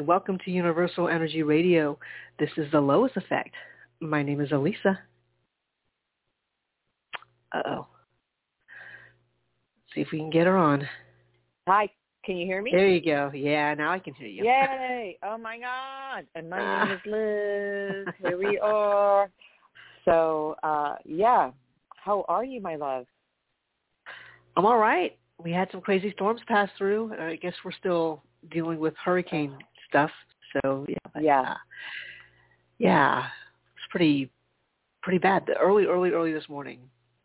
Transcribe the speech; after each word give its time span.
Everyone. 0.00 0.18
Welcome 0.18 0.38
to 0.44 0.50
Universal 0.50 1.08
Energy 1.08 1.42
Radio. 1.42 1.98
This 2.38 2.48
is 2.56 2.70
the 2.72 2.80
Lois 2.80 3.12
Effect. 3.16 3.50
My 4.00 4.22
name 4.22 4.40
is 4.40 4.48
Alyssa. 4.48 4.96
Uh-oh. 7.52 7.86
See 9.94 10.00
if 10.00 10.08
we 10.10 10.18
can 10.18 10.30
get 10.30 10.46
her 10.46 10.56
on. 10.56 10.88
Hi, 11.68 11.88
can 12.24 12.36
you 12.38 12.46
hear 12.46 12.62
me? 12.62 12.70
There 12.72 12.88
you 12.88 13.04
go. 13.04 13.30
Yeah, 13.34 13.74
now 13.74 13.92
I 13.92 13.98
can 13.98 14.14
hear 14.14 14.28
you. 14.28 14.44
Yay! 14.44 15.18
Oh 15.22 15.36
my 15.36 15.58
God! 15.58 16.26
And 16.34 16.48
my 16.48 16.84
name 16.84 16.94
is 16.94 17.00
Liz. 17.04 18.14
Here 18.22 18.38
we 18.38 18.58
are. 18.58 19.30
So, 20.06 20.56
uh, 20.62 20.94
yeah. 21.04 21.50
How 21.96 22.24
are 22.28 22.44
you, 22.44 22.62
my 22.62 22.76
love? 22.76 23.04
I'm 24.56 24.64
all 24.64 24.78
right. 24.78 25.18
We 25.42 25.52
had 25.52 25.68
some 25.70 25.82
crazy 25.82 26.12
storms 26.12 26.40
pass 26.46 26.70
through. 26.78 27.12
I 27.18 27.36
guess 27.36 27.54
we're 27.64 27.72
still 27.72 28.22
dealing 28.50 28.78
with 28.78 28.94
hurricane 29.04 29.56
stuff. 29.90 30.10
So 30.62 30.86
yeah, 30.88 30.96
but, 31.12 31.22
Yeah. 31.22 31.42
uh, 31.42 31.56
yeah, 32.78 33.26
it's 33.76 33.86
pretty 33.90 34.30
pretty 35.02 35.18
bad. 35.18 35.44
The 35.46 35.56
early, 35.56 35.84
early, 35.86 36.10
early 36.10 36.32
this 36.32 36.48
morning. 36.48 36.80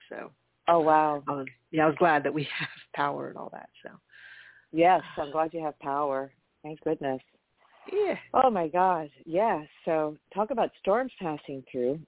So 0.09 0.31
Oh 0.67 0.79
wow. 0.79 1.23
I 1.27 1.31
was 1.31 1.47
yeah, 1.71 1.83
I 1.83 1.87
was 1.87 1.95
glad 1.97 2.23
that 2.23 2.33
we 2.33 2.43
have 2.59 2.67
power 2.95 3.29
and 3.29 3.37
all 3.37 3.49
that. 3.53 3.69
So 3.83 3.91
Yes, 4.71 5.01
I'm 5.17 5.31
glad 5.31 5.53
you 5.53 5.63
have 5.63 5.79
power. 5.79 6.31
Thank 6.63 6.81
goodness. 6.81 7.21
yeah, 7.93 8.15
Oh 8.33 8.49
my 8.49 8.67
God. 8.67 9.09
Yeah. 9.25 9.61
So 9.85 10.17
talk 10.33 10.51
about 10.51 10.71
storms 10.81 11.11
passing 11.21 11.63
through. 11.71 11.99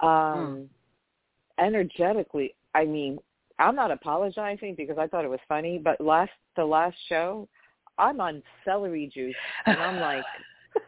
Um 0.00 0.68
energetically, 1.58 2.54
I 2.74 2.84
mean, 2.84 3.18
I'm 3.58 3.74
not 3.74 3.90
apologizing 3.90 4.76
because 4.76 4.98
I 4.98 5.08
thought 5.08 5.24
it 5.24 5.30
was 5.30 5.40
funny, 5.48 5.78
but 5.78 6.00
last 6.00 6.30
the 6.56 6.64
last 6.64 6.96
show, 7.08 7.48
I'm 7.98 8.20
on 8.20 8.42
celery 8.64 9.10
juice 9.12 9.34
and 9.66 9.78
I'm 9.78 10.00
like 10.00 10.24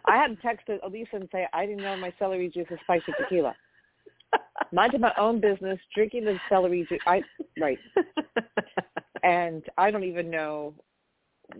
I 0.06 0.16
had 0.16 0.40
texted 0.40 0.80
Alyssa 0.82 1.14
and 1.14 1.28
say 1.32 1.46
I 1.52 1.66
didn't 1.66 1.82
know 1.82 1.96
my 1.96 2.12
celery 2.18 2.48
juice 2.48 2.66
is 2.70 2.78
spicy 2.84 3.12
tequila. 3.18 3.54
Minding 4.72 5.00
my 5.00 5.12
own 5.18 5.40
business, 5.40 5.78
drinking 5.94 6.24
the 6.24 6.38
celery 6.48 6.86
juice. 6.88 7.00
I 7.06 7.22
right, 7.58 7.78
and 9.24 9.62
I 9.76 9.90
don't 9.90 10.04
even 10.04 10.30
know 10.30 10.74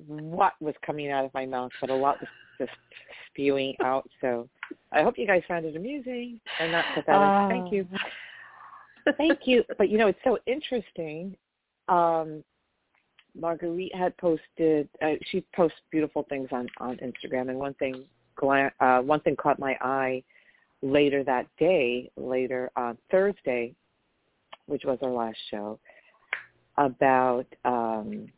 what 0.07 0.53
was 0.61 0.75
coming 0.87 1.11
out 1.11 1.25
of 1.25 1.35
my 1.35 1.47
mouth, 1.47 1.73
but 1.81 1.91
a 1.91 1.95
lot 1.95 2.21
was 2.21 2.29
just 2.59 2.71
spewing 3.29 3.75
out. 3.83 4.09
So 4.21 4.49
I 4.93 5.03
hope 5.03 5.19
you 5.19 5.27
guys 5.27 5.43
found 5.49 5.65
it 5.65 5.75
amusing 5.75 6.41
and 6.61 6.73
not 6.73 6.85
pathetic. 6.95 7.33
Thank 7.49 7.73
you. 7.73 7.89
Thank 9.17 9.41
you. 9.45 9.65
But 9.77 9.89
you 9.89 9.99
know, 9.99 10.07
it's 10.07 10.21
so 10.23 10.39
interesting. 10.47 11.37
Um, 11.89 12.45
Marguerite 13.35 13.95
had 13.95 14.17
posted. 14.19 14.89
Uh, 15.03 15.15
she 15.31 15.45
posts 15.55 15.79
beautiful 15.91 16.25
things 16.29 16.49
on 16.53 16.69
on 16.79 16.97
Instagram, 16.97 17.49
and 17.51 17.59
one 17.59 17.75
thing, 17.75 18.05
uh, 18.43 19.01
one 19.01 19.21
thing 19.21 19.37
caught 19.37 19.59
my 19.59 19.77
eye 19.81 20.23
later 20.83 21.23
that 21.25 21.47
day, 21.59 22.11
later 22.17 22.71
on 22.77 22.97
Thursday, 23.11 23.75
which 24.67 24.85
was 24.85 24.99
our 25.03 25.11
last 25.11 25.39
show, 25.51 25.79
about. 26.77 27.47
Um, 27.65 28.29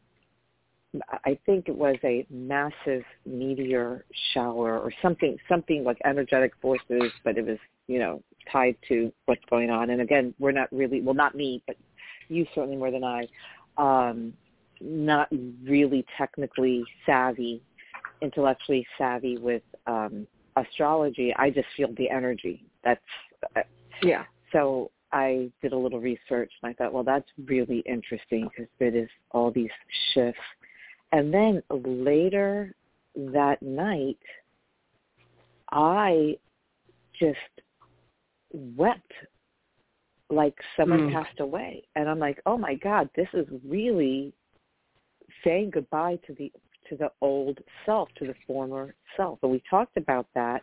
I 1.25 1.39
think 1.47 1.69
it 1.69 1.75
was 1.75 1.97
a 2.05 2.27
massive 2.29 3.03
meteor 3.25 4.05
shower 4.35 4.79
or 4.79 4.93
something, 5.01 5.39
something 5.49 5.85
like 5.85 5.97
energetic 6.05 6.53
forces, 6.61 7.11
but 7.25 7.39
it 7.39 7.47
was, 7.47 7.57
you 7.87 7.99
know, 7.99 8.23
tied 8.51 8.77
to 8.89 9.11
what's 9.25 9.45
going 9.49 9.71
on. 9.71 9.89
And 9.89 10.03
again, 10.03 10.35
we're 10.39 10.53
not 10.53 10.69
really, 10.71 11.01
well, 11.01 11.15
not 11.15 11.35
me, 11.35 11.63
but 11.67 11.77
you 12.29 12.47
certainly 12.55 12.77
more 12.77 12.91
than 12.91 13.05
I, 13.05 13.27
um, 13.79 14.35
not 14.83 15.29
really 15.65 16.05
technically 16.19 16.85
savvy, 17.07 17.63
intellectually 18.21 18.87
savvy 18.99 19.39
with 19.39 19.63
um, 19.87 20.27
astrology. 20.57 21.35
I 21.37 21.51
just 21.51 21.69
feel 21.77 21.93
the 21.97 22.11
energy. 22.11 22.65
That's 22.85 23.01
uh, 23.57 23.61
yeah, 24.03 24.25
so 24.53 24.91
I 25.13 25.51
did 25.61 25.73
a 25.73 25.77
little 25.77 26.01
research 26.01 26.51
and 26.63 26.71
I 26.71 26.73
thought, 26.73 26.93
well, 26.93 27.05
that's 27.05 27.29
really 27.47 27.81
interesting 27.81 28.49
because 28.49 28.71
it 28.81 28.95
is 28.97 29.09
all 29.33 29.51
these 29.51 29.71
shifts. 30.15 30.41
And 31.13 31.33
then 31.33 31.63
later 31.71 32.75
that 33.17 33.61
night, 33.61 34.19
I 35.71 36.37
just 37.19 37.39
wept 38.53 39.13
like 40.31 40.55
someone 40.77 41.11
Mm. 41.11 41.13
passed 41.13 41.41
away. 41.41 41.85
And 41.95 42.09
I'm 42.09 42.19
like, 42.19 42.41
oh 42.47 42.57
my 42.57 42.75
God, 42.75 43.11
this 43.15 43.29
is 43.35 43.47
really 43.65 44.33
saying 45.45 45.71
goodbye 45.71 46.19
to 46.27 46.35
the 46.35 46.53
to 46.89 46.97
the 46.97 47.11
old 47.21 47.59
self, 47.87 48.09
to 48.19 48.27
the 48.27 48.35
former 48.47 48.95
self. 49.17 49.39
And 49.43 49.53
we 49.53 49.63
talked 49.71 49.97
about 49.97 50.27
that 50.35 50.63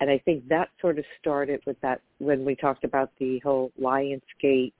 and 0.00 0.10
I 0.10 0.18
think 0.18 0.46
that 0.48 0.70
sort 0.80 0.98
of 0.98 1.04
started 1.20 1.60
with 1.66 1.80
that 1.80 2.00
when 2.18 2.44
we 2.44 2.54
talked 2.54 2.84
about 2.84 3.10
the 3.18 3.40
whole 3.40 3.72
Lionsgate, 3.80 4.72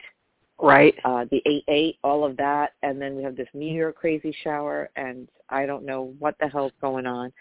right. 0.60 0.94
uh, 1.04 1.24
the 1.30 1.42
eight 1.46 1.64
eight, 1.68 1.96
all 2.04 2.24
of 2.24 2.36
that, 2.36 2.74
and 2.82 3.00
then 3.00 3.16
we 3.16 3.22
have 3.24 3.36
this 3.36 3.48
meteor 3.52 3.92
crazy 3.92 4.34
shower, 4.44 4.90
and 4.96 5.28
I 5.48 5.66
don't 5.66 5.84
know 5.84 6.14
what 6.18 6.36
the 6.40 6.46
hell's 6.46 6.72
going 6.80 7.06
on, 7.06 7.32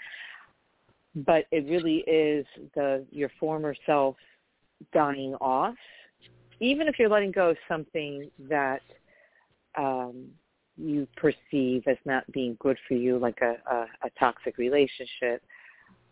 but 1.15 1.45
it 1.51 1.65
really 1.69 1.97
is 2.07 2.45
the 2.73 3.05
your 3.11 3.29
former 3.39 3.75
self 3.85 4.15
dying 4.91 5.35
off, 5.35 5.75
even 6.59 6.87
if 6.87 6.97
you're 6.97 7.09
letting 7.09 7.31
go 7.31 7.51
of 7.51 7.57
something 7.67 8.31
that 8.49 8.81
um, 9.77 10.29
you 10.77 11.07
perceive 11.15 11.83
as 11.87 11.97
not 12.05 12.29
being 12.31 12.57
good 12.59 12.77
for 12.87 12.93
you, 12.93 13.17
like 13.17 13.39
a, 13.41 13.55
a, 13.71 13.85
a 14.03 14.09
toxic 14.19 14.57
relationship 14.57 15.41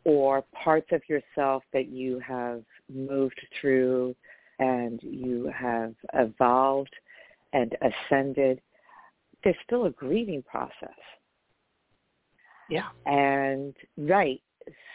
or 0.03 0.43
parts 0.63 0.87
of 0.91 1.01
yourself 1.07 1.63
that 1.73 1.87
you 1.87 2.19
have 2.19 2.63
moved 2.93 3.39
through 3.59 4.15
and 4.59 4.99
you 5.01 5.51
have 5.55 5.93
evolved 6.13 6.93
and 7.53 7.75
ascended, 7.81 8.61
there's 9.43 9.55
still 9.65 9.85
a 9.85 9.89
grieving 9.91 10.43
process. 10.43 10.89
Yeah. 12.69 12.87
And 13.05 13.75
right, 13.97 14.41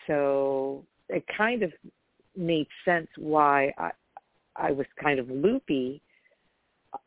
so 0.07 0.85
it 1.09 1.25
kind 1.37 1.63
of 1.63 1.73
made 2.37 2.67
sense 2.85 3.09
why 3.17 3.73
I 3.79 3.91
I 4.57 4.73
was 4.73 4.87
kind 5.03 5.19
of 5.19 5.31
loopy 5.31 6.03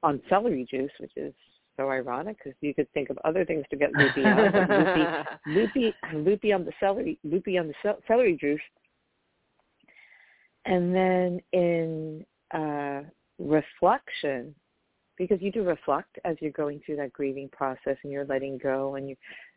on 0.02 0.22
celery 0.30 0.66
juice, 0.70 0.92
which 1.00 1.12
is 1.16 1.34
so 1.78 1.90
ironic 1.90 2.38
because 2.38 2.58
you 2.62 2.74
could 2.74 2.92
think 2.94 3.10
of 3.10 3.18
other 3.24 3.46
things 3.46 3.66
to 3.70 3.76
get 3.76 3.94
loopy 3.94 4.24
on. 4.24 4.52
loopy 4.70 5.06
loopy 5.48 5.94
loopy 6.14 6.54
on 6.54 6.66
the 6.66 6.72
celery 6.80 7.18
loopy 7.24 7.58
on 7.58 7.68
the 7.68 7.74
cel- 7.82 8.00
celery 8.08 8.38
juice 8.40 8.62
and 10.66 10.94
then 10.96 11.42
in 11.52 12.26
uh 12.54 13.02
reflection 13.40 14.54
because 15.18 15.42
you 15.42 15.52
do 15.52 15.64
reflect 15.64 16.18
as 16.26 16.36
you're 16.40 16.52
going 16.52 16.82
through 16.86 16.96
that 16.96 17.14
grieving 17.14 17.50
process 17.50 17.98
and 18.04 18.12
you're 18.12 18.26
letting 18.26 18.58
go 18.58 18.96
and 18.96 19.10
you 19.10 19.16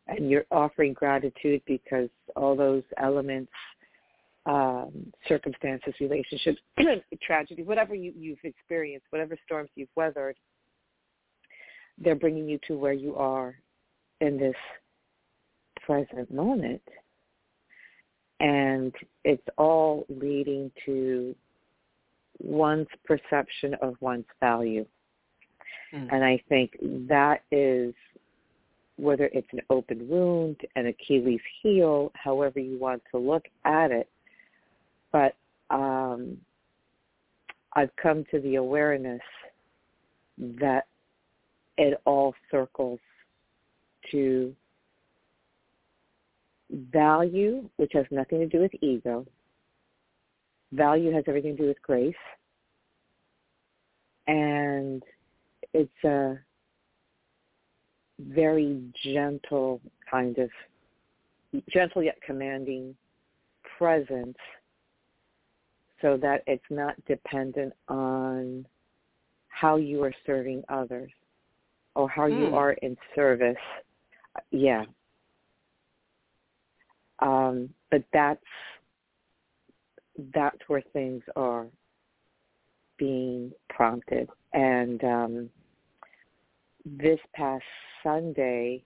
and 0.09 0.31
you're 0.31 0.47
offering 0.51 0.93
gratitude 0.93 1.61
because 1.67 2.09
all 2.37 2.57
those 2.57 2.83
elements 2.99 3.53
um 4.47 5.13
circumstances 5.29 5.93
relationships 6.01 6.59
tragedy 7.23 7.63
whatever 7.63 7.95
you 7.95 8.13
you've 8.17 8.39
experienced 8.45 9.07
whatever 9.11 9.37
storms 9.45 9.69
you've 9.75 9.89
weathered 9.97 10.37
they're 11.99 12.15
bringing 12.15 12.49
you 12.49 12.59
to 12.67 12.77
where 12.77 12.93
you 12.93 13.17
are 13.17 13.55
in 14.21 14.39
this 14.39 14.55
present 15.85 16.33
moment. 16.33 16.83
And 18.41 18.95
it's 19.25 19.47
all 19.57 20.05
leading 20.09 20.71
to 20.85 21.35
one's 22.39 22.89
perception 23.05 23.75
of 23.81 23.97
one's 24.01 24.27
value. 24.41 24.85
Mm. 25.95 26.13
And 26.13 26.25
I 26.25 26.43
think 26.49 26.77
that 27.09 27.43
is 27.51 27.95
whether 28.97 29.31
it's 29.33 29.49
an 29.53 29.61
open 29.71 30.09
wound, 30.09 30.57
an 30.75 30.87
Achilles 30.87 31.41
heel, 31.63 32.11
however 32.15 32.61
you 32.61 32.79
want 32.79 33.03
to 33.13 33.19
look 33.19 33.45
at 33.65 33.91
it. 33.91 34.09
But 35.13 35.37
um, 35.71 36.39
I've 37.75 37.95
come 37.97 38.25
to 38.31 38.41
the 38.41 38.57
awareness 38.57 39.21
that 40.39 40.87
it 41.79 42.01
all 42.05 42.35
circles 42.51 43.01
to 44.11 44.55
value, 46.71 47.69
which 47.77 47.93
has 47.93 48.07
nothing 48.11 48.41
to 48.41 48.47
do 48.47 48.61
with 48.61 48.73
ego. 48.81 49.27
Value 50.73 51.13
has 51.13 51.25
everything 51.29 51.57
to 51.57 51.63
do 51.63 51.69
with 51.69 51.83
grace. 51.83 52.15
And 54.27 55.03
it's 55.73 56.05
a 56.05 56.39
very 58.21 58.83
gentle 59.05 59.81
kind 60.11 60.39
of, 60.39 60.51
gentle 61.71 62.03
yet 62.03 62.19
commanding 62.27 62.97
presence 63.79 64.37
so 66.03 66.17
that 66.17 66.43
it's 66.47 66.65
not 66.71 66.95
dependent 67.07 67.73
on 67.89 68.67
how 69.49 69.77
you 69.77 70.03
are 70.03 70.13
serving 70.27 70.63
others 70.69 71.11
or 71.97 72.09
how 72.09 72.27
you 72.27 72.47
Hmm. 72.49 72.55
are 72.55 72.73
in 72.75 72.97
service. 73.15 73.57
Yeah. 74.51 74.85
Um, 77.21 77.71
but 77.91 78.05
that's 78.13 78.45
that's 80.35 80.59
where 80.69 80.83
things 80.93 81.23
are 81.35 81.67
being 82.99 83.53
prompted. 83.69 84.29
And 84.53 85.03
um, 85.05 85.51
this 86.85 87.21
past 87.35 87.65
Sunday, 88.03 88.83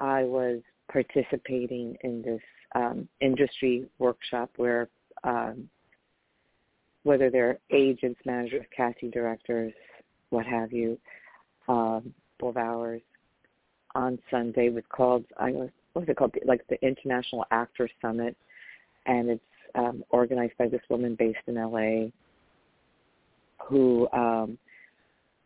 I 0.00 0.24
was 0.24 0.60
participating 0.90 1.96
in 2.02 2.22
this 2.22 2.42
um, 2.74 3.08
industry 3.20 3.86
workshop 3.98 4.50
where 4.56 4.88
um, 5.24 5.68
whether 7.02 7.30
they're 7.30 7.58
agents, 7.70 8.20
managers, 8.24 8.66
casting 8.76 9.10
directors, 9.10 9.72
what 10.30 10.46
have 10.46 10.72
you, 10.72 10.98
um, 11.68 12.14
of 12.42 12.56
hours 12.56 13.02
on 13.94 14.18
Sunday 14.30 14.68
was 14.68 14.84
called 14.90 15.24
I 15.38 15.50
was 15.50 15.70
what 15.92 16.02
was 16.02 16.08
it 16.08 16.16
called 16.16 16.34
like 16.44 16.66
the 16.68 16.80
International 16.86 17.44
Actors 17.50 17.90
Summit, 18.00 18.36
and 19.06 19.30
it's 19.30 19.42
um, 19.74 20.04
organized 20.10 20.56
by 20.58 20.68
this 20.68 20.82
woman 20.88 21.16
based 21.18 21.38
in 21.46 21.54
LA 21.56 22.10
who 23.66 24.08
um, 24.12 24.58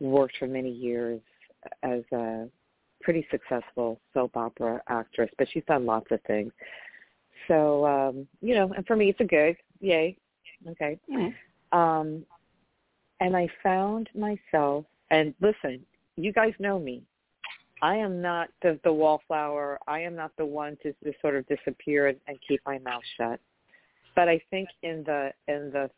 worked 0.00 0.36
for 0.38 0.46
many 0.46 0.70
years 0.70 1.20
as 1.82 2.02
a 2.12 2.48
pretty 3.00 3.26
successful 3.30 4.00
soap 4.14 4.36
opera 4.36 4.80
actress, 4.88 5.30
but 5.38 5.48
she's 5.52 5.64
done 5.66 5.86
lots 5.86 6.06
of 6.10 6.20
things. 6.26 6.52
So, 7.48 7.86
um, 7.86 8.28
you 8.40 8.54
know, 8.54 8.72
and 8.76 8.86
for 8.86 8.96
me, 8.96 9.08
it's 9.08 9.20
a 9.20 9.24
gig. 9.24 9.56
Yay. 9.80 10.16
Okay. 10.70 10.98
Mm-hmm. 11.10 11.78
Um, 11.78 12.24
and 13.20 13.36
I 13.36 13.48
found 13.62 14.08
myself, 14.14 14.84
and 15.10 15.34
listen, 15.40 15.84
you 16.16 16.32
guys 16.32 16.52
know 16.58 16.78
me. 16.78 17.02
I 17.82 17.96
am 17.96 18.22
not 18.22 18.48
the, 18.62 18.78
the 18.84 18.92
wallflower. 18.92 19.78
I 19.88 20.00
am 20.00 20.14
not 20.14 20.30
the 20.38 20.46
one 20.46 20.76
to 20.82 20.94
just 21.02 21.20
sort 21.20 21.34
of 21.34 21.46
disappear 21.48 22.08
and, 22.08 22.18
and 22.28 22.38
keep 22.46 22.60
my 22.64 22.78
mouth 22.78 23.02
shut. 23.16 23.40
But 24.14 24.28
I 24.28 24.40
think 24.50 24.68
in 24.82 25.02
the 25.04 25.30
in 25.48 25.72
the 25.72 25.90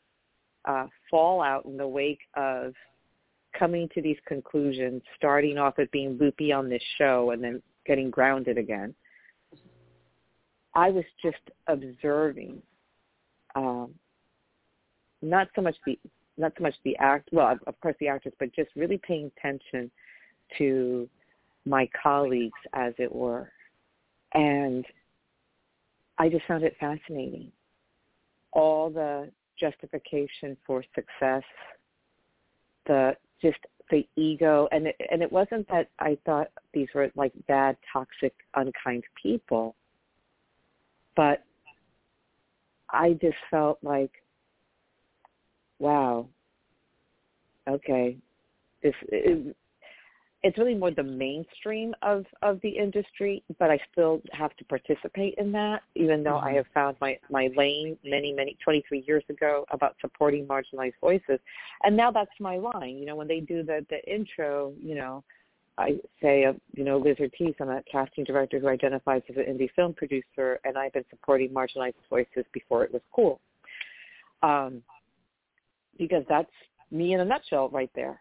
uh, 0.64 0.86
fallout 1.10 1.66
in 1.66 1.76
the 1.76 1.86
wake 1.86 2.20
of 2.34 2.72
coming 3.58 3.88
to 3.94 4.00
these 4.00 4.16
conclusions, 4.26 5.02
starting 5.16 5.58
off 5.58 5.74
with 5.76 5.90
being 5.90 6.16
loopy 6.18 6.52
on 6.52 6.68
this 6.70 6.82
show 6.96 7.30
and 7.32 7.44
then 7.44 7.62
getting 7.86 8.10
grounded 8.10 8.56
again, 8.56 8.94
I 10.74 10.90
was 10.90 11.04
just 11.22 11.36
observing, 11.66 12.62
um, 13.54 13.94
not 15.22 15.48
so 15.54 15.60
much 15.60 15.76
the 15.84 15.98
not 16.36 16.52
so 16.56 16.62
much 16.62 16.74
the 16.84 16.96
act, 16.96 17.28
well, 17.30 17.58
of 17.66 17.80
course 17.80 17.94
the 18.00 18.08
actors, 18.08 18.32
but 18.38 18.54
just 18.54 18.70
really 18.74 19.00
paying 19.06 19.30
attention 19.36 19.90
to 20.58 21.08
my 21.64 21.88
colleagues, 22.00 22.58
as 22.72 22.92
it 22.98 23.12
were, 23.12 23.50
and 24.34 24.84
I 26.18 26.28
just 26.28 26.44
found 26.46 26.64
it 26.64 26.76
fascinating. 26.78 27.50
All 28.52 28.90
the 28.90 29.30
justification 29.58 30.56
for 30.66 30.84
success, 30.94 31.42
the 32.86 33.16
just 33.42 33.58
the 33.90 34.06
ego, 34.16 34.68
and 34.72 34.86
it, 34.86 34.96
and 35.10 35.22
it 35.22 35.30
wasn't 35.30 35.68
that 35.68 35.88
I 35.98 36.16
thought 36.24 36.48
these 36.72 36.88
were 36.94 37.10
like 37.16 37.32
bad, 37.48 37.76
toxic, 37.92 38.34
unkind 38.54 39.04
people 39.20 39.74
but 41.16 41.44
I 42.90 43.12
just 43.20 43.36
felt 43.50 43.78
like, 43.82 44.10
wow, 45.78 46.28
okay, 47.68 48.16
this 48.82 48.94
is, 49.10 49.54
it's 50.44 50.58
really 50.58 50.74
more 50.74 50.90
the 50.90 51.02
mainstream 51.02 51.94
of 52.02 52.26
of 52.42 52.60
the 52.62 52.68
industry, 52.68 53.42
but 53.58 53.70
I 53.70 53.78
still 53.90 54.20
have 54.32 54.54
to 54.58 54.64
participate 54.66 55.34
in 55.38 55.50
that, 55.52 55.82
even 55.94 56.22
though 56.22 56.32
mm-hmm. 56.32 56.48
I 56.48 56.52
have 56.52 56.66
found 56.74 56.98
my 57.00 57.18
my 57.30 57.48
lane 57.56 57.96
many 58.04 58.32
many 58.34 58.56
23 58.62 59.04
years 59.08 59.24
ago 59.30 59.64
about 59.70 59.96
supporting 60.02 60.46
marginalized 60.46 61.00
voices, 61.00 61.40
and 61.82 61.96
now 61.96 62.10
that's 62.10 62.30
my 62.38 62.58
line. 62.58 62.98
You 62.98 63.06
know, 63.06 63.16
when 63.16 63.26
they 63.26 63.40
do 63.40 63.62
the 63.62 63.86
the 63.88 64.04
intro, 64.04 64.74
you 64.78 64.94
know, 64.94 65.24
I 65.78 65.98
say, 66.20 66.44
uh, 66.44 66.52
you 66.74 66.84
know, 66.84 66.98
Liz 66.98 67.16
Ortiz, 67.18 67.54
I'm 67.58 67.70
a 67.70 67.82
casting 67.90 68.24
director 68.24 68.60
who 68.60 68.68
identifies 68.68 69.22
as 69.30 69.36
an 69.36 69.44
indie 69.44 69.70
film 69.74 69.94
producer, 69.94 70.60
and 70.64 70.76
I've 70.76 70.92
been 70.92 71.06
supporting 71.08 71.48
marginalized 71.48 71.94
voices 72.10 72.44
before 72.52 72.84
it 72.84 72.92
was 72.92 73.02
cool. 73.14 73.40
Um, 74.42 74.82
because 75.98 76.24
that's 76.28 76.50
me 76.90 77.14
in 77.14 77.20
a 77.20 77.24
nutshell 77.24 77.70
right 77.70 77.90
there. 77.94 78.20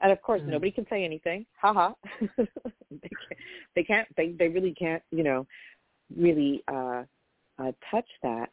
And 0.00 0.12
of 0.12 0.20
course, 0.22 0.40
mm-hmm. 0.42 0.50
nobody 0.50 0.70
can 0.70 0.86
say 0.88 1.04
anything. 1.04 1.46
Ha 1.60 1.72
ha. 1.72 1.94
they 2.36 3.08
can't. 3.08 3.40
They 3.74 3.84
can't. 3.84 4.08
They 4.16 4.32
they 4.32 4.48
really 4.48 4.72
can't. 4.72 5.02
You 5.10 5.22
know, 5.24 5.46
really 6.14 6.62
uh, 6.68 7.04
uh, 7.58 7.72
touch 7.90 8.08
that. 8.22 8.50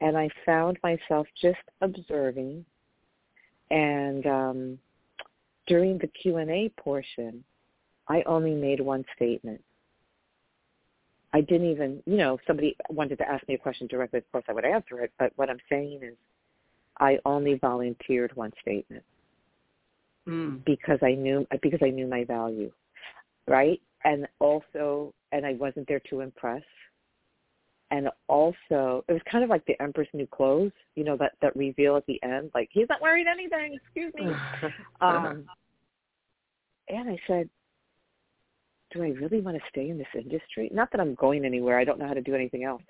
And 0.00 0.16
I 0.18 0.28
found 0.44 0.78
myself 0.82 1.26
just 1.40 1.60
observing, 1.80 2.64
and 3.70 4.26
um, 4.26 4.78
during 5.68 5.96
the 5.98 6.08
Q&A 6.08 6.72
portion, 6.76 7.44
I 8.08 8.22
only 8.26 8.52
made 8.52 8.80
one 8.80 9.04
statement. 9.14 9.62
I 11.32 11.40
didn't 11.40 11.70
even, 11.70 12.02
you 12.04 12.16
know, 12.16 12.34
if 12.34 12.40
somebody 12.48 12.76
wanted 12.90 13.16
to 13.18 13.28
ask 13.28 13.46
me 13.46 13.54
a 13.54 13.58
question 13.58 13.86
directly, 13.86 14.18
of 14.18 14.32
course 14.32 14.44
I 14.48 14.52
would 14.52 14.64
answer 14.64 15.00
it. 15.00 15.12
But 15.20 15.32
what 15.36 15.48
I'm 15.48 15.60
saying 15.70 16.00
is 16.02 16.14
I 16.98 17.18
only 17.24 17.54
volunteered 17.54 18.34
one 18.34 18.52
statement 18.60 19.04
mm. 20.28 20.64
because 20.64 20.98
I 21.02 21.14
knew 21.14 21.46
because 21.62 21.80
I 21.82 21.90
knew 21.90 22.06
my 22.06 22.24
value, 22.24 22.70
right? 23.48 23.80
And 24.04 24.26
also, 24.40 25.14
and 25.30 25.46
I 25.46 25.54
wasn't 25.54 25.86
there 25.88 26.00
to 26.10 26.20
impress. 26.20 26.62
And 27.90 28.08
also, 28.26 29.04
it 29.06 29.12
was 29.12 29.20
kind 29.30 29.44
of 29.44 29.50
like 29.50 29.66
the 29.66 29.80
Emperor's 29.80 30.08
New 30.14 30.26
Clothes, 30.26 30.72
you 30.96 31.04
know, 31.04 31.16
that 31.18 31.32
that 31.42 31.54
reveal 31.54 31.96
at 31.96 32.06
the 32.06 32.18
end, 32.22 32.50
like 32.54 32.68
he's 32.72 32.88
not 32.88 33.02
wearing 33.02 33.26
anything. 33.30 33.78
Excuse 33.82 34.12
me. 34.14 34.32
um, 35.00 35.44
and 36.88 37.08
I 37.10 37.18
said, 37.26 37.48
do 38.92 39.02
I 39.02 39.08
really 39.08 39.40
want 39.40 39.56
to 39.56 39.62
stay 39.68 39.88
in 39.88 39.98
this 39.98 40.06
industry? 40.14 40.70
Not 40.72 40.90
that 40.92 41.00
I'm 41.00 41.14
going 41.14 41.44
anywhere. 41.44 41.78
I 41.78 41.84
don't 41.84 41.98
know 41.98 42.06
how 42.06 42.14
to 42.14 42.20
do 42.20 42.34
anything 42.34 42.64
else. 42.64 42.82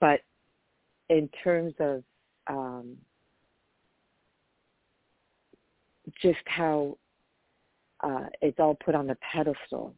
But 0.00 0.20
in 1.08 1.28
terms 1.42 1.74
of 1.80 2.02
um, 2.46 2.96
just 6.20 6.38
how 6.46 6.96
uh, 8.02 8.26
it's 8.42 8.58
all 8.58 8.76
put 8.84 8.94
on 8.94 9.06
the 9.06 9.16
pedestal. 9.32 9.94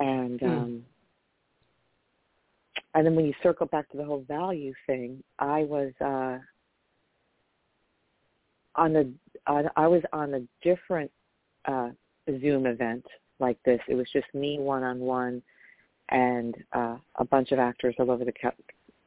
And 0.00 0.40
mm. 0.40 0.48
um, 0.48 0.84
and 2.94 3.06
then 3.06 3.14
when 3.14 3.26
you 3.26 3.34
circle 3.42 3.66
back 3.66 3.90
to 3.90 3.96
the 3.96 4.04
whole 4.04 4.24
value 4.26 4.72
thing, 4.86 5.22
I 5.38 5.64
was 5.64 5.92
uh, 6.00 6.38
on 8.76 8.96
a 8.96 9.04
on, 9.50 9.68
I 9.76 9.86
was 9.86 10.02
on 10.12 10.34
a 10.34 10.40
different 10.62 11.10
uh, 11.66 11.90
Zoom 12.40 12.66
event 12.66 13.04
like 13.40 13.58
this. 13.64 13.80
It 13.88 13.94
was 13.94 14.06
just 14.12 14.26
me 14.32 14.58
one 14.58 14.82
on 14.82 15.00
one, 15.00 15.42
and 16.10 16.54
uh, 16.72 16.96
a 17.16 17.24
bunch 17.24 17.52
of 17.52 17.58
actors 17.58 17.94
all 17.98 18.10
over 18.10 18.24
the 18.24 18.32
co- 18.32 18.50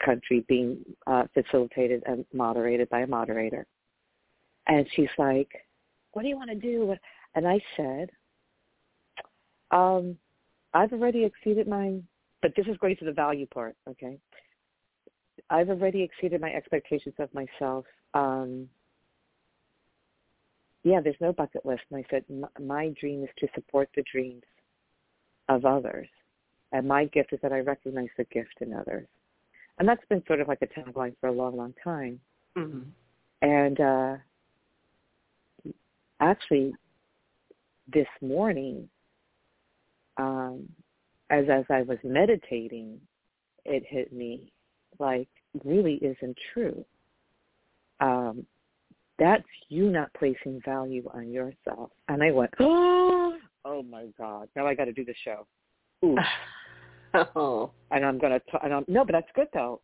country 0.04 0.46
being 0.48 0.80
uh, 1.08 1.24
facilitated 1.34 2.04
and 2.06 2.26
moderated 2.34 2.90
by 2.90 3.02
a 3.02 3.08
moderator. 3.08 3.66
And 4.68 4.86
she's 4.96 5.10
like, 5.18 5.50
"What 6.18 6.24
do 6.24 6.30
you 6.30 6.36
want 6.36 6.50
to 6.50 6.56
do?" 6.56 6.96
And 7.36 7.48
I 7.48 7.60
said, 7.76 8.10
um, 9.70 10.18
"I've 10.74 10.92
already 10.92 11.24
exceeded 11.24 11.68
my." 11.68 12.02
But 12.42 12.56
this 12.56 12.66
is 12.66 12.76
going 12.78 12.96
to 12.98 13.06
the 13.06 13.12
value 13.12 13.46
part, 13.46 13.76
okay? 13.88 14.18
I've 15.50 15.70
already 15.70 16.02
exceeded 16.02 16.42
my 16.42 16.52
expectations 16.52 17.16
of 17.20 17.30
myself. 17.34 17.86
Um, 18.14 18.68
yeah, 20.84 21.02
there's 21.02 21.16
no 21.20 21.34
bucket 21.34 21.66
list. 21.66 21.84
And 21.92 22.04
I 22.04 22.06
said, 22.10 22.24
my 22.60 22.94
dream 23.00 23.24
is 23.24 23.30
to 23.40 23.48
support 23.56 23.90
the 23.96 24.04
dreams 24.12 24.44
of 25.50 25.66
others. 25.66 26.08
And 26.72 26.88
my 26.88 27.06
gift 27.06 27.34
is 27.34 27.40
that 27.42 27.54
I 27.54 27.60
recognize 27.60 28.10
the 28.18 28.26
gift 28.26 28.56
in 28.62 28.74
others. 28.74 29.08
And 29.80 29.88
that's 29.88 30.06
been 30.10 30.24
sort 30.28 30.42
of 30.42 30.48
like 30.48 30.62
a 30.62 30.68
tagline 30.68 31.16
for 31.20 31.28
a 31.28 31.32
long, 31.32 31.56
long 31.56 31.74
time. 31.84 32.20
Mm-hmm. 32.58 32.82
And 33.42 33.80
uh, 33.80 34.16
actually, 36.20 36.74
this 37.94 38.08
morning, 38.22 38.88
um, 40.18 40.68
as 41.30 41.46
as 41.50 41.66
I 41.70 41.84
was 41.84 41.98
meditating, 42.04 43.00
it 43.66 43.84
hit 43.88 44.12
me 44.14 44.52
like 45.00 45.28
really 45.64 45.96
isn't 45.96 46.38
true. 46.54 46.86
Um, 48.00 48.46
that's 49.20 49.44
you 49.70 49.90
not 49.90 50.14
placing 50.14 50.62
value 50.64 51.10
on 51.14 51.32
yourself. 51.32 51.92
And 52.08 52.22
I 52.24 52.32
went, 52.32 52.52
oh, 52.60 53.38
oh 53.66 53.84
my 53.84 54.06
God. 54.18 54.48
Now 54.56 54.68
I 54.68 54.76
got 54.76 54.86
to 54.86 54.94
do 54.94 55.06
the 55.06 55.16
show. 55.24 55.48
Ooh. 56.06 56.18
oh. 57.36 57.72
And 57.92 58.06
I'm 58.06 58.20
going 58.20 58.40
to, 58.40 58.64
and 58.64 58.74
I'm, 58.74 58.86
no, 58.88 59.04
but 59.04 59.14
that's 59.14 59.28
good 59.36 59.48
though, 59.54 59.82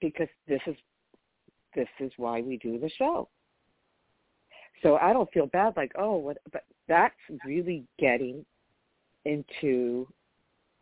because 0.00 0.28
this 0.48 0.60
is, 0.66 0.76
this 1.74 1.88
is 2.00 2.12
why 2.16 2.40
we 2.40 2.56
do 2.56 2.78
the 2.78 2.90
show. 2.98 3.28
So 4.82 4.96
I 4.96 5.12
don't 5.12 5.30
feel 5.32 5.46
bad 5.46 5.74
like, 5.76 5.92
oh, 5.98 6.16
what, 6.16 6.38
but 6.52 6.64
that's 6.88 7.14
really 7.44 7.84
getting 7.98 8.44
into 9.24 10.06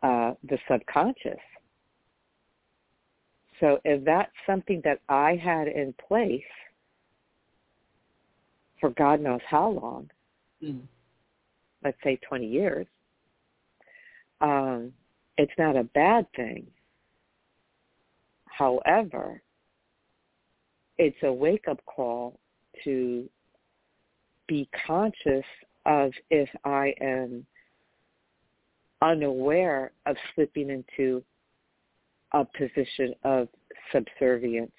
uh, 0.01 0.33
the 0.49 0.57
subconscious 0.69 1.39
So 3.59 3.79
if 3.83 4.05
that's 4.05 4.31
something 4.45 4.81
that 4.85 4.99
I 5.09 5.35
had 5.35 5.67
in 5.67 5.93
place 6.07 6.41
for 8.79 8.91
God 8.91 9.19
knows 9.19 9.41
how 9.47 9.69
long, 9.69 10.09
mm. 10.63 10.79
let's 11.83 11.97
say 12.03 12.17
20 12.27 12.47
years, 12.47 12.87
um, 14.39 14.93
it's 15.37 15.51
not 15.57 15.75
a 15.75 15.83
bad 15.83 16.25
thing. 16.35 16.65
However, 18.45 19.41
it's 20.97 21.17
a 21.23 21.31
wake-up 21.31 21.81
call 21.85 22.39
to 22.85 23.29
be 24.49 24.67
conscious 24.85 25.45
of 25.85 26.11
if 26.29 26.49
I 26.65 26.93
am 26.99 27.45
unaware 29.01 29.91
of 30.05 30.17
slipping 30.35 30.69
into 30.69 31.23
a 32.33 32.43
position 32.57 33.13
of 33.23 33.47
subservience 33.93 34.71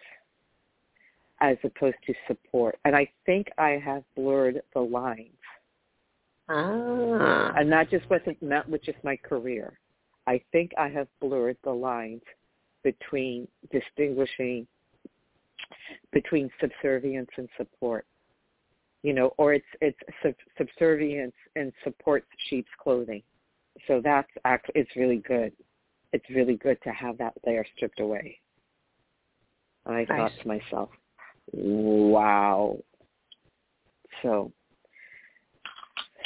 as 1.40 1.56
opposed 1.64 1.96
to 2.06 2.14
support. 2.26 2.78
And 2.84 2.94
I 2.94 3.10
think 3.24 3.46
I 3.56 3.80
have 3.82 4.02
blurred 4.14 4.60
the 4.74 4.80
lines. 4.80 5.30
Ah. 6.48 7.52
And 7.56 7.70
not 7.70 7.88
just 7.90 8.10
with 8.10 8.22
not 8.40 8.68
with 8.68 8.82
just 8.82 8.98
my 9.04 9.16
career. 9.16 9.78
I 10.26 10.42
think 10.52 10.72
I 10.76 10.88
have 10.88 11.06
blurred 11.20 11.56
the 11.64 11.70
lines 11.70 12.22
between 12.82 13.46
distinguishing 13.72 14.66
between 16.12 16.50
subservience 16.60 17.30
and 17.36 17.48
support. 17.56 18.04
You 19.02 19.14
know, 19.14 19.33
or 19.38 19.54
it's 19.54 19.66
it's 19.80 19.99
sub- 20.23 20.35
subservience 20.59 21.35
and 21.57 21.73
supports 21.85 22.26
sheep's 22.49 22.71
clothing. 22.83 23.23
So 23.87 24.00
that's 24.02 24.28
actually 24.45 24.80
it's 24.80 24.95
really 24.97 25.19
good. 25.19 25.52
It's 26.12 26.28
really 26.30 26.57
good 26.57 26.78
to 26.83 26.90
have 26.90 27.16
that 27.19 27.35
layer 27.47 27.64
stripped 27.76 28.00
away. 28.00 28.38
I 29.87 30.04
nice. 30.04 30.09
thought 30.09 30.33
to 30.42 30.49
myself, 30.49 30.90
wow. 31.52 32.78
So 34.23 34.52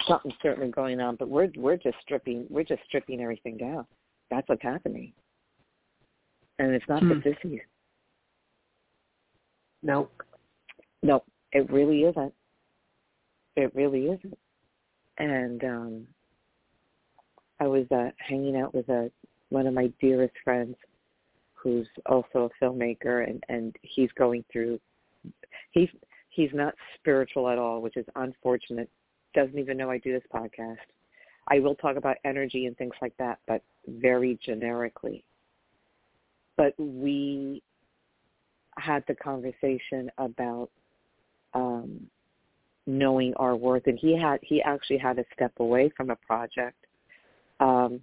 something's 0.08 0.34
certainly 0.42 0.70
going 0.70 1.00
on, 1.00 1.16
but 1.16 1.28
we're 1.28 1.50
we're 1.56 1.76
just 1.76 1.96
stripping 2.02 2.46
we're 2.50 2.64
just 2.64 2.82
stripping 2.88 3.20
everything 3.20 3.56
down. 3.56 3.86
That's 4.30 4.48
what's 4.48 4.62
happening. 4.62 5.12
And 6.58 6.72
it's 6.72 6.84
not 6.88 7.02
hmm. 7.02 7.10
the 7.10 7.14
disease. 7.16 7.60
Nope. 9.82 10.10
Nope. 11.02 11.24
It 11.52 11.70
really 11.70 12.02
isn't. 12.02 12.32
It 13.56 13.74
really 13.74 14.06
isn't. 14.06 14.38
And 15.18 15.64
um 15.64 16.06
I 17.60 17.66
was 17.66 17.86
uh 17.90 18.10
hanging 18.18 18.56
out 18.56 18.74
with 18.74 18.88
a 18.88 19.10
one 19.50 19.66
of 19.66 19.74
my 19.74 19.92
dearest 20.00 20.34
friends 20.42 20.76
who's 21.54 21.86
also 22.06 22.50
a 22.50 22.64
filmmaker 22.64 23.28
and 23.28 23.42
and 23.48 23.76
he's 23.82 24.10
going 24.16 24.44
through 24.52 24.80
he's 25.70 25.88
he's 26.30 26.50
not 26.52 26.74
spiritual 26.96 27.48
at 27.48 27.58
all, 27.58 27.80
which 27.80 27.96
is 27.96 28.06
unfortunate. 28.16 28.90
Doesn't 29.34 29.58
even 29.58 29.76
know 29.76 29.90
I 29.90 29.98
do 29.98 30.12
this 30.12 30.22
podcast. 30.32 30.76
I 31.48 31.60
will 31.60 31.74
talk 31.74 31.96
about 31.96 32.16
energy 32.24 32.66
and 32.66 32.76
things 32.76 32.94
like 33.02 33.16
that, 33.18 33.38
but 33.46 33.62
very 33.86 34.38
generically. 34.44 35.24
But 36.56 36.74
we 36.78 37.62
had 38.76 39.04
the 39.06 39.14
conversation 39.14 40.10
about 40.18 40.70
um, 41.52 42.00
knowing 42.86 43.34
our 43.36 43.56
worth, 43.56 43.86
and 43.86 43.98
he 43.98 44.18
had 44.18 44.38
he 44.42 44.62
actually 44.62 44.98
had 44.98 45.16
to 45.16 45.24
step 45.32 45.52
away 45.58 45.90
from 45.96 46.10
a 46.10 46.16
project 46.16 46.76
um, 47.60 48.00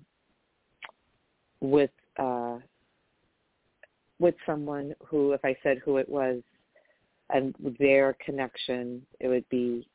with 1.60 1.92
uh, 2.18 2.58
with 4.20 4.36
someone 4.46 4.94
who, 5.06 5.34
if 5.34 5.44
I 5.44 5.56
said 5.64 5.80
who 5.84 5.98
it 5.98 6.08
was, 6.08 6.42
and 7.30 7.56
their 7.80 8.16
connection, 8.24 9.06
it 9.20 9.28
would 9.28 9.48
be 9.50 9.88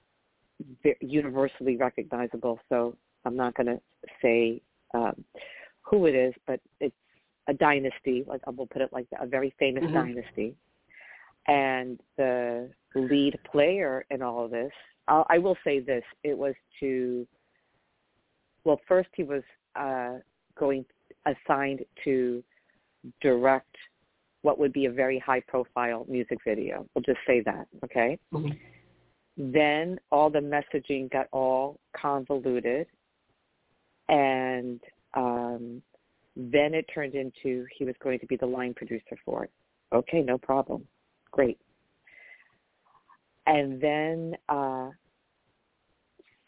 universally 1.00 1.76
recognizable. 1.76 2.58
So 2.68 2.96
I'm 3.24 3.36
not 3.36 3.54
going 3.54 3.66
to 3.66 3.80
say 4.22 4.60
um, 4.94 5.24
who 5.82 6.06
it 6.06 6.14
is, 6.14 6.34
but 6.46 6.60
it's 6.80 6.94
a 7.48 7.54
dynasty. 7.54 8.24
Like 8.26 8.40
I 8.46 8.50
will 8.50 8.66
put 8.66 8.82
it 8.82 8.92
like 8.92 9.08
that, 9.10 9.22
a 9.22 9.26
very 9.26 9.54
famous 9.58 9.84
mm-hmm. 9.84 9.94
dynasty. 9.94 10.54
And 11.48 12.00
the 12.16 12.70
lead 12.94 13.38
player 13.50 14.04
in 14.10 14.22
all 14.22 14.44
of 14.44 14.50
this, 14.50 14.72
I'll, 15.06 15.26
I 15.28 15.38
will 15.38 15.56
say 15.64 15.80
this: 15.80 16.02
it 16.24 16.36
was 16.36 16.54
to. 16.80 17.26
Well, 18.64 18.80
first 18.88 19.08
he 19.14 19.22
was 19.22 19.42
uh, 19.76 20.14
going 20.58 20.84
assigned 21.24 21.84
to 22.04 22.42
direct 23.20 23.76
what 24.42 24.58
would 24.58 24.72
be 24.72 24.86
a 24.86 24.90
very 24.90 25.18
high 25.18 25.40
profile 25.40 26.06
music 26.08 26.38
video. 26.44 26.86
We'll 26.94 27.02
just 27.02 27.18
say 27.26 27.42
that, 27.46 27.66
okay? 27.84 28.18
Mm-hmm. 28.32 29.52
Then 29.52 29.98
all 30.10 30.30
the 30.30 30.38
messaging 30.38 31.10
got 31.10 31.26
all 31.32 31.78
convoluted 31.96 32.86
and 34.08 34.80
um, 35.14 35.82
then 36.36 36.74
it 36.74 36.86
turned 36.94 37.14
into 37.14 37.66
he 37.76 37.84
was 37.84 37.94
going 38.02 38.18
to 38.20 38.26
be 38.26 38.36
the 38.36 38.46
line 38.46 38.74
producer 38.74 39.16
for 39.24 39.44
it. 39.44 39.50
Okay, 39.92 40.22
no 40.22 40.38
problem. 40.38 40.86
Great. 41.36 41.58
And 43.46 43.78
then 43.78 44.34
uh, 44.48 44.88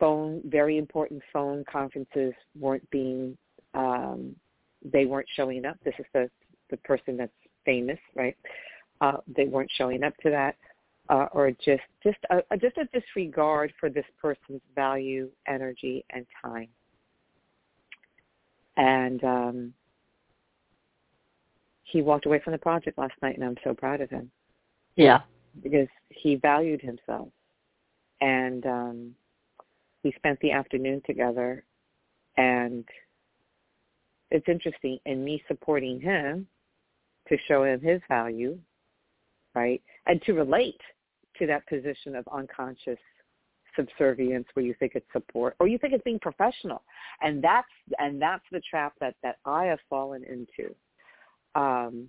phone, 0.01 0.41
very 0.47 0.79
important 0.79 1.23
phone 1.31 1.63
conferences 1.71 2.33
weren't 2.59 2.89
being, 2.91 3.37
um, 3.75 4.35
they 4.83 5.05
weren't 5.05 5.29
showing 5.37 5.67
up. 5.67 5.77
This 5.85 5.93
is 5.99 6.07
the, 6.15 6.31
the 6.71 6.79
person 6.79 7.19
that's 7.19 7.31
famous, 7.67 7.99
right? 8.17 8.37
Uh, 9.03 9.19
they 9.37 9.45
weren't 9.45 9.71
showing 9.77 10.03
up 10.03 10.17
to 10.23 10.31
that. 10.31 10.57
Uh, 11.11 11.27
or 11.33 11.51
just 11.53 11.81
just 12.03 12.19
a, 12.29 12.43
just 12.59 12.77
a 12.77 12.85
disregard 12.93 13.73
for 13.81 13.89
this 13.89 14.05
person's 14.21 14.61
value, 14.75 15.31
energy, 15.47 16.05
and 16.11 16.27
time. 16.45 16.69
And 18.77 19.25
um, 19.25 19.75
he 21.85 22.03
walked 22.03 22.27
away 22.27 22.41
from 22.45 22.53
the 22.53 22.59
project 22.59 22.99
last 22.99 23.15
night, 23.23 23.37
and 23.37 23.45
I'm 23.45 23.57
so 23.65 23.73
proud 23.73 24.03
of 24.03 24.11
him. 24.11 24.31
Yeah, 24.99 25.21
because 25.63 25.89
he 26.11 26.37
valued 26.37 26.81
himself, 26.81 27.29
and 28.21 28.67
um, 28.67 29.15
we 30.05 30.13
spent 30.17 30.39
the 30.41 30.53
afternoon 30.53 31.03
together, 31.07 31.65
and 32.37 32.85
it's 34.31 34.49
interesting. 34.49 34.99
In 35.07 35.25
me 35.25 35.43
supporting 35.49 36.01
him 36.01 36.47
to 37.29 37.37
show 37.47 37.65
him 37.65 37.81
his 37.81 38.01
value, 38.09 38.59
right, 39.55 39.83
and 40.07 40.21
to 40.23 40.33
relate 40.33 40.81
to 41.39 41.47
that 41.47 41.67
position 41.69 42.17
of 42.17 42.27
unconscious 42.33 42.99
subservience 43.77 44.47
where 44.55 44.65
you 44.65 44.75
think 44.79 44.93
it's 44.95 45.07
support 45.13 45.55
or 45.61 45.69
you 45.69 45.79
think 45.79 45.93
it's 45.93 46.03
being 46.03 46.19
professional. 46.19 46.83
And 47.23 47.43
that's 47.43 47.69
and 47.99 48.21
that's 48.21 48.45
the 48.51 48.61
trap 48.69 48.95
that 49.01 49.15
that 49.23 49.37
i 49.45 49.65
have 49.65 49.79
fallen 49.89 50.25
into. 50.25 50.75
Um 51.55 52.09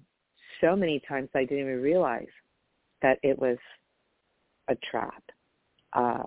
so 0.62 0.76
many 0.76 1.00
times 1.08 1.30
i 1.36 1.42
didn't 1.42 1.60
even 1.60 1.82
realize 1.82 2.28
that 3.02 3.20
it 3.24 3.38
was 3.38 3.58
a 4.68 4.76
trap 4.90 5.24
uh 5.94 6.24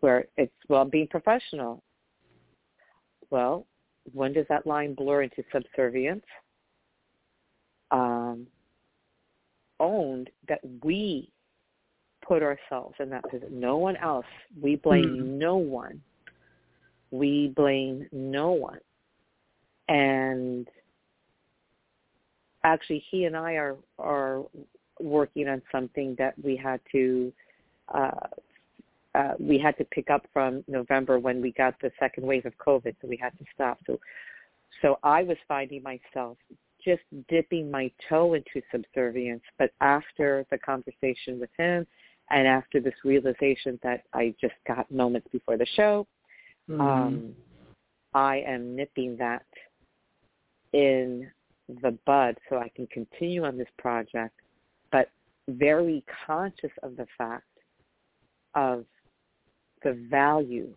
where 0.00 0.26
it's 0.36 0.52
well 0.68 0.84
being 0.84 1.06
professional 1.08 1.82
well 3.30 3.66
when 4.12 4.32
does 4.32 4.46
that 4.48 4.66
line 4.66 4.94
blur 4.94 5.22
into 5.22 5.42
subservience 5.52 6.24
um 7.90 8.46
owned 9.78 10.30
that 10.48 10.60
we 10.82 11.30
put 12.26 12.42
ourselves 12.42 12.94
in 13.00 13.10
that 13.10 13.28
position. 13.30 13.60
No 13.60 13.76
one 13.76 13.96
else. 13.96 14.26
We 14.60 14.76
blame 14.76 15.04
mm 15.04 15.38
no 15.38 15.56
one. 15.56 16.00
We 17.10 17.52
blame 17.54 18.06
no 18.10 18.50
one. 18.52 18.78
And 19.88 20.66
actually, 22.64 23.04
he 23.10 23.24
and 23.24 23.36
I 23.36 23.52
are 23.52 23.76
are 23.98 24.42
working 25.00 25.48
on 25.48 25.62
something 25.70 26.14
that 26.18 26.34
we 26.42 26.56
had 26.56 26.80
to 26.92 27.32
uh, 27.94 28.10
uh, 29.16 29.32
we 29.38 29.58
had 29.58 29.76
to 29.78 29.84
pick 29.84 30.10
up 30.10 30.26
from 30.32 30.62
November 30.68 31.18
when 31.18 31.40
we 31.40 31.50
got 31.52 31.74
the 31.80 31.90
second 31.98 32.26
wave 32.26 32.44
of 32.44 32.52
COVID, 32.58 32.94
so 33.00 33.08
we 33.08 33.16
had 33.16 33.36
to 33.38 33.44
stop. 33.54 33.78
So, 33.86 33.98
so 34.82 34.98
I 35.02 35.22
was 35.22 35.38
finding 35.48 35.82
myself 35.82 36.36
just 36.84 37.00
dipping 37.28 37.70
my 37.70 37.90
toe 38.10 38.34
into 38.34 38.60
subservience, 38.70 39.42
but 39.58 39.72
after 39.80 40.44
the 40.50 40.58
conversation 40.58 41.40
with 41.40 41.48
him 41.56 41.86
and 42.30 42.46
after 42.46 42.78
this 42.78 42.94
realization 43.04 43.78
that 43.82 44.02
I 44.12 44.34
just 44.38 44.54
got 44.66 44.90
moments 44.90 45.28
before 45.32 45.56
the 45.56 45.66
show, 45.74 46.06
mm-hmm. 46.68 46.80
um, 46.80 47.34
I 48.12 48.44
am 48.46 48.76
nipping 48.76 49.16
that 49.16 49.46
in 50.74 51.30
the 51.82 51.96
bud 52.04 52.36
so 52.50 52.58
I 52.58 52.68
can 52.76 52.86
continue 52.88 53.44
on 53.44 53.56
this 53.56 53.68
project, 53.78 54.34
but 54.92 55.10
very 55.48 56.04
conscious 56.26 56.70
of 56.82 56.96
the 56.96 57.06
fact 57.18 57.44
of 58.54 58.84
the 59.82 59.92
value 60.10 60.74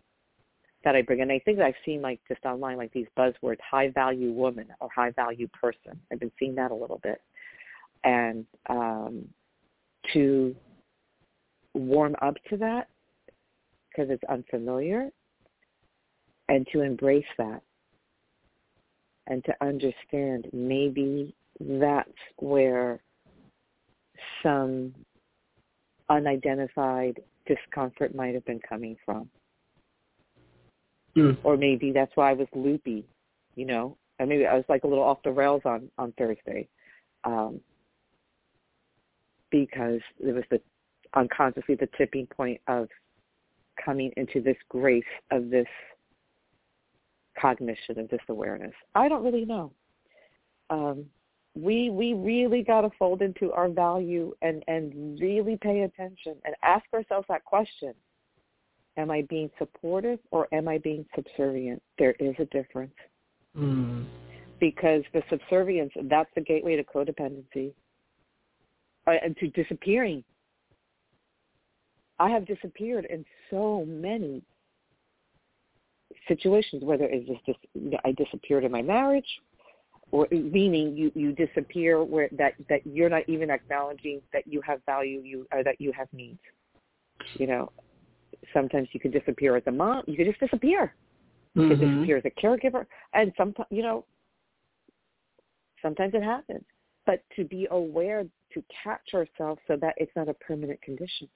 that 0.84 0.96
I 0.96 1.02
bring. 1.02 1.20
And 1.20 1.32
I 1.32 1.38
think 1.40 1.58
I've 1.60 1.74
seen 1.84 2.00
like 2.02 2.20
just 2.28 2.44
online 2.44 2.76
like 2.78 2.92
these 2.92 3.06
buzzwords, 3.18 3.58
high 3.60 3.90
value 3.90 4.32
woman 4.32 4.68
or 4.80 4.88
high 4.94 5.10
value 5.10 5.48
person. 5.48 6.00
I've 6.12 6.20
been 6.20 6.32
seeing 6.38 6.54
that 6.56 6.70
a 6.70 6.74
little 6.74 7.00
bit. 7.02 7.20
and 8.04 8.46
um, 8.68 9.28
to 10.12 10.54
warm 11.74 12.16
up 12.22 12.34
to 12.48 12.56
that 12.56 12.88
because 13.88 14.10
it's 14.10 14.24
unfamiliar 14.28 15.10
and 16.48 16.66
to 16.72 16.80
embrace 16.80 17.24
that 17.38 17.62
and 19.26 19.44
to 19.44 19.54
understand 19.60 20.48
maybe 20.52 21.34
that's 21.60 22.10
where 22.38 23.00
some 24.42 24.94
unidentified 26.08 27.20
discomfort 27.46 28.14
might 28.14 28.34
have 28.34 28.44
been 28.44 28.60
coming 28.60 28.96
from. 29.04 29.28
Mm. 31.16 31.36
Or 31.42 31.56
maybe 31.56 31.92
that's 31.92 32.12
why 32.14 32.30
I 32.30 32.34
was 32.34 32.48
loopy, 32.54 33.04
you 33.56 33.66
know. 33.66 33.96
And 34.18 34.28
maybe 34.28 34.46
I 34.46 34.54
was 34.54 34.64
like 34.68 34.84
a 34.84 34.86
little 34.86 35.04
off 35.04 35.22
the 35.24 35.30
rails 35.30 35.62
on 35.64 35.90
on 35.98 36.12
Thursday. 36.18 36.68
Um 37.24 37.60
because 39.50 40.00
it 40.20 40.32
was 40.32 40.44
the 40.50 40.60
unconsciously 41.14 41.74
the 41.74 41.88
tipping 41.98 42.26
point 42.26 42.60
of 42.68 42.88
coming 43.84 44.12
into 44.16 44.40
this 44.40 44.56
grace 44.68 45.02
of 45.32 45.50
this 45.50 45.66
cognition 47.40 47.98
of 47.98 48.08
this 48.08 48.20
awareness. 48.28 48.74
I 48.94 49.08
don't 49.08 49.24
really 49.24 49.44
know. 49.44 49.72
Um, 50.68 51.06
we 51.54 51.90
we 51.90 52.14
really 52.14 52.62
got 52.62 52.82
to 52.82 52.90
fold 52.98 53.22
into 53.22 53.52
our 53.52 53.68
value 53.68 54.32
and 54.42 54.62
and 54.68 55.20
really 55.20 55.56
pay 55.60 55.82
attention 55.82 56.36
and 56.44 56.54
ask 56.62 56.84
ourselves 56.94 57.26
that 57.28 57.44
question: 57.44 57.94
Am 58.96 59.10
I 59.10 59.22
being 59.22 59.50
supportive 59.58 60.18
or 60.30 60.46
am 60.52 60.68
I 60.68 60.78
being 60.78 61.04
subservient? 61.14 61.82
There 61.98 62.14
is 62.20 62.34
a 62.38 62.44
difference. 62.46 62.94
Mm. 63.56 64.06
Because 64.60 65.02
the 65.12 65.22
subservience, 65.30 65.92
that's 66.04 66.28
the 66.34 66.42
gateway 66.42 66.76
to 66.76 66.84
codependency 66.84 67.72
uh, 69.06 69.12
and 69.22 69.36
to 69.38 69.48
disappearing. 69.48 70.22
I 72.18 72.28
have 72.28 72.46
disappeared 72.46 73.06
in 73.08 73.24
so 73.50 73.86
many 73.86 74.42
situations, 76.28 76.84
whether 76.84 77.04
it's 77.04 77.26
just, 77.26 77.40
just 77.46 77.58
I 78.04 78.12
disappeared 78.12 78.64
in 78.64 78.70
my 78.70 78.82
marriage, 78.82 79.24
or 80.12 80.26
meaning 80.30 80.96
you 80.96 81.12
you 81.14 81.32
disappear 81.32 82.02
where 82.02 82.28
that 82.32 82.54
that 82.68 82.84
you're 82.86 83.08
not 83.08 83.28
even 83.28 83.50
acknowledging 83.50 84.20
that 84.32 84.46
you 84.46 84.60
have 84.62 84.80
value, 84.84 85.20
you 85.22 85.46
or 85.52 85.62
that 85.62 85.80
you 85.80 85.92
have 85.92 86.08
needs. 86.12 86.40
You 87.34 87.46
know, 87.46 87.72
sometimes 88.52 88.88
you 88.92 89.00
can 89.00 89.10
disappear 89.10 89.56
as 89.56 89.62
a 89.66 89.72
mom. 89.72 90.02
You 90.06 90.16
can 90.16 90.26
just 90.26 90.40
disappear. 90.40 90.94
You 91.54 91.62
mm-hmm. 91.62 91.70
could 91.70 91.80
disappear 91.80 92.16
as 92.16 92.24
a 92.24 92.40
caregiver, 92.40 92.86
and 93.12 93.32
sometimes 93.36 93.68
you 93.70 93.82
know, 93.82 94.04
sometimes 95.82 96.14
it 96.14 96.22
happens. 96.22 96.64
But 97.06 97.22
to 97.36 97.44
be 97.44 97.66
aware, 97.70 98.24
to 98.54 98.64
catch 98.82 99.14
ourselves 99.14 99.60
so 99.66 99.76
that 99.76 99.94
it's 99.96 100.12
not 100.16 100.28
a 100.28 100.34
permanent 100.34 100.80
condition. 100.82 101.28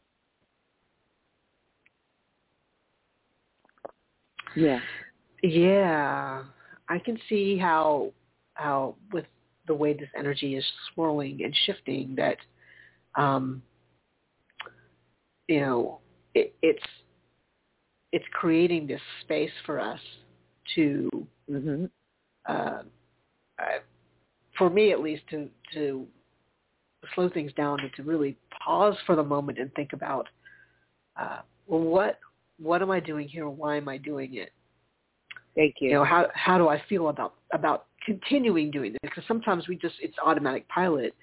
Yeah. 4.57 4.81
Yeah. 5.43 6.45
I 6.89 6.99
can 6.99 7.19
see 7.29 7.57
how 7.57 8.13
how 8.55 8.95
with 9.13 9.25
the 9.67 9.75
way 9.75 9.93
this 9.93 10.09
energy 10.17 10.57
is 10.57 10.65
swirling 10.93 11.41
and 11.43 11.55
shifting 11.65 12.15
that 12.17 12.37
um 13.17 13.63
you 15.49 15.61
know 15.61 16.01
it, 16.35 16.55
it's 16.63 16.83
it's 18.13 18.25
creating 18.33 18.87
this 18.87 19.01
space 19.23 19.51
for 19.67 19.81
us 19.81 20.01
to 20.75 21.09
mm-hmm. 21.51 21.85
uh, 22.49 22.83
uh, 23.59 23.79
for 24.57 24.71
me 24.71 24.93
at 24.93 25.01
least 25.01 25.23
to 25.31 25.49
to 25.73 26.07
slow 27.15 27.29
things 27.29 27.53
down 27.55 27.81
and 27.81 27.91
to 27.95 28.03
really 28.03 28.37
pause 28.65 28.97
for 29.05 29.17
the 29.17 29.23
moment 29.23 29.59
and 29.59 29.73
think 29.75 29.93
about 29.93 30.29
uh, 31.21 31.41
well 31.67 31.81
what 31.81 32.19
what 32.59 32.83
am 32.83 32.91
I 32.91 33.01
doing 33.01 33.29
here? 33.29 33.49
Why 33.49 33.77
am 33.77 33.89
I 33.89 33.99
doing 33.99 34.35
it? 34.35 34.53
Thank 35.57 35.77
you. 35.81 35.89
You 35.91 35.95
know, 35.95 36.05
how 36.05 36.29
how 36.35 36.59
do 36.59 36.69
I 36.69 36.83
feel 36.89 37.09
about 37.09 37.35
about 37.53 37.87
continuing 38.05 38.71
doing 38.71 38.93
this? 38.93 39.01
Because 39.03 39.25
sometimes 39.29 39.69
we 39.69 39.77
just 39.77 39.95
it's 40.01 40.17
automatic 40.25 40.69
pilot, 40.69 41.15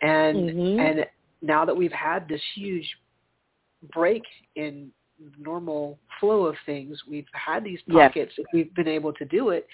and 0.00 0.50
mm-hmm. 0.50 0.80
and 0.80 1.06
now 1.42 1.64
that 1.64 1.76
we've 1.76 1.92
had 1.92 2.28
this 2.28 2.40
huge 2.54 2.88
break 3.92 4.22
in 4.56 4.90
normal 5.38 5.98
flow 6.20 6.46
of 6.46 6.56
things, 6.64 6.98
we've 7.08 7.26
had 7.32 7.64
these 7.64 7.80
pockets. 7.90 8.32
Yes. 8.36 8.46
If 8.46 8.46
we've 8.52 8.74
been 8.74 8.88
able 8.88 9.12
to 9.14 9.24
do 9.24 9.50
it, 9.50 9.66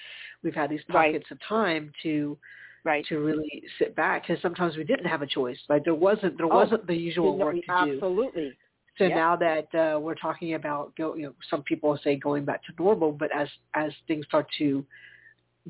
we've 0.42 0.54
had 0.54 0.70
these 0.70 0.82
pockets 0.88 1.26
right. 1.30 1.32
of 1.32 1.38
time 1.48 1.92
to 2.02 2.36
right. 2.84 3.04
to 3.06 3.18
really 3.18 3.62
sit 3.78 3.94
back. 3.94 4.26
Because 4.26 4.42
sometimes 4.42 4.76
we 4.76 4.84
didn't 4.84 5.06
have 5.06 5.22
a 5.22 5.26
choice. 5.26 5.58
Like 5.68 5.84
there 5.84 5.94
wasn't 5.94 6.36
there 6.38 6.46
oh, 6.46 6.56
wasn't 6.56 6.86
the 6.86 6.96
usual 6.96 7.36
work 7.38 7.54
to 7.54 7.62
absolutely. 7.68 7.92
do. 7.92 7.96
Absolutely. 7.96 8.58
So 8.98 9.04
yep. 9.04 9.16
now 9.16 9.36
that 9.36 9.74
uh, 9.74 9.98
we're 9.98 10.14
talking 10.14 10.54
about, 10.54 10.94
go, 10.96 11.14
you 11.14 11.24
know, 11.24 11.34
some 11.50 11.62
people 11.62 11.98
say 12.04 12.16
going 12.16 12.44
back 12.44 12.62
to 12.64 12.72
normal, 12.78 13.12
but 13.12 13.30
as 13.34 13.48
as 13.74 13.92
things 14.06 14.26
start 14.26 14.46
to 14.58 14.84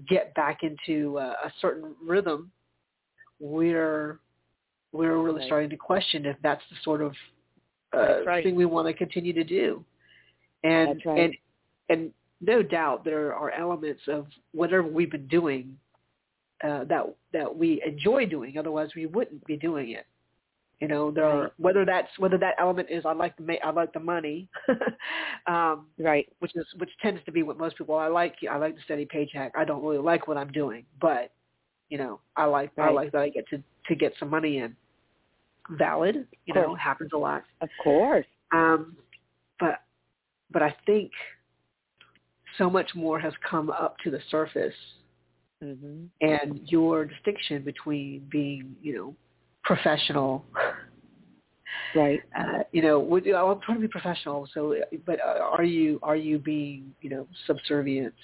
get 0.09 0.35
back 0.35 0.61
into 0.63 1.19
uh, 1.19 1.35
a 1.45 1.53
certain 1.61 1.95
rhythm, 2.05 2.51
we're 3.39 4.19
we're 4.93 5.19
really 5.19 5.41
right. 5.41 5.47
starting 5.47 5.71
to 5.71 5.77
question 5.77 6.27
if 6.27 6.37
that's 6.43 6.63
the 6.71 6.77
sort 6.83 7.01
of 7.01 7.15
uh, 7.95 8.25
right. 8.25 8.45
thing 8.45 8.55
we 8.55 8.65
want 8.65 8.89
to 8.89 8.95
continue 8.95 9.33
to 9.33 9.45
do. 9.45 9.85
And 10.65 11.01
right. 11.05 11.21
and 11.21 11.35
and 11.89 12.13
no 12.41 12.63
doubt 12.63 13.05
there 13.05 13.35
are 13.35 13.51
elements 13.53 14.03
of 14.09 14.27
whatever 14.53 14.83
we've 14.83 15.11
been 15.11 15.29
doing 15.29 15.77
uh, 16.65 16.85
that 16.85 17.05
that 17.33 17.57
we 17.57 17.83
enjoy 17.87 18.27
doing. 18.27 18.59
Otherwise, 18.59 18.91
we 18.97 19.07
wouldn't 19.07 19.45
be 19.47 19.57
doing 19.57 19.91
it. 19.91 20.07
You 20.83 20.88
know, 20.88 21.12
there 21.12 21.27
are, 21.27 21.53
whether 21.59 21.85
that's 21.85 22.09
whether 22.18 22.37
that 22.38 22.57
element 22.59 22.88
is 22.90 23.05
I 23.07 23.12
like 23.12 23.37
the 23.37 23.45
ma- 23.45 23.62
I 23.62 23.71
like 23.71 23.92
the 23.92 24.01
money, 24.01 24.49
um, 25.47 25.87
right? 25.97 26.27
Which 26.40 26.51
is 26.57 26.66
which 26.79 26.90
tends 27.01 27.21
to 27.25 27.31
be 27.31 27.45
what 27.45 27.57
most 27.57 27.79
people 27.79 27.95
I 27.95 28.09
like. 28.09 28.35
I 28.51 28.57
like 28.57 28.75
the 28.75 28.81
steady 28.85 29.07
paycheck. 29.09 29.53
I 29.57 29.64
don't 29.64 29.81
really 29.85 30.03
like 30.03 30.27
what 30.27 30.37
I'm 30.37 30.51
doing, 30.51 30.85
but 31.01 31.31
you 31.88 31.99
know, 31.99 32.18
I 32.37 32.47
like 32.47 32.73
right. 32.77 32.88
I 32.88 32.90
like 32.90 33.12
that 33.12 33.21
I 33.21 33.29
get 33.29 33.49
to 33.51 33.62
to 33.87 33.95
get 33.95 34.12
some 34.18 34.29
money 34.29 34.59
in. 34.59 34.75
Valid, 35.71 36.27
you 36.47 36.55
know, 36.55 36.75
happens 36.75 37.11
a 37.14 37.16
lot. 37.16 37.45
Of 37.61 37.68
course. 37.85 38.27
Um, 38.53 38.97
but 39.61 39.83
but 40.51 40.62
I 40.62 40.75
think 40.85 41.12
so 42.59 42.68
much 42.68 42.90
more 42.97 43.21
has 43.21 43.35
come 43.49 43.71
up 43.71 43.99
to 44.03 44.11
the 44.11 44.18
surface, 44.33 44.75
mm-hmm. 45.62 46.07
and 46.21 46.61
your 46.64 47.05
distinction 47.05 47.62
between 47.62 48.27
being, 48.33 48.75
you 48.83 48.97
know, 48.97 49.14
professional. 49.64 50.44
Right. 51.94 52.20
Uh, 52.38 52.62
you 52.72 52.81
know, 52.81 52.98
would, 52.98 53.27
you, 53.27 53.37
I'm 53.37 53.61
trying 53.61 53.77
to 53.77 53.83
be 53.83 53.88
professional. 53.88 54.48
So, 54.55 54.75
but 55.05 55.20
uh, 55.20 55.40
are 55.42 55.62
you 55.62 56.01
are 56.03 56.16
you 56.16 56.38
being 56.38 56.94
you 57.03 57.11
know 57.11 57.27
subservient 57.46 58.14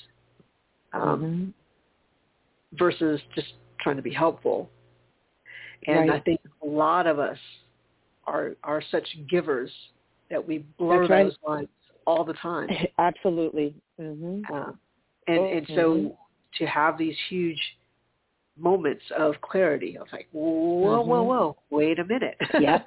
um, 0.95 1.55
mm-hmm. 2.73 2.77
versus 2.79 3.21
just 3.35 3.49
trying 3.79 3.97
to 3.97 4.03
be 4.03 4.13
helpful? 4.13 4.71
And 5.87 6.09
right. 6.09 6.19
I 6.19 6.21
think 6.21 6.41
a 6.63 6.67
lot 6.67 7.07
of 7.07 7.19
us 7.19 7.37
are 8.27 8.53
are 8.65 8.83
such 8.91 9.07
givers 9.29 9.71
that 10.31 10.47
we 10.47 10.65
blur 10.79 11.07
That's 11.07 11.25
those 11.25 11.37
lines 11.47 11.69
all 12.07 12.25
the 12.25 12.35
time. 12.35 12.69
Absolutely. 12.99 13.75
Mm-hmm. 14.01 14.43
Uh, 14.53 14.73
and 15.27 15.47
and 15.47 15.67
so 15.69 15.95
mm-hmm. 15.95 16.09
to 16.59 16.67
have 16.67 16.97
these 16.97 17.17
huge 17.29 17.61
moments 18.59 19.03
of 19.17 19.35
clarity. 19.41 19.97
I 19.97 20.01
was 20.01 20.13
like, 20.13 20.29
whoa, 20.33 21.01
mm-hmm. 21.01 21.11
whoa, 21.11 21.23
whoa, 21.23 21.57
wait 21.71 21.99
a 21.99 22.05
minute. 22.05 22.37
Yeah, 22.61 22.81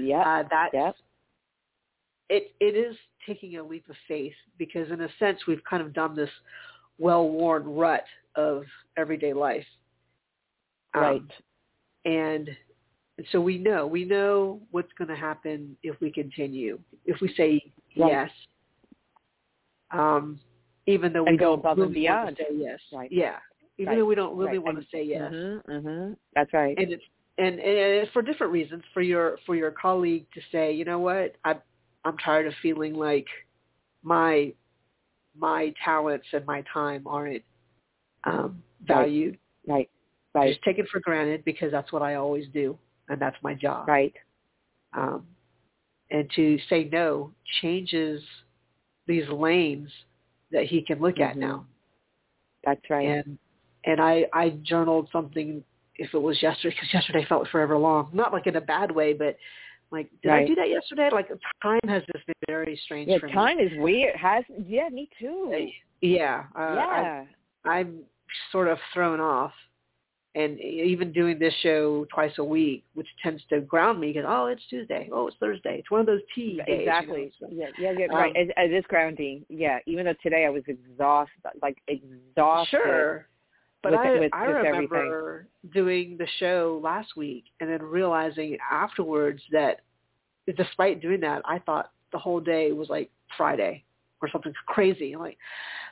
yeah, 0.00 0.20
uh, 0.20 0.48
that's 0.50 0.74
yep. 0.74 0.96
it. 2.28 2.52
It 2.60 2.76
is 2.76 2.96
taking 3.26 3.58
a 3.58 3.62
leap 3.62 3.88
of 3.88 3.96
faith 4.06 4.32
because, 4.58 4.90
in 4.90 5.00
a 5.02 5.08
sense, 5.18 5.38
we've 5.46 5.62
kind 5.68 5.82
of 5.82 5.92
done 5.92 6.16
this 6.16 6.30
well-worn 6.98 7.64
rut 7.64 8.04
of 8.36 8.64
everyday 8.96 9.32
life, 9.32 9.66
um, 10.94 11.02
right? 11.02 11.22
And 12.04 12.48
so 13.32 13.40
we 13.40 13.58
know 13.58 13.86
we 13.86 14.04
know 14.04 14.60
what's 14.70 14.92
going 14.96 15.08
to 15.08 15.16
happen 15.16 15.76
if 15.82 16.00
we 16.00 16.10
continue. 16.10 16.78
If 17.04 17.20
we 17.20 17.34
say 17.36 17.60
right. 17.96 18.10
yes, 18.12 18.30
um, 19.90 20.40
even 20.86 21.12
though 21.12 21.24
we 21.24 21.30
and 21.30 21.38
go 21.38 21.52
above 21.52 21.76
really 21.76 21.88
and 21.88 21.94
beyond. 21.94 22.36
say 22.38 22.56
yes, 22.56 22.78
right? 22.92 23.10
Yeah, 23.12 23.36
even 23.78 23.92
right. 23.92 23.98
though 23.98 24.04
we 24.04 24.14
don't 24.14 24.36
really 24.36 24.58
right. 24.58 24.64
want 24.64 24.78
to 24.78 24.86
say 24.92 25.02
yes. 25.02 25.32
Mm-hmm, 25.32 25.70
mm-hmm. 25.70 26.12
That's 26.34 26.52
right. 26.52 26.76
And 26.76 26.92
it's 26.92 27.02
and, 27.38 27.54
and 27.54 27.60
it's 27.60 28.12
for 28.12 28.22
different 28.22 28.52
reasons. 28.52 28.82
For 28.92 29.02
your 29.02 29.38
for 29.46 29.54
your 29.54 29.70
colleague 29.70 30.26
to 30.34 30.40
say, 30.52 30.72
you 30.72 30.84
know 30.84 30.98
what, 30.98 31.36
I 31.44 31.56
I'm 32.04 32.18
tired 32.18 32.46
of 32.46 32.54
feeling 32.60 32.94
like 32.94 33.26
my 34.02 34.52
my 35.36 35.72
talents 35.84 36.26
and 36.32 36.44
my 36.46 36.64
time 36.72 37.06
aren't 37.06 37.42
um, 38.24 38.62
valued. 38.84 39.38
Right. 39.66 39.88
Right. 40.34 40.50
Just 40.50 40.62
take 40.62 40.78
it 40.78 40.86
for 40.90 41.00
granted 41.00 41.44
because 41.44 41.72
that's 41.72 41.92
what 41.92 42.02
I 42.02 42.16
always 42.16 42.46
do, 42.52 42.76
and 43.08 43.20
that's 43.20 43.36
my 43.42 43.54
job. 43.54 43.88
Right. 43.88 44.14
Um, 44.96 45.24
and 46.10 46.28
to 46.36 46.58
say 46.68 46.88
no 46.90 47.32
changes 47.60 48.22
these 49.06 49.28
lanes 49.28 49.90
that 50.50 50.64
he 50.64 50.82
can 50.82 51.00
look 51.00 51.16
mm-hmm. 51.16 51.30
at 51.30 51.36
now. 51.36 51.66
That's 52.64 52.80
right. 52.90 53.06
And 53.06 53.38
and 53.88 54.00
I 54.00 54.26
I 54.32 54.50
journaled 54.62 55.08
something 55.10 55.64
if 55.96 56.14
it 56.14 56.18
was 56.18 56.40
yesterday 56.40 56.74
because 56.76 56.94
yesterday 56.94 57.24
felt 57.28 57.48
forever 57.48 57.76
long. 57.76 58.10
Not 58.12 58.32
like 58.32 58.46
in 58.46 58.54
a 58.56 58.60
bad 58.60 58.90
way, 58.92 59.14
but 59.14 59.36
like 59.90 60.08
did 60.22 60.28
Right. 60.28 60.44
I 60.44 60.46
do 60.46 60.54
that 60.54 60.68
yesterday? 60.68 61.08
Like 61.10 61.28
time 61.62 61.80
has 61.88 62.02
just 62.12 62.24
been 62.26 62.34
very 62.46 62.78
strange 62.84 63.08
Yeah, 63.08 63.18
for 63.18 63.28
time 63.28 63.58
is 63.58 63.72
weird. 63.78 64.14
Has 64.14 64.44
yeah, 64.66 64.88
me 64.90 65.08
too. 65.18 65.50
me. 65.50 65.74
Yeah, 66.00 66.44
uh, 66.54 66.60
I, 66.60 67.00
yeah. 67.02 67.24
I'm 67.64 68.00
sort 68.52 68.68
of 68.68 68.78
thrown 68.94 69.18
off. 69.20 69.52
And 70.34 70.60
even 70.60 71.10
doing 71.10 71.36
this 71.40 71.54
show 71.62 72.06
twice 72.14 72.30
a 72.38 72.44
week, 72.44 72.84
which 72.94 73.08
tends 73.24 73.42
to 73.48 73.60
ground 73.60 73.98
me, 73.98 74.12
because 74.12 74.26
oh, 74.28 74.46
it's 74.46 74.62
Tuesday, 74.70 75.08
oh, 75.12 75.26
it's 75.26 75.36
Thursday. 75.40 75.78
It's 75.80 75.90
one 75.90 76.00
of 76.00 76.06
those 76.06 76.20
T 76.32 76.58
days. 76.58 76.66
you 76.68 76.74
know, 76.74 76.80
exactly. 76.80 77.32
so- 77.40 77.48
Yeah, 77.50 77.70
yeah, 77.76 77.92
yeah. 77.98 78.06
Um, 78.06 78.14
right. 78.14 78.36
It, 78.36 78.50
it 78.56 78.72
is 78.72 78.84
grounding. 78.88 79.44
Yeah. 79.48 79.78
Even 79.86 80.04
though 80.04 80.14
today 80.22 80.44
I 80.44 80.50
was 80.50 80.62
exhausted, 80.68 81.32
like 81.60 81.78
exhausted. 81.88 82.70
Sure. 82.84 83.26
But 83.82 83.92
with- 83.92 84.00
I, 84.00 84.10
with 84.18 84.34
I 84.34 84.46
just 84.46 84.56
remember 84.56 85.46
doing 85.72 86.16
the 86.18 86.26
show 86.38 86.80
last 86.82 87.16
week 87.16 87.44
and 87.60 87.70
then 87.70 87.82
realizing 87.82 88.58
afterwards 88.70 89.40
that 89.52 89.80
despite 90.56 91.00
doing 91.00 91.20
that, 91.20 91.42
I 91.44 91.58
thought 91.60 91.92
the 92.12 92.18
whole 92.18 92.40
day 92.40 92.72
was 92.72 92.88
like 92.88 93.10
Friday 93.36 93.84
or 94.20 94.28
something 94.30 94.52
crazy. 94.66 95.12
I'm 95.12 95.20
like, 95.20 95.38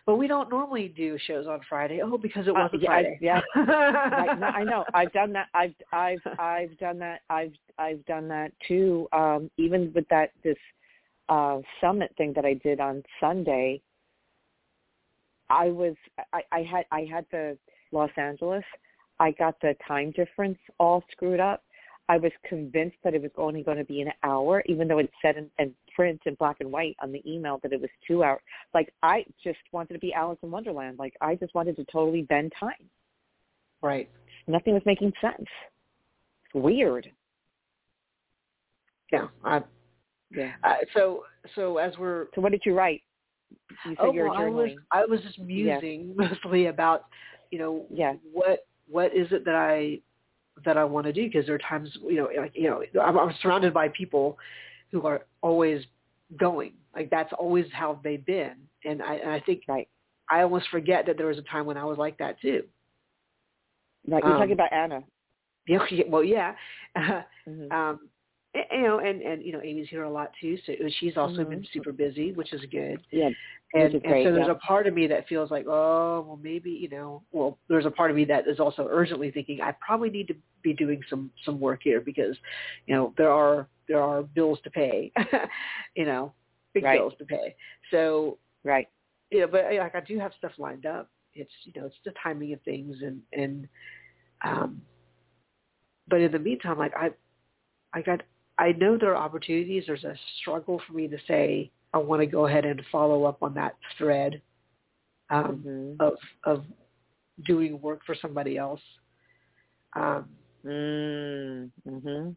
but 0.05 0.16
we 0.16 0.27
don't 0.27 0.51
normally 0.51 0.88
do 0.88 1.16
shows 1.27 1.46
on 1.46 1.61
Friday. 1.68 2.01
Oh, 2.03 2.16
because 2.18 2.46
it 2.49 2.51
Uh, 2.57 2.61
wasn't 2.62 2.83
yeah, 2.83 2.90
I- 2.90 2.94
Friday. 2.94 3.18
yeah. 3.20 3.40
Right. 3.57 4.38
No, 4.38 4.46
I 4.46 4.64
know. 4.64 4.85
I've 4.94 5.12
done 5.12 5.33
that. 5.35 5.49
I've 5.55 5.75
I've 5.92 6.20
I've 6.38 6.77
done 6.79 6.99
that. 7.01 7.20
I've 7.31 7.53
I've 7.79 8.05
done 8.07 8.27
that 8.29 8.51
too. 8.66 9.09
Um, 9.12 9.51
even 9.59 9.92
with 9.94 10.09
that 10.09 10.31
this 10.42 10.57
uh, 11.29 11.61
summit 11.81 12.12
thing 12.16 12.33
that 12.35 12.44
I 12.44 12.55
did 12.55 12.81
on 12.81 13.03
Sunday, 13.20 13.81
I 15.51 15.68
was 15.68 15.94
I, 16.33 16.42
I 16.53 16.62
had 16.62 16.87
I 16.90 17.03
had 17.11 17.27
the 17.31 17.57
Los 17.96 18.11
Angeles. 18.16 18.64
I 19.18 19.30
got 19.32 19.61
the 19.61 19.74
time 19.87 20.12
difference 20.12 20.59
all 20.78 21.02
screwed 21.11 21.40
up. 21.40 21.62
I 22.09 22.18
was 22.18 22.30
convinced 22.48 22.96
that 23.02 23.14
it 23.14 23.22
was 23.22 23.32
only 23.37 23.62
going 23.62 23.78
to 23.78 23.85
be 23.85 24.00
an 24.00 24.12
hour, 24.22 24.62
even 24.66 24.87
though 24.87 24.98
it 24.98 25.11
said 25.20 25.37
in, 25.37 25.50
in 25.59 25.74
print 25.94 26.20
in 26.26 26.35
black 26.35 26.59
and 26.61 26.70
white 26.70 26.96
on 27.02 27.11
the 27.11 27.22
email 27.28 27.59
that 27.62 27.72
it 27.72 27.80
was 27.80 27.90
two 28.06 28.22
hours. 28.22 28.40
Like 28.74 28.92
I 29.02 29.24
just 29.42 29.59
wanted 29.72 29.94
to 29.94 29.98
be 29.98 30.14
Alice 30.14 30.38
in 30.42 30.50
Wonderland. 30.50 30.98
Like 30.98 31.14
I 31.20 31.35
just 31.35 31.54
wanted 31.54 31.74
to 31.76 31.85
totally 31.90 32.22
bend 32.22 32.52
time. 32.59 32.72
right. 33.82 34.09
Nothing 34.48 34.74
was 34.74 34.82
making 34.87 35.12
sense. 35.20 35.35
It's 35.40 36.54
weird. 36.54 37.11
Yeah. 39.11 39.26
I, 39.44 39.62
Yeah. 40.30 40.52
uh, 40.62 40.74
so 40.94 41.24
so 41.56 41.78
as 41.78 41.92
we're 41.98 42.26
So 42.35 42.40
what 42.40 42.52
did 42.52 42.62
you 42.64 42.74
write? 42.74 43.02
You 43.85 43.96
said 43.96 43.96
oh, 43.98 44.12
well, 44.12 44.32
I 44.32 44.48
was. 44.48 44.70
I 44.92 45.04
was 45.04 45.20
just 45.22 45.38
musing 45.40 46.14
mostly 46.16 46.66
about 46.66 47.06
you 47.50 47.59
know 47.59 47.87
Yeah. 47.90 48.14
what 48.32 48.66
what 48.88 49.14
is 49.14 49.28
it 49.32 49.44
that 49.44 49.54
I 49.54 50.00
that 50.64 50.76
I 50.76 50.85
want 50.85 51.06
to 51.06 51.12
do 51.12 51.24
because 51.26 51.46
there 51.46 51.54
are 51.54 51.59
times 51.59 51.90
you 52.02 52.16
know 52.16 52.28
like 52.37 52.52
you 52.54 52.68
know 52.70 52.82
I'm, 53.02 53.18
I'm 53.18 53.35
surrounded 53.42 53.72
by 53.74 53.88
people 53.88 54.38
who 54.92 55.06
are 55.06 55.22
always 55.42 55.82
going 56.38 56.72
like 56.94 57.11
that's 57.11 57.32
always 57.38 57.66
how 57.72 58.00
they've 58.02 58.24
been 58.24 58.54
and 58.85 59.02
I 59.02 59.14
and 59.16 59.30
I 59.30 59.40
think 59.40 59.62
Right. 59.68 59.88
I 60.30 60.42
almost 60.42 60.68
forget 60.70 61.06
that 61.06 61.16
there 61.16 61.26
was 61.26 61.38
a 61.38 61.42
time 61.42 61.66
when 61.66 61.76
I 61.76 61.85
was 61.85 61.98
like 61.98 62.18
that 62.18 62.40
too. 62.40 62.64
Right. 64.09 64.24
You're 64.24 64.35
Um, 64.35 64.38
talking 64.38 64.52
about 64.52 64.72
Anna. 64.72 65.02
Yeah, 65.68 66.04
well, 66.09 66.22
yeah. 66.24 66.54
hmm 67.44 67.68
um, 67.70 68.09
you 68.73 68.83
know, 68.83 68.99
and 69.01 69.23
and 69.23 69.42
you 69.42 69.53
know, 69.53 69.61
Amy's 69.62 69.88
here 69.88 70.05
a 70.05 70.11
lot 70.11 70.33
too, 70.40 70.57
so 70.66 70.73
she's 70.99 71.16
also 71.16 71.45
been 71.45 71.61
Mhm. 71.61 71.73
super 71.73 71.92
busy, 71.92 72.33
which 72.33 72.53
is 72.53 72.64
good. 72.66 73.01
Yeah. 73.11 73.31
And, 73.75 73.95
and 73.95 74.03
great, 74.03 74.25
so 74.27 74.33
there's 74.33 74.47
yeah. 74.47 74.53
a 74.53 74.57
part 74.57 74.87
of 74.87 74.95
me 74.95 75.07
that 75.09 75.27
feels 75.29 75.51
like, 75.51 75.66
oh, 75.66 76.25
well, 76.27 76.38
maybe 76.42 76.71
you 76.71 76.88
know, 76.88 77.23
well, 77.33 77.59
there's 77.69 77.85
a 77.87 77.90
part 77.90 78.11
of 78.11 78.16
me 78.16 78.25
that 78.27 78.47
is 78.49 78.61
also 78.61 78.87
urgently 78.90 79.31
thinking 79.31 79.61
I 79.61 79.73
probably 79.85 80.11
need 80.11 80.29
to 80.29 80.35
be 80.62 80.73
doing 80.73 81.03
some 81.11 81.31
some 81.45 81.61
work 81.61 81.81
here 81.83 82.01
because, 82.01 82.37
you 82.87 82.95
know, 82.95 83.12
there 83.16 83.31
are 83.31 83.69
there 83.88 84.01
are 84.03 84.23
bills 84.23 84.61
to 84.64 84.71
pay, 84.71 85.12
you 85.97 86.05
know, 86.07 86.33
big 86.75 86.85
Right. 86.85 86.99
bills 86.99 87.14
to 87.19 87.25
pay. 87.25 87.55
So 87.90 88.38
Right. 88.64 88.88
yeah, 89.31 89.47
but 89.47 89.66
uh, 89.66 89.75
like 89.79 89.95
I 89.95 90.01
do 90.01 90.19
have 90.19 90.33
stuff 90.38 90.53
lined 90.59 90.87
up. 90.87 91.11
It's 91.35 91.53
you 91.64 91.73
know, 91.81 91.87
it's 91.87 91.97
the 92.05 92.12
timing 92.23 92.53
of 92.53 92.62
things 92.62 92.97
and 93.03 93.21
and 93.33 93.69
um 94.45 94.81
but 96.09 96.21
in 96.21 96.33
the 96.33 96.38
meantime, 96.38 96.79
like 96.79 96.92
I 96.97 97.11
I 97.92 98.03
got 98.03 98.23
I 98.59 98.73
know 98.73 98.97
there 98.99 99.14
are 99.14 99.23
opportunities. 99.23 99.85
There's 99.87 100.05
a 100.05 100.14
struggle 100.40 100.81
for 100.87 100.95
me 100.95 101.09
to 101.09 101.19
say 101.29 101.71
I 101.92 101.99
want 101.99 102.23
to 102.23 102.27
go 102.27 102.47
ahead 102.47 102.64
and 102.64 102.81
follow 102.90 103.25
up 103.25 103.42
on 103.42 103.55
that 103.55 103.77
thread 103.99 104.40
um, 105.31 105.62
hmm 105.62 105.92
of 106.01 106.14
of 106.45 106.64
doing 107.47 107.81
work 107.81 108.01
for 108.07 108.14
somebody 108.21 108.57
else. 108.57 108.81
Um, 109.95 110.27
Mm-hmm. 110.66 112.31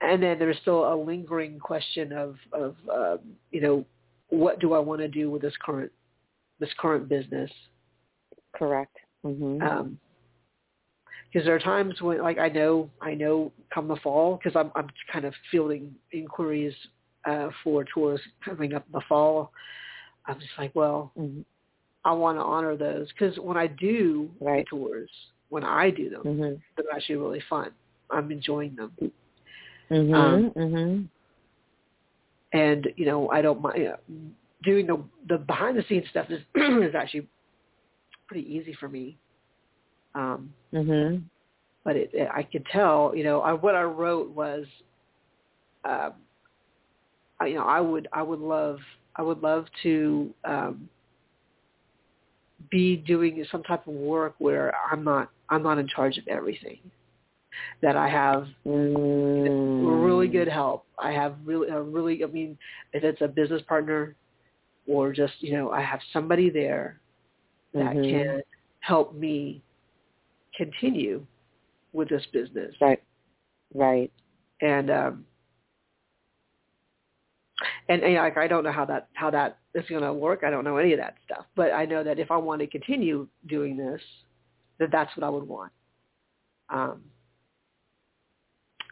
and 0.00 0.22
then 0.22 0.38
there's 0.38 0.58
still 0.62 0.92
a 0.92 0.94
lingering 0.94 1.58
question 1.58 2.12
of 2.12 2.36
of 2.52 2.76
um, 2.92 3.18
you 3.50 3.60
know 3.60 3.84
what 4.28 4.60
do 4.60 4.72
I 4.72 4.78
want 4.78 5.00
to 5.00 5.08
do 5.08 5.30
with 5.30 5.42
this 5.42 5.54
current 5.64 5.90
this 6.60 6.70
current 6.78 7.08
business 7.08 7.50
Correct. 8.54 8.96
hmm 9.24 9.60
um 9.62 9.98
because 11.34 11.46
there 11.46 11.54
are 11.54 11.58
times 11.60 12.00
when 12.00 12.22
like 12.22 12.38
I 12.38 12.48
know 12.48 12.88
I 13.02 13.14
know 13.14 13.50
come 13.72 13.88
the 13.88 13.96
fall 13.96 14.36
because 14.42 14.56
I'm 14.56 14.70
I'm 14.76 14.88
kind 15.12 15.24
of 15.24 15.34
fielding 15.50 15.92
inquiries 16.12 16.74
uh 17.26 17.48
for 17.64 17.84
tours 17.92 18.20
coming 18.44 18.74
up 18.74 18.84
in 18.86 18.92
the 18.92 19.00
fall. 19.08 19.50
I'm 20.26 20.38
just 20.38 20.52
like 20.56 20.74
well 20.74 21.12
hmm 21.16 21.40
I 22.06 22.12
want 22.12 22.36
to 22.38 22.42
honor 22.42 22.76
those 22.76 23.08
because 23.08 23.36
when 23.38 23.56
I 23.56 23.66
do 23.66 24.30
Right. 24.40 24.64
tours 24.70 25.10
when 25.48 25.64
I 25.64 25.90
do 25.90 26.08
them 26.10 26.22
hmm 26.22 26.54
they're 26.76 26.94
actually 26.94 27.16
really 27.16 27.42
fun. 27.50 27.72
I'm 28.10 28.30
enjoying 28.30 28.76
them. 28.76 28.92
Hmm 29.88 30.14
Um, 30.14 30.50
hmm 30.50 31.02
and 32.52 32.88
you 32.96 33.06
know 33.06 33.28
I 33.30 33.42
don't 33.42 33.60
mind 33.60 33.88
doing 34.62 34.86
the 34.86 35.02
the 35.28 35.38
behind 35.38 35.76
the 35.76 35.84
scenes 35.88 36.06
stuff 36.10 36.26
is 36.30 36.40
is 36.54 36.94
actually 36.94 37.26
pretty 38.28 38.48
easy 38.48 38.74
for 38.78 38.88
me 38.88 39.18
um 40.14 40.52
hmm 40.72 41.28
but 41.84 41.96
it, 41.96 42.10
it, 42.14 42.28
I 42.34 42.42
could 42.42 42.64
tell, 42.72 43.12
you 43.14 43.24
know, 43.24 43.40
I, 43.40 43.52
what 43.52 43.74
I 43.74 43.82
wrote 43.82 44.30
was, 44.30 44.66
um, 45.84 46.12
I, 47.40 47.46
you 47.46 47.54
know, 47.56 47.64
I 47.66 47.80
would, 47.80 48.08
I 48.12 48.22
would 48.22 48.40
love, 48.40 48.78
I 49.16 49.22
would 49.22 49.42
love 49.42 49.66
to 49.82 50.34
um, 50.44 50.88
be 52.70 52.96
doing 52.96 53.44
some 53.50 53.62
type 53.64 53.86
of 53.86 53.94
work 53.94 54.34
where 54.38 54.72
I'm 54.90 55.04
not, 55.04 55.30
I'm 55.50 55.62
not 55.62 55.78
in 55.78 55.88
charge 55.88 56.18
of 56.18 56.26
everything. 56.28 56.78
That 57.82 57.96
I 57.96 58.08
have 58.08 58.46
mm 58.66 59.52
really 59.80 60.28
good 60.28 60.48
help. 60.48 60.84
I 60.98 61.12
have 61.12 61.36
really, 61.44 61.68
a 61.68 61.80
really, 61.82 62.22
I 62.24 62.26
mean, 62.28 62.58
if 62.92 63.04
it's 63.04 63.22
a 63.22 63.28
business 63.28 63.62
partner, 63.68 64.16
or 64.86 65.12
just, 65.12 65.34
you 65.40 65.52
know, 65.54 65.70
I 65.70 65.82
have 65.82 66.00
somebody 66.12 66.50
there 66.50 67.00
that 67.78 67.96
Mhm. 67.96 68.08
can 68.08 68.42
help 68.80 69.14
me 69.14 69.62
continue 70.56 71.26
with 71.92 72.08
this 72.08 72.24
business. 72.32 72.74
Right. 72.80 73.02
Right. 73.74 74.12
and 74.60 74.90
um 74.90 75.24
and, 77.88 78.02
and 78.02 78.14
like 78.14 78.36
I 78.36 78.48
don't 78.48 78.64
know 78.64 78.72
how 78.72 78.84
that 78.86 79.08
how 79.14 79.30
that 79.30 79.58
is 79.74 79.84
going 79.88 80.02
to 80.02 80.12
work. 80.12 80.42
I 80.44 80.50
don't 80.50 80.64
know 80.64 80.76
any 80.76 80.92
of 80.92 80.98
that 80.98 81.14
stuff, 81.24 81.44
but 81.54 81.72
I 81.72 81.84
know 81.84 82.02
that 82.02 82.18
if 82.18 82.30
I 82.30 82.36
want 82.36 82.60
to 82.60 82.66
continue 82.66 83.28
doing 83.46 83.76
this, 83.76 84.00
that 84.78 84.90
that's 84.90 85.16
what 85.16 85.24
I 85.24 85.30
would 85.30 85.46
want. 85.46 85.72
Um, 86.68 87.02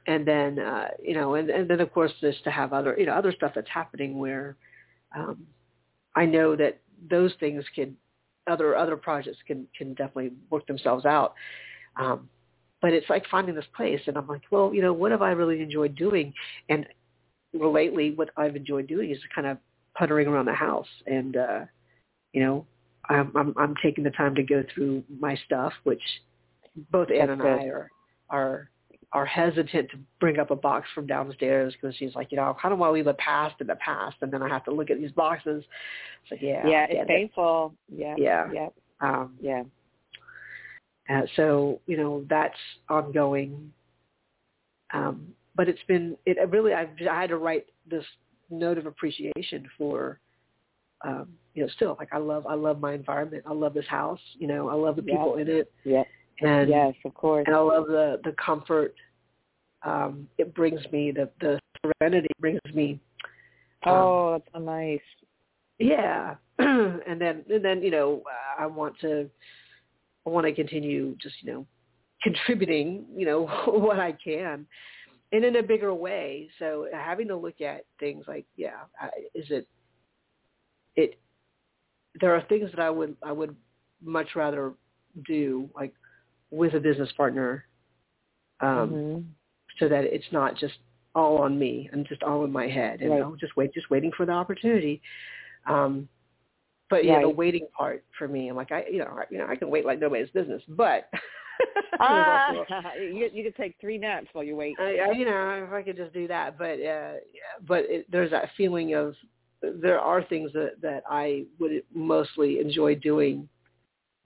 and 0.07 0.27
then 0.27 0.59
uh, 0.59 0.89
you 1.03 1.15
know, 1.15 1.35
and, 1.35 1.51
and 1.51 1.69
then 1.69 1.81
of 1.81 1.93
course 1.93 2.13
just 2.21 2.45
to 2.45 2.51
have 2.51 2.73
other 2.73 2.95
you 2.99 3.07
know 3.07 3.15
other 3.15 3.33
stuff 3.33 3.53
that's 3.55 3.69
happening 3.69 4.19
where 4.19 4.57
um, 5.17 5.47
I 6.15 6.27
know 6.27 6.55
that 6.57 6.81
those 7.11 7.33
things 7.41 7.65
can 7.75 7.97
other 8.47 8.77
other 8.77 8.97
projects 8.97 9.39
can 9.47 9.67
can 9.77 9.95
definitely 9.95 10.33
work 10.51 10.67
themselves 10.67 11.05
out. 11.05 11.35
Um, 11.97 12.29
but 12.81 12.93
it's 12.93 13.09
like 13.09 13.25
finding 13.31 13.55
this 13.55 13.65
place 13.77 14.01
and 14.07 14.17
I'm 14.17 14.27
like, 14.27 14.43
well, 14.51 14.75
you 14.75 14.83
know, 14.83 14.93
what 14.93 15.13
have 15.13 15.23
I 15.23 15.31
really 15.31 15.63
enjoyed 15.63 15.95
doing? 15.95 16.35
And 16.69 16.87
well, 17.53 17.73
lately 17.73 18.13
what 18.15 18.31
I've 18.37 18.57
enjoyed 18.57 18.89
doing 18.89 19.11
is 19.11 19.19
kind 19.35 19.47
of 19.47 19.59
puttering 19.97 20.27
around 20.27 20.47
the 20.47 20.55
house 20.55 20.89
and 21.07 21.37
uh 21.37 21.61
you 22.33 22.43
know, 22.43 22.67
I'm 23.09 23.31
I'm 23.37 23.55
I'm 23.57 23.75
taking 23.83 24.05
the 24.05 24.11
time 24.11 24.35
to 24.35 24.43
go 24.43 24.65
through 24.75 25.05
my 25.21 25.37
stuff, 25.47 25.73
which 25.85 26.03
both 26.91 27.09
Ann 27.11 27.31
and 27.31 27.43
I 27.43 27.65
are 27.67 27.91
are 28.31 28.71
are 29.13 29.27
hesitant 29.27 29.91
to 29.91 29.99
bring 30.21 30.39
up 30.39 30.51
a 30.51 30.57
box 30.57 30.89
from 30.95 31.07
downstairs 31.07 31.75
because 31.75 31.95
she's 31.97 32.15
like, 32.15 32.33
you 32.33 32.37
know, 32.37 32.45
I 32.45 32.61
kind 32.61 32.73
of 32.73 32.79
to 32.79 32.91
leave 32.91 33.05
the 33.05 33.15
past 33.15 33.57
in 33.61 33.67
the 33.67 33.77
past, 33.77 34.17
and 34.23 34.33
then 34.33 34.43
I 34.43 34.49
have 34.49 34.65
to 34.65 34.71
look 34.71 34.91
at 34.91 34.99
these 34.99 35.13
boxes. 35.13 35.65
It's 36.23 36.31
like, 36.31 36.41
yeah, 36.43 36.67
Yeah, 36.67 36.85
it's 36.85 36.95
get 36.95 37.03
it. 37.03 37.09
painful. 37.09 37.75
Yeah. 37.95 38.15
Yeah. 38.17 38.51
Yeah. 38.53 38.69
Um, 39.01 39.37
Yeah. 39.41 39.65
Uh, 41.11 41.23
so 41.37 41.81
you 41.87 41.97
know 41.97 42.25
that's 42.31 42.57
ongoing. 42.89 43.73
Um, 44.95 45.35
but 45.57 45.69
it's 45.69 45.83
been 45.89 46.17
it 46.27 46.39
really 46.51 46.73
I've 46.73 46.91
I 47.11 47.21
had 47.23 47.31
to 47.31 47.39
write 47.39 47.67
this 47.91 48.05
note 48.51 48.79
of 48.79 48.87
appreciation 48.87 49.69
for 49.77 50.21
um, 51.05 51.29
you 51.55 51.63
know 51.63 51.69
still 51.75 51.97
like 51.99 52.09
I 52.13 52.19
love 52.19 52.47
I 52.47 52.55
love 52.55 52.81
my 52.81 52.95
environment 52.95 53.43
I 53.47 53.53
love 53.53 53.75
this 53.75 53.87
house 53.87 54.21
you 54.39 54.47
know 54.47 54.69
I 54.69 54.75
love 54.75 54.97
the 54.97 55.03
Yeah. 55.03 55.17
people 55.17 55.37
in 55.37 55.49
it 55.49 55.73
Yeah. 55.85 56.05
And 56.43 56.69
yes, 56.69 56.95
of 57.05 57.15
course. 57.15 57.45
And 57.47 57.57
I 57.57 57.61
love 57.61 57.87
the 57.87 58.21
the 58.25 58.35
comfort 58.45 58.95
um, 59.85 60.29
it 60.39 60.55
brings 60.55 60.81
me, 60.93 61.11
the 61.11 61.29
the 61.41 61.59
serenity 61.85 62.29
brings 62.41 62.61
me. 62.73 63.01
Um, 63.85 63.95
oh, 63.95 64.33
that's 64.33 64.55
so 64.55 64.61
nice. 64.61 65.01
Yeah, 65.79 66.37
and 66.59 67.21
then 67.21 67.45
and 67.51 67.65
then 67.65 67.83
you 67.83 67.91
know 67.91 68.23
I 68.59 68.67
want 68.67 68.99
to 69.01 69.29
I 70.27 70.31
want 70.31 70.47
to 70.47 70.55
continue 70.55 71.17
just 71.21 71.35
you 71.43 71.53
know 71.53 71.67
contributing 72.23 73.05
you 73.15 73.27
know 73.27 73.47
what 73.67 73.99
I 73.99 74.13
can 74.13 74.67
and 75.33 75.45
in 75.45 75.57
a 75.57 75.63
bigger 75.63 75.93
way. 75.95 76.49
So 76.59 76.87
having 76.93 77.29
to 77.29 77.37
look 77.37 77.61
at 77.61 77.85
things 77.99 78.25
like 78.29 78.47
yeah, 78.57 78.83
is 79.35 79.47
it 79.51 79.67
it 80.95 81.19
there 82.21 82.35
are 82.35 82.43
things 82.43 82.71
that 82.71 82.81
I 82.81 82.91
would 82.91 83.17
I 83.23 83.33
would 83.33 83.57
much 84.05 84.29
rather 84.37 84.75
do 85.27 85.69
like 85.75 85.93
with 86.53 86.75
a 86.75 86.81
business 86.81 87.11
partner 87.17 87.65
um 88.61 88.91
mm-hmm. 88.91 89.21
so 89.81 89.89
that 89.89 90.05
it's 90.05 90.31
not 90.31 90.57
just 90.57 90.75
all 91.15 91.39
on 91.39 91.59
me 91.59 91.89
and 91.93 92.07
just 92.07 92.23
all 92.23 92.45
in 92.45 92.53
my 92.53 92.69
head 92.69 93.01
and 93.01 93.11
right. 93.11 93.39
just 93.41 93.57
wait 93.57 93.73
just 93.75 93.91
waiting 93.91 94.13
for 94.17 94.25
the 94.27 94.33
opportunity 94.33 95.01
um 95.67 96.09
but 96.91 97.05
yeah 97.05 97.15
right. 97.15 97.23
the 97.23 97.29
waiting 97.29 97.67
part 97.77 98.05
for 98.17 98.29
me 98.29 98.49
i'm 98.49 98.57
like 98.57 98.71
i 98.71 98.85
you 98.91 98.99
know 98.99 99.19
I, 99.19 99.25
you 99.31 99.39
know 99.39 99.47
i 99.49 99.57
can 99.57 99.71
wait 99.71 99.85
like 99.85 99.99
nobody's 99.99 100.31
business 100.31 100.63
but 100.69 101.09
ah, 102.01 102.53
you 103.01 103.29
you 103.33 103.43
could 103.43 103.57
take 103.57 103.75
three 103.81 103.99
naps 103.99 104.29
while 104.33 104.45
you 104.45 104.55
wait 104.55 104.77
I, 104.79 104.99
I 105.09 105.13
you 105.13 105.25
know 105.25 105.65
if 105.67 105.73
i 105.73 105.83
could 105.83 105.97
just 105.97 106.13
do 106.13 106.29
that 106.29 106.59
but 106.59 106.81
uh 106.83 107.15
but 107.67 107.85
it, 107.89 108.11
there's 108.11 108.31
that 108.31 108.51
feeling 108.57 108.95
of 108.95 109.15
there 109.63 110.01
are 110.01 110.23
things 110.25 110.53
that 110.53 110.81
that 110.83 111.03
i 111.09 111.45
would 111.59 111.83
mostly 111.95 112.61
enjoy 112.61 112.95
doing 112.95 113.49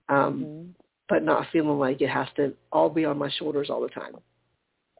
um 0.09 0.45
mm-hmm 0.45 0.83
but 1.09 1.23
not 1.23 1.47
feeling 1.53 1.79
like 1.79 2.01
it 2.01 2.09
has 2.11 2.29
to 2.37 2.53
all 2.73 2.91
be 2.91 3.05
on 3.05 3.19
my 3.19 3.31
shoulders 3.39 3.71
all 3.71 3.81
the 3.81 3.89
time. 3.89 4.17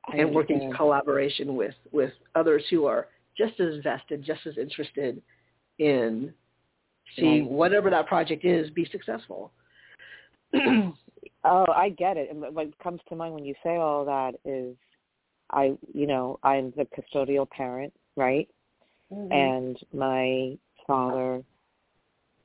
I 0.09 0.19
and 0.19 0.35
working 0.35 0.63
in 0.63 0.73
collaboration 0.73 1.57
with 1.57 1.75
with 1.91 2.13
others 2.35 2.65
who 2.71 2.87
are 2.87 3.09
just 3.37 3.59
as 3.61 3.83
vested, 3.83 4.23
just 4.25 4.47
as 4.47 4.57
interested 4.57 5.21
in 5.79 6.33
seeing 7.17 7.43
right. 7.43 7.51
whatever 7.51 7.91
that 7.91 8.07
project 8.07 8.45
is 8.45 8.71
be 8.71 8.89
successful. 8.91 9.53
oh, 10.55 10.95
I 11.45 11.91
get 11.91 12.17
it. 12.17 12.31
And 12.31 12.55
what 12.55 12.79
comes 12.79 13.01
to 13.09 13.17
mind 13.17 13.35
when 13.35 13.45
you 13.45 13.55
say 13.63 13.77
all 13.77 14.05
that 14.05 14.35
is 14.45 14.77
I, 15.51 15.77
you 15.93 16.07
know, 16.07 16.39
I'm 16.43 16.73
the 16.77 16.87
custodial 16.87 17.49
parent, 17.49 17.93
right? 18.17 18.49
Mm-hmm. 19.13 19.33
And 19.33 19.79
my 19.93 20.59
father 20.87 21.43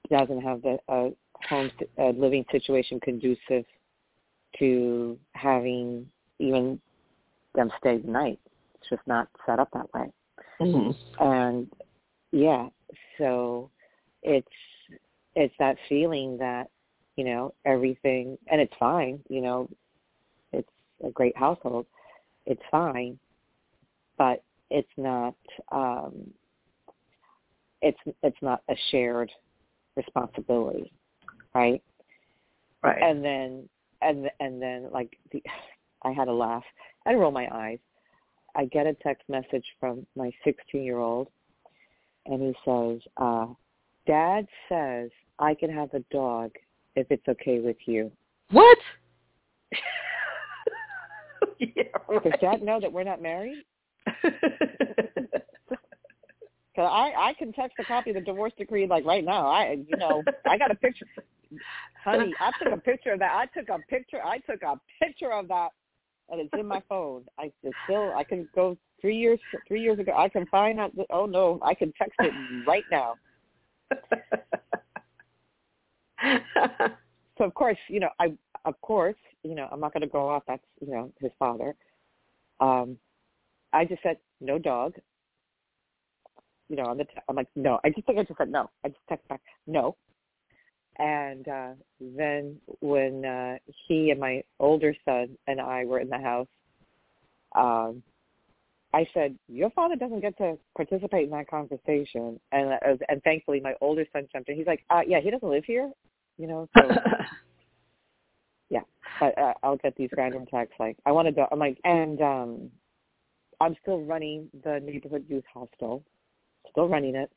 doesn't 0.10 0.42
have 0.42 0.62
the 0.62 0.78
uh, 0.88 1.10
home 1.50 1.72
uh, 2.00 2.10
living 2.10 2.46
situation 2.52 3.00
conducive 3.00 3.66
to 4.60 5.18
having 5.34 6.08
even 6.40 6.80
them 7.56 7.72
stay 7.80 7.98
the 7.98 8.10
night. 8.10 8.40
It's 8.76 8.90
just 8.90 9.02
not 9.08 9.28
set 9.46 9.60
up 9.60 9.70
that 9.74 9.94
way. 9.94 10.12
Mm-hmm. 10.60 11.24
And 11.24 11.72
yeah, 12.32 12.68
so 13.18 13.70
it's 14.24 14.48
it's 15.36 15.54
that 15.60 15.78
feeling 15.88 16.38
that 16.38 16.70
you 17.16 17.24
know 17.24 17.54
everything, 17.66 18.38
and 18.48 18.62
it's 18.62 18.74
fine. 18.80 19.20
You 19.30 19.42
know, 19.42 19.70
it's 20.52 20.70
a 21.06 21.10
great 21.10 21.38
household. 21.38 21.86
It's 22.46 22.62
fine, 22.70 23.20
but 24.18 24.44
it's 24.70 24.92
not. 24.98 25.36
um 25.72 26.32
it's 27.82 27.98
it's 28.22 28.38
not 28.42 28.62
a 28.70 28.76
shared 28.92 29.32
responsibility 29.96 30.92
right? 31.54 31.82
Right. 32.84 33.02
And 33.02 33.24
then 33.24 33.70
and 34.02 34.30
and 34.40 34.62
then 34.62 34.90
like 34.92 35.18
the 35.32 35.42
I 36.04 36.12
had 36.12 36.28
a 36.28 36.34
laugh. 36.34 36.64
I 37.06 37.14
roll 37.14 37.32
my 37.32 37.48
eyes. 37.54 37.80
I 38.56 38.66
get 38.66 38.88
a 38.88 38.94
text 38.96 39.24
message 39.30 39.66
from 39.80 40.06
my 40.16 40.32
16 40.44 40.84
year 40.84 40.98
old, 40.98 41.30
and 42.26 42.42
he 42.42 42.56
says, 42.66 43.00
uh, 43.18 43.48
"Dad 44.08 44.48
says 44.68 45.10
I 45.40 45.54
can 45.54 45.70
have 45.70 45.94
a 45.94 46.00
dog 46.12 46.52
if 46.96 47.08
it's 47.12 47.28
okay 47.28 47.60
with 47.60 47.78
you." 47.86 48.12
What? 48.50 48.78
yeah, 51.60 51.84
right. 52.10 52.24
Does 52.24 52.34
Dad 52.42 52.64
know 52.64 52.80
that 52.80 52.92
we're 52.92 53.04
not 53.04 53.22
married? 53.22 53.64
Cause 56.76 56.90
I 56.90 57.12
I 57.18 57.34
can 57.38 57.52
text 57.54 57.78
a 57.80 57.84
copy 57.84 58.12
of 58.12 58.16
the 58.16 58.22
divorce 58.22 58.54
decree 58.58 58.88
like 58.88 59.06
right 59.06 59.24
now. 59.26 59.48
I 59.48 59.78
you 59.88 59.98
know 59.98 60.24
I 60.50 60.58
got 60.58 60.72
a 60.72 60.76
picture 60.76 61.06
honey, 62.04 62.34
I 62.40 62.52
took 62.62 62.74
a 62.74 62.78
picture 62.78 63.14
of 63.14 63.20
that. 63.20 63.32
I 63.32 63.46
took 63.58 63.70
a 63.70 63.80
picture. 63.80 64.24
I 64.24 64.40
took 64.40 64.62
a 64.64 64.80
picture 65.02 65.32
of 65.32 65.48
that, 65.50 65.70
and 66.30 66.40
it's 66.40 66.54
in 66.58 66.68
my 66.68 66.82
phone. 66.90 67.26
I 67.40 67.52
it's 67.64 67.78
still. 67.84 68.14
I 68.16 68.24
can 68.24 68.48
go 68.56 68.78
three 69.00 69.18
years. 69.18 69.40
Three 69.68 69.82
years 69.82 70.00
ago, 70.00 70.14
I 70.16 70.30
can 70.30 70.46
find 70.48 70.80
out. 70.80 70.92
Oh 71.10 71.26
no, 71.26 71.60
I 71.62 71.74
can 71.74 71.94
text 71.98 72.16
it 72.20 72.34
right 72.68 72.86
now. 72.92 73.16
so 77.38 77.44
of 77.44 77.54
course, 77.54 77.78
you 77.88 78.00
know, 78.00 78.10
I 78.20 78.34
of 78.66 78.80
course, 78.82 79.16
you 79.44 79.56
know, 79.56 79.68
I'm 79.72 79.80
not 79.80 79.94
going 79.94 80.02
to 80.02 80.08
go 80.08 80.30
off. 80.30 80.44
That's 80.48 80.64
you 80.80 80.92
know 80.92 81.12
his 81.20 81.32
father. 81.40 81.76
Um, 82.60 82.98
I 83.74 83.86
just 83.86 84.04
said 84.04 84.18
no 84.40 84.58
dog. 84.58 84.96
You 86.70 86.78
know, 86.78 86.84
I'm, 86.84 86.98
the 86.98 87.04
t- 87.04 87.20
I'm 87.28 87.36
like 87.36 87.50
no. 87.56 87.80
I 87.84 87.90
just 87.90 88.06
think 88.08 88.20
I 88.20 88.24
just 88.24 88.38
said 88.38 88.50
no. 88.50 88.70
I 88.86 88.90
just 88.90 89.02
text 89.10 89.28
back 89.28 89.42
no 89.68 89.98
and 90.98 91.48
uh, 91.48 91.70
then 92.00 92.58
when 92.82 93.26
uh, 93.26 93.58
he 93.88 94.12
and 94.12 94.20
my 94.20 94.44
older 94.60 94.94
son 95.06 95.38
and 95.48 95.60
I 95.62 95.86
were 95.86 96.00
in 96.00 96.10
the 96.10 96.18
house, 96.18 96.48
um, 97.56 98.04
I 98.94 99.08
said, 99.14 99.38
"Your 99.48 99.70
father 99.72 99.96
doesn't 99.96 100.20
get 100.20 100.38
to 100.38 100.58
participate 100.76 101.26
in 101.26 101.30
that 101.32 101.50
conversation." 101.50 102.40
And 102.52 102.74
uh, 102.74 102.98
and 103.08 103.24
thankfully, 103.24 103.62
my 103.62 103.74
older 103.82 104.06
son 104.12 104.28
jumped 104.32 104.50
in. 104.50 104.58
He's 104.58 104.68
like, 104.68 104.84
uh, 104.90 105.02
"Yeah, 105.08 105.22
he 105.22 105.32
doesn't 105.32 105.48
live 105.48 105.64
here, 105.66 105.92
you 106.38 106.48
know." 106.48 106.68
So, 106.78 106.90
yeah, 108.70 108.82
but 109.20 109.38
uh, 109.38 109.54
I'll 109.64 109.78
get 109.78 109.96
these 109.96 110.10
random 110.18 110.46
texts 110.46 110.76
like, 110.80 110.98
"I 111.06 111.12
want 111.12 111.28
to 111.28 111.32
go." 111.32 111.48
I'm 111.52 111.60
like, 111.60 111.80
and 111.86 112.22
um, 112.22 112.72
I'm 113.62 113.76
still 113.82 114.02
running 114.02 114.50
the 114.64 114.82
neighborhood 114.84 115.26
youth 115.30 115.46
hostel, 115.54 116.04
still 116.70 116.90
running 116.90 117.16
it. 117.16 117.32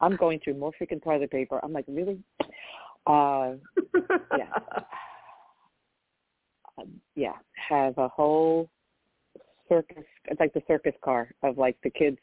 I'm 0.00 0.16
going 0.16 0.40
through 0.42 0.54
more 0.54 0.72
freaking 0.80 1.02
toilet 1.02 1.30
paper. 1.30 1.60
I'm 1.62 1.72
like, 1.72 1.86
really? 1.88 2.20
Uh, 3.06 3.54
yeah. 4.36 4.52
Um, 6.76 6.88
yeah. 7.14 7.34
Have 7.68 7.96
a 7.98 8.08
whole 8.08 8.68
circus. 9.68 10.02
It's 10.24 10.40
like 10.40 10.52
the 10.54 10.62
circus 10.66 10.94
car 11.04 11.30
of 11.44 11.56
like 11.56 11.76
the 11.84 11.90
kids, 11.90 12.18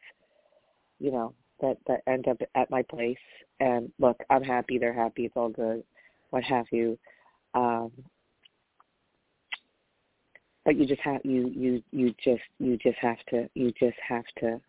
you 0.99 1.09
know, 1.09 1.33
that 1.61 1.77
that 1.87 2.01
end 2.05 2.27
up 2.27 2.37
at 2.55 2.69
my 2.69 2.81
place. 2.81 3.15
And 3.61 3.93
look, 3.97 4.17
I'm 4.29 4.43
happy. 4.43 4.77
They're 4.77 4.91
happy. 4.93 5.23
It's 5.23 5.37
all 5.37 5.47
good. 5.47 5.85
What 6.31 6.43
have 6.43 6.65
you? 6.73 6.99
Um, 7.53 7.91
but 10.65 10.75
you 10.75 10.85
just 10.85 11.01
have 11.01 11.21
you 11.23 11.49
you 11.55 11.83
you 11.91 12.13
just 12.23 12.43
you 12.59 12.77
just 12.77 12.97
have 12.99 13.17
to 13.29 13.49
you 13.55 13.71
just 13.79 13.97
have 14.07 14.25
to 14.39 14.59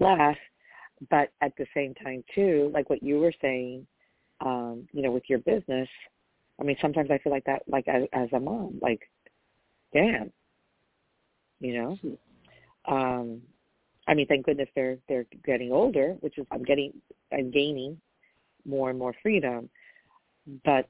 laugh 0.00 0.36
but 1.10 1.30
at 1.40 1.52
the 1.56 1.66
same 1.74 1.94
time 1.94 2.24
too, 2.34 2.70
like 2.74 2.90
what 2.90 3.02
you 3.02 3.18
were 3.18 3.32
saying, 3.40 3.86
um, 4.40 4.86
you 4.92 5.02
know, 5.02 5.10
with 5.10 5.24
your 5.28 5.38
business, 5.40 5.88
I 6.60 6.64
mean, 6.64 6.76
sometimes 6.80 7.10
I 7.10 7.18
feel 7.18 7.32
like 7.32 7.44
that, 7.44 7.62
like 7.68 7.86
as, 7.88 8.04
as 8.12 8.28
a 8.32 8.40
mom, 8.40 8.78
like, 8.82 9.08
damn, 9.92 10.32
you 11.60 11.74
know. 11.74 11.98
Um, 12.86 13.42
I 14.06 14.14
mean, 14.14 14.26
thank 14.26 14.46
goodness 14.46 14.68
they're 14.74 14.98
they're 15.08 15.26
getting 15.44 15.70
older, 15.70 16.16
which 16.20 16.38
is 16.38 16.46
I'm 16.50 16.62
getting 16.62 16.92
I'm 17.32 17.50
gaining 17.50 18.00
more 18.64 18.90
and 18.90 18.98
more 18.98 19.14
freedom. 19.22 19.68
But 20.64 20.88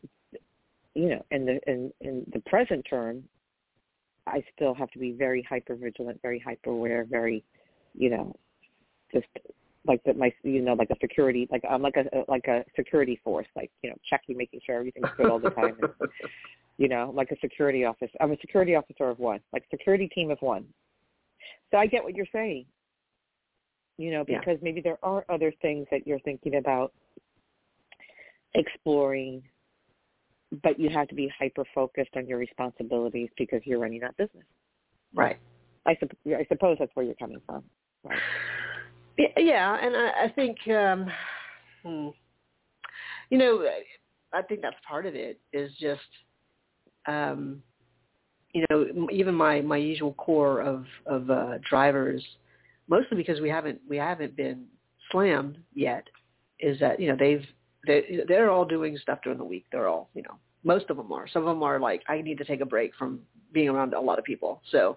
you 0.95 1.09
know, 1.09 1.25
in 1.31 1.45
the 1.45 1.61
in 1.67 1.93
in 2.01 2.25
the 2.33 2.41
present 2.41 2.87
term, 2.89 3.25
I 4.27 4.45
still 4.55 4.75
have 4.75 4.91
to 4.93 4.99
be 4.99 5.13
very 5.13 5.43
hyper 5.43 5.75
vigilant, 5.75 6.21
very 6.23 6.39
hyper 6.39 6.71
aware, 6.71 7.05
very, 7.05 7.45
you 7.95 8.11
know, 8.11 8.37
just 9.13 9.27
like 9.89 10.03
that 10.05 10.17
my 10.17 10.33
you 10.43 10.61
know 10.61 10.75
like 10.75 10.91
a 10.91 10.97
security 11.01 11.49
like 11.51 11.63
I'm 11.69 11.83
like 11.83 11.97
a 11.97 12.25
like 12.29 12.47
a 12.47 12.65
security 12.77 13.21
force 13.25 13.47
like 13.57 13.71
you 13.83 13.91
know 13.91 13.97
checking 14.09 14.37
making 14.37 14.61
sure 14.65 14.77
everything's 14.77 15.09
good 15.17 15.31
all 15.31 15.39
the 15.39 15.51
time 15.51 15.77
and, 15.83 16.11
you 16.77 16.89
know 16.89 17.11
like 17.15 17.31
a 17.31 17.37
security 17.41 17.85
officer 17.85 18.13
I'm 18.21 18.33
a 18.33 18.39
security 18.41 18.75
officer 18.75 19.09
of 19.09 19.19
one 19.19 19.41
like 19.53 19.65
security 19.71 20.09
team 20.09 20.31
of 20.31 20.39
one. 20.41 20.67
So 21.71 21.79
I 21.79 21.87
get 21.87 22.05
what 22.05 22.15
you're 22.15 22.27
saying. 22.33 22.67
You 23.97 24.13
know 24.13 24.25
because 24.25 24.59
yeah. 24.61 24.63
maybe 24.63 24.81
there 24.81 24.99
are 25.03 25.25
other 25.29 25.53
things 25.63 25.87
that 25.91 26.07
you're 26.07 26.21
thinking 26.21 26.57
about 26.57 26.93
exploring 28.55 29.43
but 30.63 30.79
you 30.79 30.89
have 30.89 31.09
to 31.09 31.15
be 31.15 31.31
hyper 31.39 31.65
focused 31.75 32.11
on 32.17 32.27
your 32.27 32.39
responsibilities 32.39 33.29
because 33.37 33.61
you're 33.65 33.79
running 33.79 34.01
that 34.01 34.17
business. 34.17 34.47
Right. 35.13 35.39
I, 35.85 35.95
sup- 36.01 36.17
I 36.27 36.47
suppose 36.49 36.79
that's 36.79 36.91
where 36.95 37.05
you're 37.05 37.15
coming 37.17 37.41
from 37.47 37.65
right 38.05 38.19
yeah, 39.37 39.77
and 39.81 39.97
I, 39.97 40.25
I 40.25 40.33
think, 40.35 40.57
um, 40.69 41.11
hmm, 41.85 42.09
you 43.31 43.39
know, 43.39 43.67
I 44.33 44.43
think 44.43 44.63
that's 44.63 44.77
part 44.87 45.07
of 45.07 45.15
it 45.15 45.41
is 45.53 45.71
just 45.81 46.01
um, 47.07 47.63
you 48.53 48.65
know, 48.71 49.09
even 49.11 49.35
my 49.35 49.61
my 49.61 49.77
usual 49.77 50.15
core 50.15 50.61
of 50.61 50.85
of 51.07 51.31
uh, 51.31 51.59
drivers, 51.69 52.25
mostly 52.89 53.17
because 53.17 53.41
we 53.41 53.49
haven't 53.49 53.81
we 53.89 53.97
haven't 53.97 54.37
been 54.37 54.67
slammed 55.11 55.59
yet, 55.75 56.05
is 56.61 56.79
that 56.81 57.01
you 57.01 57.09
know 57.09 57.17
they've 57.19 57.45
they 57.87 58.21
they're 58.27 58.51
all 58.51 58.65
doing 58.65 58.97
stuff 58.99 59.21
during 59.23 59.39
the 59.39 59.45
week. 59.45 59.67
They're 59.73 59.89
all 59.89 60.11
you 60.15 60.23
know 60.23 60.39
most 60.65 60.91
of 60.91 60.97
them 60.97 61.13
are. 61.13 61.29
Some 61.29 61.43
of 61.43 61.49
them 61.49 61.63
are 61.63 61.79
like 61.79 62.03
I 62.09 62.23
need 62.23 62.39
to 62.39 62.45
take 62.45 62.61
a 62.61 62.67
break 62.67 62.95
from 62.95 63.21
being 63.53 63.69
around 63.69 63.95
a 63.95 64.01
lot 64.01 64.19
of 64.19 64.25
people. 64.25 64.63
So 64.71 64.97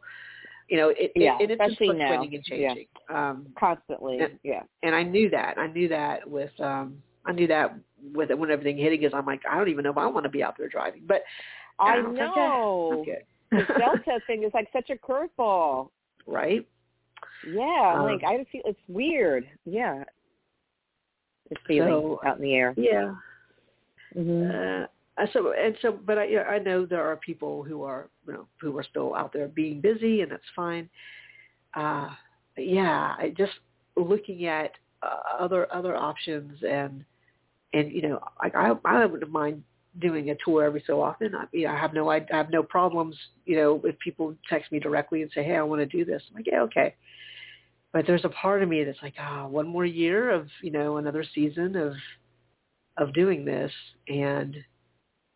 you 0.72 0.78
know, 0.78 0.90
it, 0.98 1.12
yeah, 1.18 1.36
it, 1.42 1.52
it's 1.52 1.60
just 1.60 1.72
especially 1.74 1.98
now. 1.98 2.22
and 2.22 2.44
changing. 2.46 2.86
Um, 3.14 3.48
Constantly, 3.60 4.20
and- 4.20 4.40
yeah. 4.42 4.62
and 4.84 4.96
I 4.96 5.04
knew 5.04 5.30
that. 5.30 5.58
I 5.58 5.68
knew 5.68 5.90
that 5.90 6.28
with 6.28 6.58
um 6.62 6.96
I 7.26 7.34
knew 7.34 7.46
that 7.48 7.76
with 8.14 8.32
it 8.32 8.40
when 8.40 8.50
everything 8.50 8.78
hit 8.78 8.92
because 8.98 9.14
I'm 9.14 9.26
like, 9.26 9.42
I 9.50 9.58
don't 9.58 9.68
even 9.68 9.84
know 9.84 9.92
if 9.92 9.98
I 9.98 10.08
want 10.08 10.24
to 10.24 10.30
be 10.30 10.42
out 10.42 10.56
there 10.58 10.70
driving. 10.70 11.04
But 11.06 11.24
I 11.78 12.00
like, 12.00 12.16
yeah, 12.18 12.26
know. 12.36 13.04
Good. 13.06 13.26
the 13.52 13.74
Delta 13.78 14.20
thing 14.28 14.44
is 14.44 14.52
like 14.54 14.70
such 14.72 14.90
a 14.90 14.96
curveball. 14.96 15.90
right? 16.26 16.66
Yeah, 17.46 17.96
Um, 17.98 18.04
like 18.06 18.24
I 18.24 18.38
just 18.38 18.50
feel 18.50 18.62
it's 18.66 18.80
weird. 18.88 19.46
Yeah, 19.66 20.06
the 21.50 21.58
feeling 21.68 21.90
So- 21.92 22.22
out 22.26 22.38
in 22.38 22.44
the 22.44 22.56
air. 22.56 22.74
Yeah. 22.78 23.14
Mm-hmm. 24.16 24.84
Uh, 24.84 24.88
so 25.34 25.54
and 25.54 25.76
so, 25.82 25.92
but 26.06 26.18
I, 26.18 26.26
yeah, 26.26 26.44
I 26.44 26.60
know 26.60 26.86
there 26.86 27.04
are 27.04 27.18
people 27.18 27.64
who 27.64 27.84
are, 27.84 28.10
you 28.28 28.34
know, 28.34 28.48
who 28.60 28.78
are 28.78 28.84
still 28.84 29.16
out 29.16 29.34
there 29.34 29.48
being 29.48 29.82
busy, 29.82 30.22
and 30.22 30.32
that's 30.32 30.44
fine. 30.56 30.90
Uh, 31.76 32.10
yeah, 32.58 33.16
I 33.18 33.34
just 33.38 33.54
looking 33.96 34.46
at 34.46 34.72
uh, 35.04 35.20
other 35.40 35.72
other 35.74 35.96
options, 35.96 36.58
and 36.68 37.04
and 37.74 37.92
you 37.92 38.02
know, 38.02 38.20
like 38.42 38.56
I 38.56 38.74
I 38.86 39.06
wouldn't 39.06 39.32
mind 39.32 39.64
doing 40.00 40.30
a 40.30 40.36
tour 40.44 40.64
every 40.64 40.84
so 40.88 41.02
often. 41.02 41.36
I, 41.36 41.46
know, 41.54 41.70
I 41.70 41.78
have 41.78 41.94
no 41.94 42.10
I, 42.10 42.26
I 42.32 42.38
have 42.38 42.50
no 42.50 42.64
problems. 42.64 43.16
You 43.46 43.58
know, 43.58 43.82
if 43.84 43.98
people 44.00 44.36
text 44.50 44.72
me 44.72 44.80
directly 44.80 45.22
and 45.22 45.32
say, 45.34 45.44
hey, 45.44 45.56
I 45.56 45.62
want 45.64 45.82
to 45.82 45.86
do 45.86 46.06
this, 46.06 46.22
I'm 46.30 46.36
like, 46.36 46.48
yeah, 46.48 46.62
okay. 46.62 46.96
But 47.94 48.08
there's 48.08 48.24
a 48.24 48.30
part 48.30 48.64
of 48.64 48.70
me 48.70 48.84
that's 48.84 49.02
like, 49.02 49.16
ah, 49.20 49.48
one 49.48 49.68
more 49.68 49.86
year 49.86 50.32
of 50.32 50.48
you 50.62 50.72
know 50.72 50.98
another 50.98 51.26
season 51.36 51.76
of 51.76 51.94
of 52.98 53.14
doing 53.14 53.46
this, 53.46 53.72
and 54.08 54.56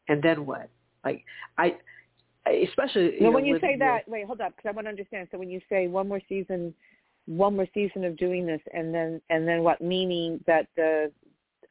and 0.07 0.21
then 0.21 0.45
what? 0.45 0.69
Like 1.03 1.23
I, 1.57 1.75
especially 2.47 3.17
know, 3.19 3.31
when 3.31 3.45
you 3.45 3.59
say 3.59 3.71
with- 3.71 3.79
that, 3.79 4.07
wait, 4.07 4.25
hold 4.25 4.41
up, 4.41 4.55
because 4.55 4.69
I 4.69 4.71
want 4.71 4.85
to 4.85 4.89
understand. 4.89 5.27
So 5.31 5.37
when 5.37 5.49
you 5.49 5.61
say 5.69 5.87
one 5.87 6.07
more 6.07 6.21
season, 6.27 6.73
one 7.25 7.55
more 7.55 7.67
season 7.73 8.03
of 8.03 8.17
doing 8.17 8.45
this, 8.45 8.61
and 8.73 8.93
then 8.93 9.21
and 9.29 9.47
then 9.47 9.63
what? 9.63 9.81
Meaning 9.81 10.43
that 10.47 10.67
the 10.75 11.11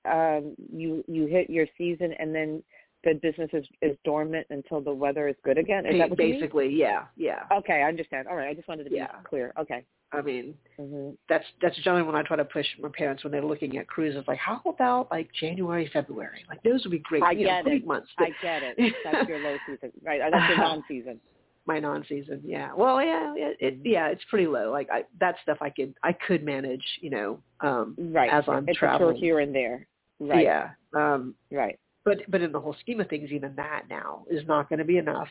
um, 0.05 0.55
you 0.73 1.05
you 1.09 1.27
hit 1.27 1.49
your 1.49 1.67
season, 1.79 2.13
and 2.19 2.35
then 2.35 2.63
the 3.05 3.15
business 3.15 3.51
is, 3.53 3.67
is 3.83 3.97
dormant 4.05 4.47
until 4.51 4.81
the 4.81 4.93
weather 4.93 5.29
is 5.29 5.37
good 5.45 5.59
again. 5.59 5.87
Is 5.87 5.99
that 5.99 6.11
what 6.11 6.19
you 6.19 6.25
mean? 6.27 6.41
basically, 6.41 6.69
yeah, 6.69 7.05
yeah. 7.17 7.41
Okay, 7.53 7.83
I 7.83 7.89
understand. 7.89 8.27
All 8.29 8.37
right, 8.37 8.49
I 8.49 8.55
just 8.55 8.69
wanted 8.69 8.85
to 8.85 8.91
be 8.91 8.97
Yeah. 8.97 9.09
clear. 9.25 9.53
Okay. 9.59 9.85
I 10.13 10.23
mean, 10.23 10.55
hmm 10.77 11.11
that's 11.29 11.45
that's 11.61 11.77
generally 11.79 12.05
when 12.05 12.15
I 12.15 12.23
try 12.23 12.37
to 12.37 12.45
push 12.45 12.67
my 12.81 12.89
parents 12.97 13.25
when 13.25 13.33
they're 13.33 13.45
looking 13.45 13.77
at 13.79 13.89
cruises. 13.89 14.23
Like, 14.29 14.39
how 14.39 14.61
about 14.67 15.11
like 15.11 15.29
January, 15.41 15.91
February? 15.93 16.45
Like 16.49 16.63
those 16.63 16.85
would 16.85 16.93
be 16.93 17.01
great. 17.01 17.23
I 17.25 17.33
you 17.33 17.45
know, 17.45 17.51
get 17.51 17.65
great 17.65 17.83
it. 17.83 17.87
months. 17.87 18.09
I 18.19 18.31
get 18.41 18.63
it. 18.63 18.77
That's 19.03 19.29
your 19.29 19.39
low 19.41 19.57
season, 19.67 19.91
right? 20.05 20.21
That's 20.31 20.49
your 20.49 20.59
non-season. 20.69 21.21
my 21.67 21.81
non-season. 21.81 22.43
Yeah. 22.45 22.73
Well, 22.77 23.03
yeah, 23.03 23.35
it, 23.37 23.57
it 23.59 23.79
yeah, 23.83 24.07
it's 24.09 24.23
pretty 24.31 24.47
low. 24.47 24.71
Like 24.71 24.89
I, 24.93 25.05
that 25.19 25.35
stuff 25.43 25.59
I 25.61 25.71
could 25.71 25.95
I 26.05 26.13
could 26.13 26.45
manage. 26.45 26.85
You 27.01 27.11
know, 27.11 27.41
um, 27.61 27.97
Right. 27.99 28.31
as 28.33 28.45
I'm 28.47 28.69
it's 28.69 28.79
traveling. 28.79 29.17
here 29.17 29.41
and 29.41 29.53
there. 29.53 29.87
Right. 30.21 30.45
Yeah. 30.45 30.71
Um, 30.95 31.35
Right. 31.51 31.77
But 32.05 32.19
but 32.29 32.43
in 32.43 32.53
the 32.53 32.61
whole 32.61 32.77
scheme 32.81 33.01
of 33.01 33.09
things, 33.09 33.31
even 33.31 33.55
that 33.57 33.85
now 33.89 34.25
is 34.31 34.47
not 34.47 34.69
going 34.69 34.79
to 34.79 34.85
be 34.85 34.99
enough 34.99 35.29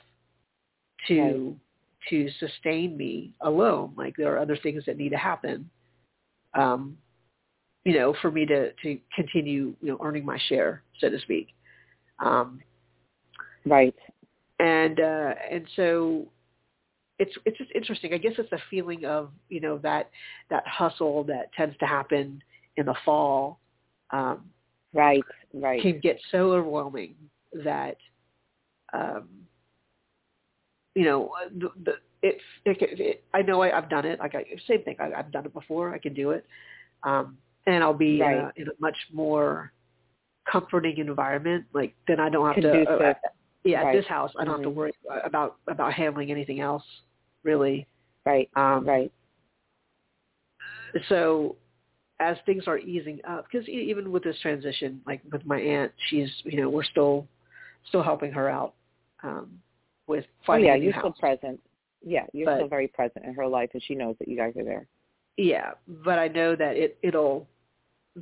to 1.07 1.55
to 2.09 2.29
sustain 2.39 2.97
me 2.97 3.33
alone. 3.41 3.93
Like 3.97 4.15
there 4.17 4.33
are 4.33 4.39
other 4.39 4.57
things 4.57 4.83
that 4.85 4.97
need 4.97 5.09
to 5.09 5.17
happen, 5.17 5.69
um, 6.53 6.97
you 7.85 7.93
know, 7.93 8.15
for 8.21 8.31
me 8.31 8.45
to 8.45 8.71
to 8.83 8.99
continue, 9.15 9.75
you 9.81 9.87
know, 9.89 9.97
earning 10.03 10.25
my 10.25 10.39
share, 10.47 10.83
so 10.99 11.09
to 11.09 11.19
speak. 11.19 11.49
Um, 12.19 12.61
Right. 13.65 13.95
and 14.59 14.99
uh, 14.99 15.33
and 15.49 15.65
so 15.75 16.27
it's 17.19 17.33
it's 17.45 17.57
just 17.57 17.71
interesting. 17.73 18.13
I 18.13 18.17
guess 18.17 18.33
it's 18.37 18.51
a 18.51 18.57
feeling 18.69 19.05
of 19.05 19.29
you 19.49 19.61
know 19.61 19.77
that 19.79 20.09
that 20.49 20.67
hustle 20.67 21.23
that 21.25 21.51
tends 21.53 21.77
to 21.77 21.85
happen 21.85 22.41
in 22.77 22.85
the 22.85 22.95
fall. 23.05 23.59
Um, 24.11 24.49
Right. 24.93 25.23
Right. 25.53 25.81
can 25.81 25.99
get 25.99 26.19
so 26.31 26.51
overwhelming 26.53 27.15
that 27.63 27.97
um 28.93 29.27
you 30.95 31.05
know 31.05 31.31
the, 31.57 31.69
the 31.83 31.91
it, 32.21 32.37
it, 32.65 32.77
it 32.99 33.23
I 33.33 33.41
know 33.41 33.61
I, 33.61 33.75
I've 33.77 33.89
done 33.89 34.05
it 34.05 34.19
like 34.19 34.35
I 34.35 34.45
same 34.67 34.83
thing 34.83 34.95
I, 34.99 35.11
I've 35.13 35.31
done 35.31 35.45
it 35.45 35.53
before 35.53 35.93
I 35.93 35.97
can 35.97 36.13
do 36.13 36.31
it 36.31 36.45
um 37.03 37.37
and 37.65 37.83
I'll 37.83 37.93
be 37.93 38.19
Right. 38.21 38.39
uh, 38.39 38.51
in 38.55 38.67
a 38.67 38.71
much 38.79 38.97
more 39.11 39.71
comforting 40.51 40.97
environment 40.97 41.65
like 41.73 41.93
then 42.07 42.19
I 42.19 42.29
don't 42.29 42.45
have 42.45 42.61
to 42.63 42.69
uh, 42.83 42.83
Conducive. 42.97 43.15
yeah 43.63 43.83
at 43.83 43.93
this 43.93 44.05
house 44.07 44.31
I 44.39 44.43
don't 44.45 44.55
have 44.55 44.63
to 44.63 44.69
Mhm. 44.69 44.75
worry 44.75 44.93
about 45.23 45.57
about 45.67 45.93
handling 45.93 46.31
anything 46.31 46.59
else 46.59 46.83
really 47.43 47.85
Right. 48.25 48.49
um 48.55 48.85
Right. 48.87 49.11
so 51.09 51.55
as 52.29 52.37
things 52.45 52.63
are 52.67 52.77
easing 52.79 53.19
up 53.33 53.45
because 53.45 53.67
even 53.67 54.11
with 54.13 54.23
this 54.23 54.39
transition 54.41 55.01
like 55.09 55.21
with 55.31 55.43
my 55.45 55.59
aunt 55.59 55.91
she's 56.09 56.29
you 56.43 56.57
know 56.59 56.69
we're 56.69 56.89
still 56.95 57.27
still 57.89 58.03
helping 58.11 58.31
her 58.31 58.47
out 58.59 58.73
um 59.23 59.47
with 60.07 60.25
Oh 60.27 60.43
finding 60.47 60.67
yeah, 60.67 60.75
a 60.75 60.77
new 60.77 60.83
you're 60.85 60.93
house 60.93 61.01
still 61.03 61.19
present. 61.27 61.59
Yeah, 62.05 62.25
you're 62.33 62.45
But- 62.47 62.57
still 62.57 62.67
very 62.77 62.89
present 62.89 63.23
in 63.25 63.33
her 63.33 63.47
life, 63.47 63.69
and 63.73 63.81
she 63.87 63.95
knows 63.95 64.15
that 64.19 64.27
you 64.27 64.35
guys 64.43 64.53
are 64.59 64.63
there. 64.73 64.85
yeah 65.37 65.71
but 66.09 66.17
i 66.25 66.27
know 66.37 66.49
that 66.63 66.73
it 66.83 66.91
it'll 67.07 67.47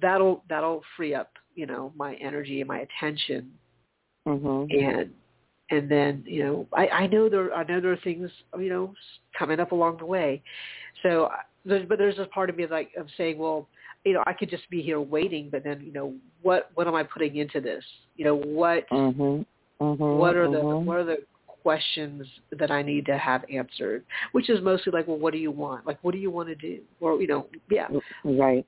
that'll 0.05 0.43
that'll 0.51 0.81
free 0.95 1.13
up 1.21 1.31
you 1.55 1.65
know 1.71 1.83
my 2.03 2.11
energy 2.29 2.57
and 2.61 2.67
my 2.75 2.79
attention 2.87 3.41
hmm 4.25 4.63
and 4.69 5.09
and 5.71 5.83
then 5.95 6.23
you 6.25 6.41
know 6.43 6.55
i 6.81 6.85
i 7.01 7.07
know 7.07 7.27
there 7.33 7.47
i 7.53 7.63
know 7.69 7.79
there 7.81 7.91
are 7.97 7.97
things 8.09 8.29
you 8.65 8.69
know 8.73 8.93
coming 9.37 9.59
up 9.59 9.71
along 9.77 9.97
the 9.97 10.05
way 10.05 10.41
so 11.03 11.09
I- 11.37 11.45
there's 11.65 11.85
but 11.89 11.97
there's 11.99 12.17
a 12.19 12.25
part 12.37 12.49
of 12.49 12.55
me 12.59 12.65
like 12.67 12.89
of 12.97 13.07
saying 13.17 13.37
well 13.37 13.67
you 14.05 14.13
know 14.13 14.23
i 14.25 14.33
could 14.33 14.49
just 14.49 14.69
be 14.69 14.81
here 14.81 14.99
waiting 14.99 15.49
but 15.51 15.63
then 15.63 15.81
you 15.81 15.91
know 15.91 16.13
what 16.41 16.69
what 16.75 16.87
am 16.87 16.95
i 16.95 17.03
putting 17.03 17.37
into 17.37 17.61
this 17.61 17.83
you 18.15 18.25
know 18.25 18.35
what 18.35 18.85
hmm 18.89 19.09
hmm 19.09 19.43
what 19.79 20.35
are 20.35 20.49
the 20.49 20.59
what 20.59 20.97
are 20.97 21.03
the 21.03 21.17
questions 21.61 22.25
that 22.57 22.71
I 22.71 22.81
need 22.81 23.05
to 23.05 23.17
have 23.17 23.43
answered, 23.51 24.03
which 24.31 24.49
is 24.49 24.61
mostly 24.63 24.91
like, 24.91 25.07
well, 25.07 25.17
what 25.17 25.33
do 25.33 25.39
you 25.39 25.51
want? 25.51 25.85
Like, 25.85 25.99
what 26.01 26.13
do 26.13 26.17
you 26.17 26.31
want 26.31 26.49
to 26.49 26.55
do? 26.55 26.79
Or, 26.99 27.21
you 27.21 27.27
know, 27.27 27.47
yeah, 27.69 27.87
Right. 28.23 28.65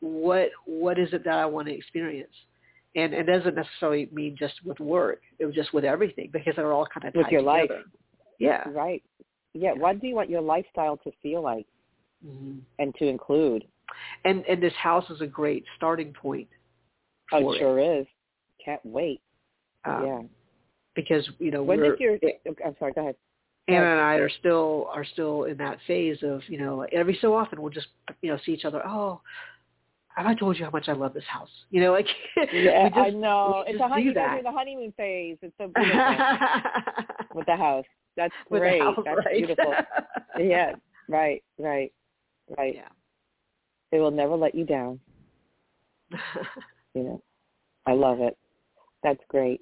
what 0.00 0.50
what 0.64 0.98
is 0.98 1.12
it 1.12 1.24
that 1.24 1.38
I 1.38 1.46
want 1.46 1.68
to 1.68 1.74
experience? 1.74 2.32
And 2.94 3.12
it 3.12 3.24
doesn't 3.24 3.54
necessarily 3.54 4.08
mean 4.12 4.36
just 4.38 4.54
with 4.64 4.80
work. 4.80 5.20
It 5.38 5.44
was 5.44 5.54
just 5.54 5.74
with 5.74 5.84
everything 5.84 6.30
because 6.32 6.54
they're 6.56 6.72
all 6.72 6.86
kind 6.86 7.06
of 7.06 7.14
tied 7.14 7.24
With 7.24 7.32
your 7.32 7.42
life. 7.42 7.70
Yeah. 8.38 8.66
Right. 8.68 9.02
Yeah. 9.52 9.72
What 9.72 10.00
do 10.00 10.06
you 10.06 10.14
want 10.14 10.30
your 10.30 10.40
lifestyle 10.40 10.96
to 10.98 11.10
feel 11.22 11.42
like 11.42 11.66
hmm 12.24 12.58
and 12.78 12.94
to 12.96 13.06
include? 13.06 13.64
And 14.24 14.44
and 14.46 14.62
this 14.62 14.74
house 14.74 15.08
is 15.10 15.20
a 15.20 15.26
great 15.26 15.64
starting 15.76 16.12
point. 16.12 16.48
Oh, 17.32 17.40
for 17.40 17.54
it 17.54 17.58
sure 17.58 17.78
is. 18.00 18.06
Can't 18.64 18.84
wait. 18.84 19.20
Um, 19.84 20.04
yeah. 20.04 20.22
Because 20.94 21.28
you 21.38 21.50
know 21.50 21.62
When 21.62 21.78
we're 21.78 21.96
did 21.96 22.00
your? 22.00 22.18
I'm 22.64 22.76
sorry. 22.78 22.92
Go 22.92 23.02
ahead. 23.02 23.16
Anna 23.68 23.86
and 23.86 24.00
I 24.00 24.14
are 24.14 24.30
still 24.30 24.88
are 24.92 25.04
still 25.04 25.44
in 25.44 25.56
that 25.58 25.78
phase 25.86 26.18
of 26.22 26.40
you 26.48 26.58
know 26.58 26.86
every 26.92 27.18
so 27.20 27.34
often 27.34 27.60
we'll 27.60 27.72
just 27.72 27.88
you 28.22 28.30
know 28.30 28.38
see 28.44 28.52
each 28.52 28.64
other. 28.64 28.82
Oh, 28.86 29.20
have 30.16 30.26
I 30.26 30.34
told 30.34 30.58
you 30.58 30.64
how 30.64 30.70
much 30.70 30.88
I 30.88 30.92
love 30.92 31.12
this 31.14 31.24
house? 31.28 31.50
You 31.70 31.82
know, 31.82 31.92
like 31.92 32.06
Yeah, 32.52 32.88
just, 32.88 32.98
I 32.98 33.10
know. 33.10 33.64
It's 33.66 33.80
a 33.80 33.88
honey, 33.88 34.02
do 34.04 34.08
you 34.08 34.14
guys 34.14 34.38
that 34.42 34.44
the 34.44 34.56
honeymoon 34.56 34.92
phase. 34.96 35.36
It's 35.42 35.54
so 35.58 35.68
beautiful 35.74 36.16
with 37.34 37.46
the 37.46 37.56
house. 37.56 37.84
That's 38.16 38.32
great. 38.48 38.80
house, 38.80 38.96
That's 39.04 39.18
right? 39.26 39.36
beautiful. 39.36 39.74
yeah. 40.38 40.72
Right. 41.08 41.42
Right. 41.58 41.92
Right. 42.56 42.74
yeah. 42.76 42.88
They 43.96 44.00
will 44.00 44.10
never 44.10 44.36
let 44.36 44.54
you 44.54 44.66
down. 44.66 45.00
You 46.94 47.02
know. 47.02 47.22
I 47.86 47.92
love 47.92 48.20
it. 48.20 48.38
That's 49.02 49.20
great. 49.28 49.60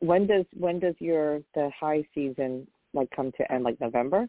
When 0.00 0.26
does 0.26 0.44
when 0.56 0.80
does 0.80 0.94
your 0.98 1.40
the 1.54 1.70
high 1.78 2.04
season 2.14 2.66
like 2.94 3.08
come 3.14 3.32
to 3.36 3.52
end? 3.52 3.62
Like 3.62 3.80
November? 3.80 4.28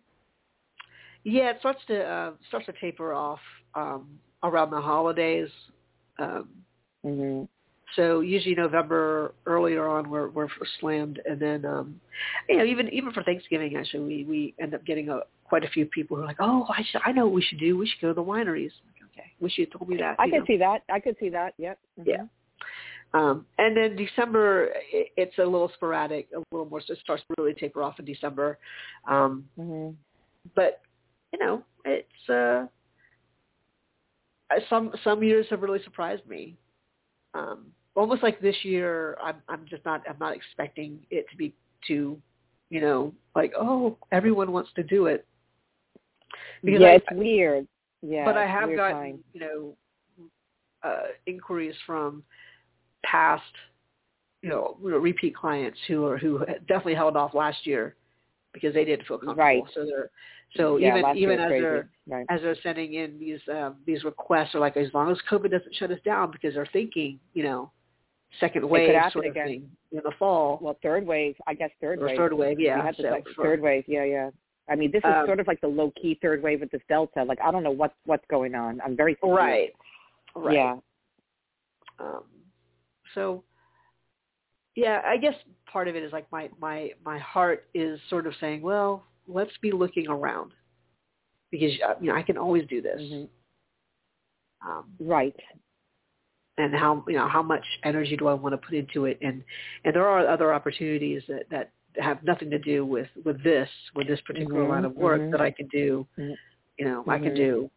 yeah, 1.24 1.50
it 1.50 1.58
starts 1.60 1.80
to 1.88 2.04
uh, 2.04 2.32
starts 2.48 2.68
to 2.68 2.74
taper 2.80 3.14
off 3.14 3.40
um, 3.74 4.20
around 4.44 4.70
the 4.70 4.82
holidays. 4.82 5.50
Um, 6.20 6.50
hmm 7.04 7.44
so 7.96 8.20
usually 8.20 8.56
November 8.56 9.34
earlier 9.46 9.88
on 9.88 10.10
we're 10.10 10.30
we're 10.30 10.48
slammed, 10.80 11.20
and 11.26 11.40
then 11.40 11.66
um, 11.66 12.00
you 12.48 12.58
know 12.58 12.64
even 12.64 12.90
even 12.90 13.12
for 13.12 13.24
Thanksgiving 13.24 13.76
actually 13.76 14.04
we 14.04 14.24
we 14.26 14.54
end 14.62 14.74
up 14.74 14.86
getting 14.86 15.10
a 15.10 15.22
quite 15.46 15.64
a 15.64 15.70
few 15.70 15.86
people 15.86 16.16
who 16.16 16.24
are 16.24 16.28
like, 16.28 16.38
oh 16.40 16.66
I 16.70 16.84
should 16.84 17.02
I 17.06 17.12
know 17.12 17.26
what 17.26 17.34
we 17.34 17.42
should 17.42 17.60
do 17.60 17.78
we 17.78 17.88
should 17.88 18.02
go 18.02 18.10
to 18.10 18.14
the 18.14 18.24
wineries. 18.24 18.72
Okay, 19.20 19.32
wish 19.39 19.57
you 19.57 19.65
told 19.65 19.89
me 19.89 19.97
that. 19.97 20.15
I 20.20 20.30
could 20.30 20.39
know. 20.39 20.45
see 20.47 20.57
that. 20.57 20.84
I 20.91 20.99
could 20.99 21.15
see 21.20 21.30
that. 21.30 21.53
Yep. 21.57 21.80
Mhm. 21.99 22.07
Yeah. 22.07 22.24
Um, 23.13 23.45
and 23.57 23.76
then 23.76 23.95
December, 23.95 24.70
it, 24.91 25.07
it's 25.17 25.38
a 25.39 25.43
little 25.43 25.72
sporadic, 25.74 26.30
a 26.36 26.43
little 26.51 26.70
more. 26.70 26.82
So 26.82 26.93
it 26.93 26.99
starts 26.99 27.24
to 27.24 27.36
really 27.39 27.53
taper 27.55 27.82
off 27.82 27.99
in 27.99 28.05
December. 28.05 28.59
Um, 29.07 29.45
mm-hmm. 29.57 29.95
But 30.55 30.82
you 31.34 31.39
know, 31.39 31.63
it's 31.86 32.30
uh, 32.30 32.67
some 34.70 34.93
some 35.03 35.24
years 35.24 35.47
have 35.49 35.61
really 35.61 35.84
surprised 35.84 36.26
me. 36.28 36.55
Um, 37.34 37.67
almost 37.95 38.24
like 38.24 38.39
this 38.39 38.55
year, 38.63 39.17
I'm 39.22 39.38
I'm 39.47 39.65
just 39.67 39.84
not 39.86 40.03
I'm 40.07 40.20
not 40.20 40.36
expecting 40.36 40.99
it 41.09 41.26
to 41.32 41.38
be 41.38 41.53
too, 41.88 42.22
you 42.70 42.82
know, 42.82 43.13
like 43.36 43.53
oh 43.57 43.97
everyone 44.11 44.51
wants 44.51 44.72
to 44.76 44.84
do 44.84 45.07
it. 45.07 45.26
Because 46.63 46.82
yeah, 46.82 46.88
I, 46.88 46.91
it's 46.95 47.07
weird. 47.11 47.67
Yeah, 48.02 48.26
but 48.26 48.38
I 48.38 48.45
have 48.45 48.70
gotten 48.76 48.97
time. 48.97 49.20
you 49.34 49.39
know 49.41 49.78
uh, 50.84 51.08
inquiries 51.26 51.76
from 51.86 52.24
past 53.04 53.43
you 54.41 54.50
know 54.50 54.78
repeat 54.82 55.36
clients 55.36 55.78
who 55.88 56.06
are 56.06 56.18
who 56.18 56.39
definitely 56.68 56.95
held 56.95 57.18
off 57.18 57.34
last 57.34 57.66
year 57.66 57.95
because 58.54 58.74
they 58.74 58.86
didn't 58.86 59.06
feel 59.08 59.18
comfortable. 59.18 59.43
Right. 59.43 59.64
So 59.74 59.86
they're 59.86 60.10
so 60.56 60.78
yeah, 60.78 60.97
even 60.97 61.18
even 61.18 61.39
as 61.39 61.47
crazy. 61.47 61.62
they're 61.62 61.89
right. 62.08 62.26
as 62.30 62.41
they're 62.41 62.56
sending 62.64 62.93
in 62.95 63.20
these 63.20 63.39
um, 63.52 63.76
these 63.86 64.04
requests 64.04 64.56
are 64.56 64.60
like 64.60 64.78
as 64.78 64.88
long 64.93 65.12
as 65.12 65.18
COVID 65.30 65.52
doesn't 65.52 65.76
shut 65.76 65.91
us 65.91 66.00
down 66.04 66.32
because 66.32 66.56
they're 66.56 66.70
thinking 66.72 67.20
you 67.34 67.43
know 67.43 67.72
second 68.39 68.68
wave 68.68 68.95
sort 69.12 69.26
of 69.26 69.32
again. 69.32 69.47
thing 69.47 69.72
in 69.91 70.02
the 70.04 70.12
fall. 70.18 70.60
Well, 70.62 70.78
third 70.82 71.06
wave, 71.06 71.36
I 71.47 71.54
guess 71.54 71.70
third 71.82 72.00
or 72.00 72.08
wave. 72.08 72.18
Third 72.18 72.34
wave, 72.34 72.60
yeah. 72.60 72.80
We 72.80 72.86
had 72.86 72.95
so 72.95 73.04
like 73.04 73.26
for, 73.36 73.43
third 73.43 73.62
wave, 73.62 73.84
yeah, 73.88 74.04
yeah. 74.04 74.30
I 74.70 74.76
mean, 74.76 74.91
this 74.91 74.99
is 75.03 75.11
um, 75.13 75.26
sort 75.26 75.39
of 75.39 75.47
like 75.47 75.61
the 75.61 75.67
low 75.67 75.91
key 76.01 76.17
third 76.22 76.41
wave 76.43 76.61
with 76.61 76.72
this 76.72 76.82
Delta. 76.89 77.24
Like, 77.24 77.39
I 77.43 77.51
don't 77.51 77.63
know 77.63 77.72
what's 77.72 77.95
what's 78.05 78.26
going 78.30 78.55
on. 78.55 78.80
I'm 78.86 78.95
very 78.95 79.15
confused. 79.15 79.38
right, 79.38 79.70
right. 80.36 80.55
Yeah. 80.55 80.76
Um, 81.99 82.24
so, 83.15 83.43
yeah, 84.76 85.01
I 85.05 85.17
guess 85.17 85.34
part 85.72 85.88
of 85.88 85.95
it 85.95 86.03
is 86.03 86.11
like 86.13 86.32
my 86.32 86.49
my 86.59 86.91
my 87.05 87.20
heart 87.20 87.67
is 87.74 87.99
sort 88.09 88.28
of 88.28 88.34
saying, 88.39 88.61
well, 88.61 89.03
let's 89.28 89.55
be 89.61 89.72
looking 89.72 90.07
around 90.07 90.51
because 91.51 91.72
uh, 91.88 91.95
you 91.99 92.09
know 92.09 92.15
I 92.15 92.22
can 92.22 92.38
always 92.38 92.65
do 92.67 92.82
this. 92.82 92.99
Mm-hmm. 93.01 94.70
Um, 94.70 94.86
right 94.99 95.36
and 96.59 96.76
how 96.76 97.03
you 97.07 97.15
know 97.15 97.28
how 97.28 97.41
much 97.41 97.63
energy 97.84 98.15
do 98.17 98.28
I 98.28 98.34
want 98.34 98.53
to 98.53 98.57
put 98.57 98.76
into 98.76 99.05
it 99.05 99.17
and 99.22 99.43
and 99.86 99.95
there 99.95 100.05
are 100.05 100.28
other 100.28 100.53
opportunities 100.53 101.24
that 101.28 101.45
that 101.49 101.72
have 102.00 102.24
nothing 102.24 102.50
to 102.50 102.60
do 102.60 102.86
with 102.86 103.08
with 103.26 103.43
this 103.43 103.70
with 103.95 104.08
this 104.08 104.20
particular 104.22 104.62
mm-hmm, 104.62 104.72
line 104.72 104.86
of 104.86 104.95
work 104.95 105.22
mm-hmm. 105.22 105.32
that 105.32 105.41
I 105.41 105.52
can 105.52 105.68
do 105.68 106.06
mm-hmm. 106.18 106.34
you 106.78 106.86
know 106.86 107.04
I 107.08 107.20
can 107.20 107.36
do 107.36 107.70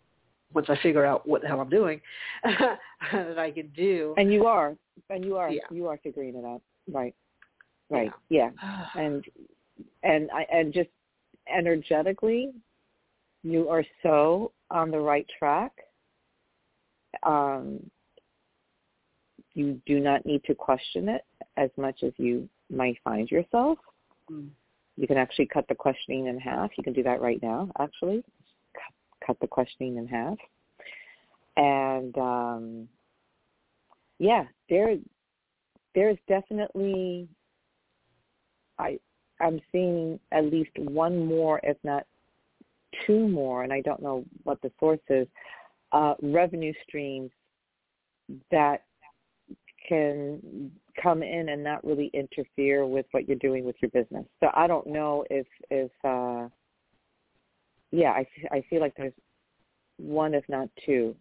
once 0.55 0.67
I 0.69 0.77
figure 0.83 1.05
out 1.05 1.27
what 1.27 1.43
the 1.43 1.49
hell 1.49 1.61
I'm 1.61 1.71
doing 1.71 2.01
that 2.45 3.39
I 3.39 3.51
can 3.51 3.69
do 3.77 4.15
and 4.17 4.33
you 4.33 4.47
are 4.47 4.77
and 5.11 5.25
you 5.25 5.37
are 5.37 5.51
yeah. 5.51 5.63
you 5.71 5.87
are 5.87 5.99
figuring 6.03 6.37
it 6.37 6.45
out 6.45 6.63
right 6.91 7.15
right 7.91 8.13
yeah, 8.29 8.51
yeah. 8.63 8.87
and 8.95 9.25
and 10.03 10.31
I 10.31 10.47
and 10.53 10.73
just 10.73 10.91
energetically 11.55 12.53
you 13.43 13.69
are 13.69 13.85
so 14.03 14.53
on 14.71 14.91
the 14.91 15.01
right 15.01 15.27
track 15.39 15.73
um 17.25 17.81
you 19.55 19.81
do 19.87 20.01
not 20.01 20.25
need 20.25 20.43
to 20.45 20.55
question 20.55 21.09
it 21.09 21.23
as 21.57 21.71
much 21.77 22.03
as 22.03 22.13
you 22.17 22.49
might 22.71 22.97
find 23.05 23.31
yourself. 23.31 23.79
You 24.97 25.07
can 25.07 25.17
actually 25.17 25.47
cut 25.47 25.67
the 25.69 25.75
questioning 25.75 26.27
in 26.27 26.39
half. 26.39 26.71
You 26.77 26.85
can 26.85 26.93
do 26.93 27.03
that 27.03 27.21
right 27.21 27.43
now, 27.43 27.71
actually. 27.79 28.23
Cut, 28.75 29.27
cut 29.27 29.37
the 29.41 29.47
questioning 29.47 29.97
in 29.97 30.07
half. 30.07 30.37
And 31.57 32.17
um, 32.19 32.89
yeah, 34.19 34.45
there 34.69 34.97
there's 35.95 36.19
definitely 36.29 37.29
I 38.79 38.99
I'm 39.41 39.61
seeing 39.71 40.21
at 40.31 40.45
least 40.45 40.71
one 40.77 41.27
more, 41.27 41.61
if 41.63 41.77
not 41.85 42.07
two 43.07 43.29
more, 43.29 43.65
and 43.65 43.73
I 43.73 43.81
don't 43.81 44.03
know 44.03 44.25
what 44.45 44.61
the 44.63 44.71
source 44.79 45.01
is, 45.09 45.27
uh, 45.93 46.15
revenue 46.23 46.73
streams 46.87 47.31
that 48.51 48.85
can 49.89 50.71
come 51.01 51.23
in 51.23 51.51
and 51.51 51.63
not 51.63 51.85
really 51.85 52.11
interfere 52.13 52.87
with 52.87 53.07
what 53.13 53.29
you're 53.29 53.39
doing 53.39 53.65
with 53.65 53.77
your 53.81 53.91
business. 53.91 54.25
So 54.41 54.51
I 54.55 54.67
don't 54.67 54.87
know 54.87 55.25
if 55.31 55.47
if 55.71 55.91
uh 56.05 56.49
yeah, 57.91 58.11
I 58.11 58.27
I 58.51 58.65
feel 58.69 58.81
like 58.81 58.95
there's 58.97 59.13
one 59.99 60.35
if 60.35 60.45
not 60.49 60.69
two 60.85 61.15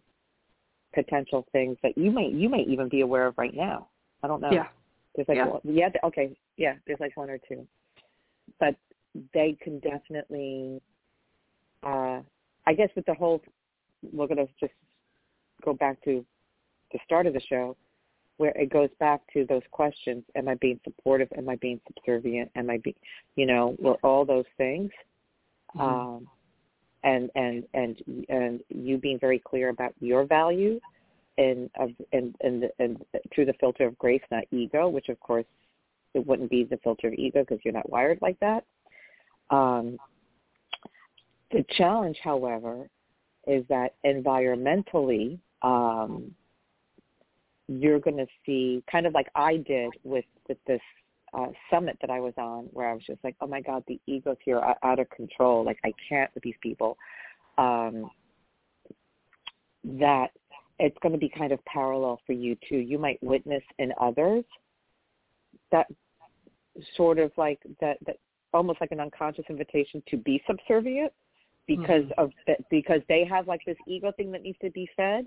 potential 0.94 1.46
things 1.52 1.76
that 1.82 1.96
you 1.96 2.10
may 2.10 2.28
you 2.28 2.48
may 2.48 2.62
even 2.68 2.88
be 2.88 3.00
aware 3.00 3.26
of 3.26 3.38
right 3.38 3.54
now. 3.54 3.88
I 4.22 4.28
don't 4.28 4.40
know. 4.40 4.52
Yeah. 4.52 4.66
There's 5.14 5.28
like 5.28 5.36
yeah. 5.36 5.46
One, 5.46 5.60
yeah 5.64 5.88
okay 6.04 6.36
yeah 6.56 6.74
there's 6.86 7.00
like 7.00 7.16
one 7.16 7.30
or 7.30 7.38
two, 7.48 7.66
but 8.60 8.76
they 9.34 9.56
can 9.62 9.78
definitely. 9.80 10.80
uh 11.82 12.20
I 12.64 12.74
guess 12.74 12.90
with 12.94 13.06
the 13.06 13.14
whole 13.14 13.42
we're 14.12 14.26
gonna 14.26 14.46
just 14.60 14.72
go 15.64 15.72
back 15.72 16.02
to 16.04 16.24
the 16.92 16.98
start 17.04 17.26
of 17.26 17.34
the 17.34 17.40
show 17.40 17.76
where 18.42 18.50
it 18.56 18.70
goes 18.70 18.88
back 18.98 19.20
to 19.32 19.46
those 19.48 19.62
questions 19.70 20.24
am 20.34 20.48
i 20.48 20.56
being 20.56 20.80
supportive? 20.82 21.28
Am 21.38 21.48
i 21.48 21.54
being 21.54 21.80
subservient? 21.86 22.50
Am 22.56 22.70
i 22.70 22.78
being, 22.78 22.96
you 23.36 23.46
know 23.46 23.76
all 24.02 24.24
those 24.24 24.50
things. 24.56 24.90
Mm-hmm. 25.76 25.80
um 25.80 26.28
and 27.04 27.30
and 27.36 27.62
and 27.72 28.02
and 28.28 28.60
you 28.68 28.98
being 28.98 29.20
very 29.20 29.38
clear 29.38 29.68
about 29.68 29.94
your 30.00 30.24
value 30.24 30.80
and 31.38 31.70
of 31.78 31.90
and 32.12 32.34
and 32.40 32.68
and 32.80 33.04
through 33.32 33.44
the 33.44 33.54
filter 33.60 33.86
of 33.86 33.96
grace 33.96 34.26
not 34.32 34.42
ego 34.50 34.88
which 34.88 35.08
of 35.08 35.20
course 35.20 35.46
it 36.14 36.26
wouldn't 36.26 36.50
be 36.50 36.64
the 36.64 36.78
filter 36.78 37.06
of 37.06 37.14
ego 37.14 37.40
because 37.40 37.60
you're 37.64 37.72
not 37.72 37.88
wired 37.88 38.18
like 38.20 38.38
that. 38.40 38.64
Um 39.50 39.98
the 41.52 41.64
challenge 41.78 42.18
however 42.24 42.88
is 43.46 43.64
that 43.68 43.94
environmentally 44.04 45.38
um 45.62 46.34
you're 47.68 48.00
going 48.00 48.16
to 48.16 48.26
see 48.44 48.82
kind 48.90 49.06
of 49.06 49.14
like 49.14 49.28
I 49.34 49.56
did 49.56 49.90
with 50.04 50.24
with 50.48 50.58
this 50.66 50.80
uh, 51.34 51.48
summit 51.70 51.96
that 52.00 52.10
I 52.10 52.20
was 52.20 52.34
on, 52.36 52.64
where 52.72 52.88
I 52.88 52.94
was 52.94 53.02
just 53.06 53.22
like, 53.24 53.36
oh 53.40 53.46
my 53.46 53.60
god, 53.60 53.84
the 53.88 54.00
egos 54.06 54.36
here 54.44 54.58
are 54.58 54.76
out 54.82 54.98
of 54.98 55.08
control. 55.10 55.64
Like 55.64 55.78
I 55.84 55.92
can't 56.08 56.30
with 56.34 56.42
these 56.42 56.54
people. 56.62 56.96
Um, 57.58 58.10
that 59.84 60.28
it's 60.78 60.96
going 61.02 61.12
to 61.12 61.18
be 61.18 61.28
kind 61.28 61.52
of 61.52 61.64
parallel 61.64 62.20
for 62.26 62.32
you 62.32 62.56
too. 62.68 62.76
You 62.76 62.98
might 62.98 63.22
witness 63.22 63.62
in 63.78 63.92
others 64.00 64.44
that 65.70 65.86
sort 66.96 67.18
of 67.18 67.30
like 67.36 67.60
that 67.80 67.98
that 68.06 68.16
almost 68.52 68.80
like 68.80 68.92
an 68.92 69.00
unconscious 69.00 69.44
invitation 69.48 70.02
to 70.08 70.16
be 70.16 70.42
subservient 70.46 71.12
because 71.66 72.04
mm-hmm. 72.04 72.20
of 72.20 72.30
that 72.46 72.58
because 72.70 73.00
they 73.08 73.24
have 73.24 73.46
like 73.46 73.60
this 73.66 73.76
ego 73.86 74.12
thing 74.16 74.30
that 74.32 74.42
needs 74.42 74.58
to 74.60 74.70
be 74.70 74.88
fed 74.96 75.26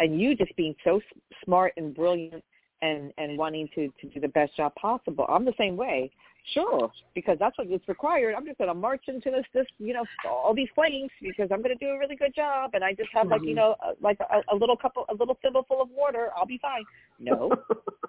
and 0.00 0.20
you 0.20 0.34
just 0.34 0.54
being 0.56 0.74
so 0.82 1.00
smart 1.44 1.72
and 1.76 1.94
brilliant 1.94 2.42
and 2.82 3.12
and 3.18 3.38
wanting 3.38 3.68
to 3.74 3.88
to 4.00 4.08
do 4.08 4.20
the 4.20 4.28
best 4.28 4.56
job 4.56 4.74
possible. 4.74 5.26
I'm 5.28 5.44
the 5.44 5.54
same 5.58 5.76
way. 5.76 6.10
Sure, 6.54 6.90
because 7.14 7.36
that's 7.38 7.56
what 7.58 7.66
is 7.66 7.82
required. 7.86 8.34
I'm 8.34 8.46
just 8.46 8.56
going 8.56 8.68
to 8.68 8.74
march 8.74 9.02
into 9.08 9.30
this 9.30 9.44
this 9.52 9.66
you 9.78 9.92
know 9.92 10.04
all 10.26 10.54
these 10.54 10.68
flames 10.74 11.10
because 11.20 11.50
I'm 11.52 11.62
going 11.62 11.76
to 11.76 11.84
do 11.84 11.90
a 11.90 11.98
really 11.98 12.16
good 12.16 12.34
job, 12.34 12.70
and 12.72 12.82
I 12.82 12.94
just 12.94 13.10
have 13.12 13.28
like 13.28 13.42
you 13.42 13.48
mm-hmm. 13.48 13.56
know 13.56 13.76
uh, 13.84 13.92
like 14.00 14.18
a, 14.20 14.40
a 14.52 14.56
little 14.56 14.76
couple 14.76 15.04
a 15.10 15.14
little 15.14 15.38
thimble 15.42 15.64
full 15.68 15.82
of 15.82 15.88
water. 15.90 16.30
I'll 16.36 16.46
be 16.46 16.58
fine. 16.62 16.82
No, 17.18 17.52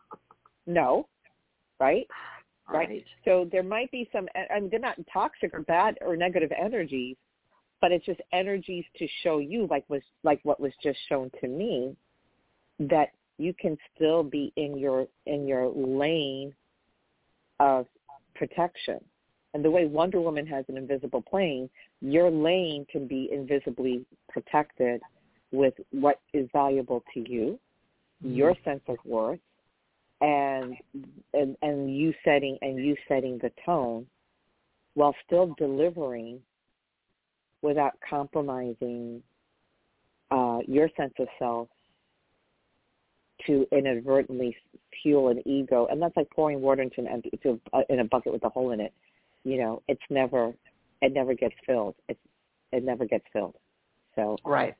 no, 0.66 1.08
right? 1.80 2.08
right? 2.70 2.88
Right. 2.88 3.06
So 3.26 3.50
there 3.52 3.64
might 3.64 3.92
be 3.92 4.10
some. 4.14 4.28
I 4.34 4.62
mean, 4.62 4.70
they're 4.70 4.80
not 4.80 4.98
toxic 5.12 5.54
or 5.54 5.62
bad 5.62 5.98
or 6.00 6.16
negative 6.16 6.52
energies, 6.58 7.18
but 7.82 7.92
it's 7.92 8.06
just 8.06 8.22
energies 8.32 8.86
to 8.98 9.08
show 9.24 9.40
you 9.40 9.68
like 9.70 9.84
was 9.90 10.02
like 10.24 10.40
what 10.44 10.60
was 10.60 10.72
just 10.82 11.00
shown 11.10 11.30
to 11.42 11.48
me 11.48 11.96
that 12.80 13.10
you 13.38 13.54
can 13.54 13.78
still 13.94 14.24
be 14.24 14.54
in 14.56 14.78
your 14.78 15.08
in 15.26 15.48
your 15.48 15.70
lane 15.70 16.54
of 17.60 17.86
protection 18.36 19.00
and 19.54 19.66
the 19.66 19.70
way 19.70 19.86
wonder 19.86 20.22
woman 20.22 20.46
has 20.46 20.64
an 20.70 20.78
invisible 20.78 21.22
plane 21.22 21.70
your 22.02 22.30
lane 22.30 22.86
can 22.92 23.08
be 23.08 23.30
invisibly 23.32 24.06
protected 24.30 25.02
with 25.52 25.74
what 25.92 26.22
is 26.34 26.48
valuable 26.54 27.04
to 27.14 27.20
you 27.30 27.60
mm-hmm. 28.24 28.36
your 28.36 28.56
sense 28.64 28.82
of 28.88 28.98
worth 29.06 29.40
and, 30.22 30.76
and 31.34 31.58
and 31.64 31.96
you 31.96 32.14
setting 32.24 32.58
and 32.62 32.78
you 32.78 32.96
setting 33.08 33.40
the 33.40 33.52
tone 33.66 34.06
while 34.94 35.16
still 35.26 35.56
delivering 35.58 36.40
without 37.62 37.94
compromising 38.08 39.22
uh, 40.32 40.60
your 40.68 40.90
sense 40.98 41.14
of 41.20 41.28
self 41.38 41.68
to 43.48 43.66
inadvertently 43.72 44.56
fuel 45.02 45.30
an 45.30 45.42
ego, 45.48 45.88
and 45.90 46.02
that's 46.02 46.16
like 46.16 46.30
pouring 46.30 46.62
water 46.62 46.82
into 46.82 47.02
an 47.02 47.08
empty, 47.08 47.32
to, 47.44 47.60
uh, 47.74 47.82
in 47.90 48.00
a 48.00 48.04
bucket 48.06 48.32
with 48.32 48.44
a 48.44 48.50
hole 48.50 48.72
in 48.72 48.80
it. 48.80 48.94
You 49.44 49.58
know, 49.58 49.82
it's 49.88 50.02
never, 50.10 50.54
it 51.02 51.14
never 51.14 51.34
gets 51.34 51.56
filled. 51.66 51.96
It's, 52.08 52.20
it 52.72 52.84
never 52.84 53.06
gets 53.06 53.26
filled. 53.34 53.56
So 54.16 54.38
right, 54.46 54.76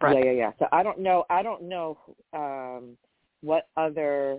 right. 0.00 0.18
Yeah, 0.18 0.24
yeah, 0.24 0.38
yeah. 0.38 0.50
So 0.58 0.66
I 0.72 0.82
don't 0.82 0.98
know. 0.98 1.24
I 1.30 1.42
don't 1.42 1.62
know. 1.62 1.98
Um, 2.32 2.96
what 3.42 3.68
other, 3.76 4.38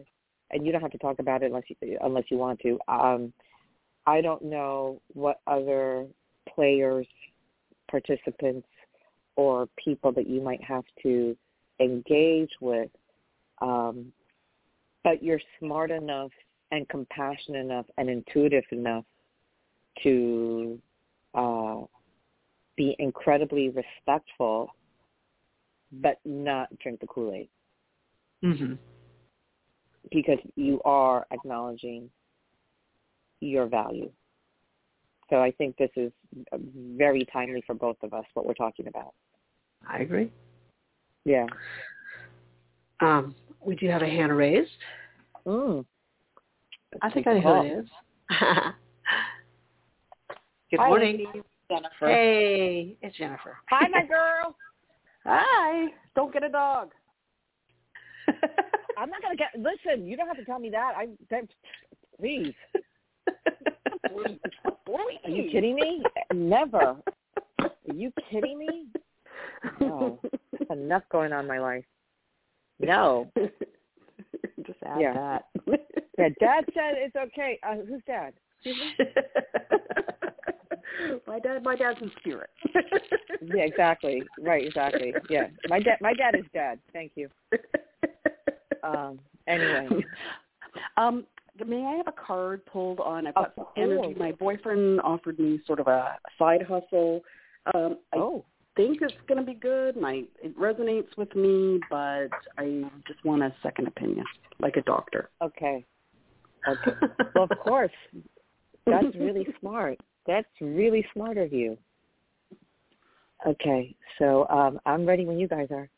and 0.51 0.65
you 0.65 0.71
don't 0.71 0.81
have 0.81 0.91
to 0.91 0.97
talk 0.97 1.19
about 1.19 1.41
it 1.41 1.47
unless 1.47 1.63
you 1.69 1.97
unless 2.01 2.25
you 2.29 2.37
want 2.37 2.59
to. 2.61 2.77
Um, 2.87 3.31
I 4.05 4.21
don't 4.21 4.43
know 4.43 5.01
what 5.13 5.39
other 5.47 6.07
players, 6.53 7.07
participants, 7.89 8.67
or 9.35 9.67
people 9.83 10.11
that 10.11 10.27
you 10.27 10.41
might 10.41 10.63
have 10.63 10.83
to 11.01 11.35
engage 11.79 12.51
with, 12.59 12.89
um, 13.61 14.11
but 15.03 15.23
you're 15.23 15.39
smart 15.59 15.91
enough 15.91 16.31
and 16.71 16.87
compassionate 16.89 17.65
enough 17.65 17.85
and 17.97 18.09
intuitive 18.09 18.65
enough 18.71 19.05
to 20.03 20.79
uh, 21.33 21.77
be 22.75 22.95
incredibly 22.99 23.69
respectful, 23.69 24.69
but 25.91 26.19
not 26.25 26.67
drink 26.79 26.99
the 26.99 27.07
Kool 27.07 27.33
Aid. 27.33 27.49
Mm-hmm. 28.43 28.73
Because 30.11 30.39
you 30.55 30.81
are 30.85 31.25
acknowledging 31.31 32.09
your 33.41 33.67
value. 33.67 34.11
So 35.29 35.37
I 35.37 35.51
think 35.51 35.77
this 35.77 35.91
is 35.95 36.11
very 36.55 37.25
timely 37.31 37.63
for 37.65 37.75
both 37.75 37.97
of 38.01 38.13
us, 38.13 38.25
what 38.33 38.45
we're 38.45 38.53
talking 38.53 38.87
about. 38.87 39.13
I 39.87 39.99
agree. 39.99 40.31
Yeah. 41.25 41.45
Um, 43.01 43.35
we 43.63 43.75
do 43.75 43.87
have 43.87 44.01
a 44.01 44.07
hand 44.07 44.35
raised. 44.35 44.71
Mm. 45.45 45.85
I 47.01 47.09
think 47.11 47.27
I 47.27 47.39
know 47.39 47.61
who 47.61 47.67
it 47.67 47.79
is. 47.79 47.85
Good 50.71 50.79
Hi, 50.79 50.87
morning. 50.87 51.25
Jennifer. 51.69 52.07
Hey, 52.07 52.95
it's 53.01 53.17
Jennifer. 53.17 53.57
Hi, 53.69 53.87
my 53.87 54.05
girl. 54.05 54.55
Hi. 55.25 55.87
Don't 56.15 56.33
get 56.33 56.43
a 56.43 56.49
dog. 56.49 56.91
I'm 58.97 59.09
not 59.09 59.21
gonna 59.21 59.35
get. 59.35 59.49
Listen, 59.55 60.05
you 60.07 60.17
don't 60.17 60.27
have 60.27 60.37
to 60.37 60.45
tell 60.45 60.59
me 60.59 60.69
that. 60.71 60.93
I 60.95 61.07
that, 61.29 61.47
please. 62.19 62.53
Are 64.05 65.29
you 65.29 65.49
kidding 65.51 65.75
me? 65.75 66.03
Never. 66.33 66.97
Are 67.59 67.93
you 67.93 68.11
kidding 68.29 68.57
me? 68.57 68.85
No. 69.81 70.19
That's 70.51 70.71
enough 70.71 71.03
going 71.11 71.33
on 71.33 71.41
in 71.41 71.47
my 71.47 71.59
life. 71.59 71.85
No. 72.79 73.31
Just 74.65 74.79
add 74.85 75.01
Yeah. 75.01 75.13
that. 75.13 75.45
Yeah, 76.17 76.29
Dad 76.39 76.65
said 76.73 76.95
it's 76.97 77.15
okay. 77.15 77.59
Uh, 77.63 77.75
who's 77.87 78.01
Dad? 78.05 78.33
my 81.27 81.39
dad, 81.39 81.63
my 81.63 81.75
dad's 81.75 82.01
in 82.01 82.11
spirit. 82.19 82.49
Yeah, 83.41 83.63
exactly. 83.63 84.21
Right, 84.41 84.67
exactly. 84.67 85.13
Yeah, 85.29 85.47
my 85.69 85.79
dad. 85.79 85.97
My 86.01 86.13
dad 86.13 86.35
is 86.35 86.43
Dad. 86.53 86.79
Thank 86.91 87.13
you. 87.15 87.29
Um. 88.83 89.19
Anyway. 89.47 89.87
Um, 90.97 91.25
may 91.65 91.85
I 91.85 91.95
have 91.97 92.07
a 92.07 92.13
card 92.13 92.65
pulled 92.65 92.99
on? 92.99 93.27
I've 93.27 93.35
got 93.35 93.53
some 93.55 93.65
energy. 93.77 94.15
My 94.17 94.31
boyfriend 94.31 95.01
offered 95.01 95.39
me 95.39 95.59
sort 95.65 95.79
of 95.79 95.87
a 95.87 96.17
side 96.37 96.61
hustle. 96.61 97.21
Um, 97.73 97.99
I 98.13 98.17
Oh. 98.17 98.45
think 98.75 99.01
it's 99.01 99.13
going 99.27 99.39
to 99.39 99.45
be 99.45 99.55
good. 99.55 99.97
My 99.97 100.23
it 100.41 100.57
resonates 100.57 101.15
with 101.17 101.35
me, 101.35 101.79
but 101.89 102.29
I 102.57 102.83
just 103.07 103.23
want 103.25 103.43
a 103.43 103.53
second 103.61 103.87
opinion, 103.87 104.25
like 104.59 104.77
a 104.77 104.81
doctor. 104.81 105.29
Okay. 105.41 105.85
Okay. 106.67 106.91
Well, 107.35 107.47
of 107.49 107.57
course. 107.59 107.91
That's 108.87 109.15
really 109.15 109.47
smart. 109.59 109.99
That's 110.25 110.47
really 110.59 111.05
smart 111.13 111.37
of 111.37 111.53
you. 111.53 111.77
Okay, 113.47 113.95
so 114.17 114.47
um, 114.49 114.79
I'm 114.85 115.05
ready 115.05 115.25
when 115.25 115.39
you 115.39 115.47
guys 115.47 115.67
are. 115.71 115.89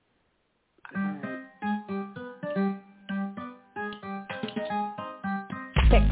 Six. 5.91 6.05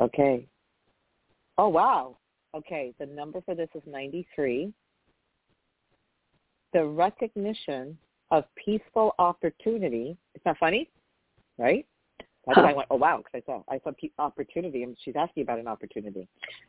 Okay. 0.00 0.46
Oh 1.58 1.68
wow. 1.68 2.16
Okay, 2.56 2.92
the 2.98 3.06
number 3.06 3.40
for 3.42 3.54
this 3.54 3.68
is 3.76 3.82
93. 3.86 4.72
The 6.72 6.84
recognition 6.84 7.96
of 8.32 8.44
peaceful 8.56 9.14
opportunity. 9.20 10.16
It's 10.34 10.44
not 10.44 10.58
funny, 10.58 10.90
right? 11.56 11.86
That's 12.46 12.58
why 12.58 12.70
I 12.70 12.74
went, 12.74 12.88
oh 12.90 12.96
wow, 12.96 13.18
because 13.18 13.42
I 13.46 13.46
saw 13.46 13.62
I 13.68 13.80
saw 13.84 13.92
pe- 14.00 14.10
opportunity, 14.18 14.82
and 14.82 14.96
she's 15.04 15.14
asking 15.16 15.44
about 15.44 15.60
an 15.60 15.68
opportunity. 15.68 16.26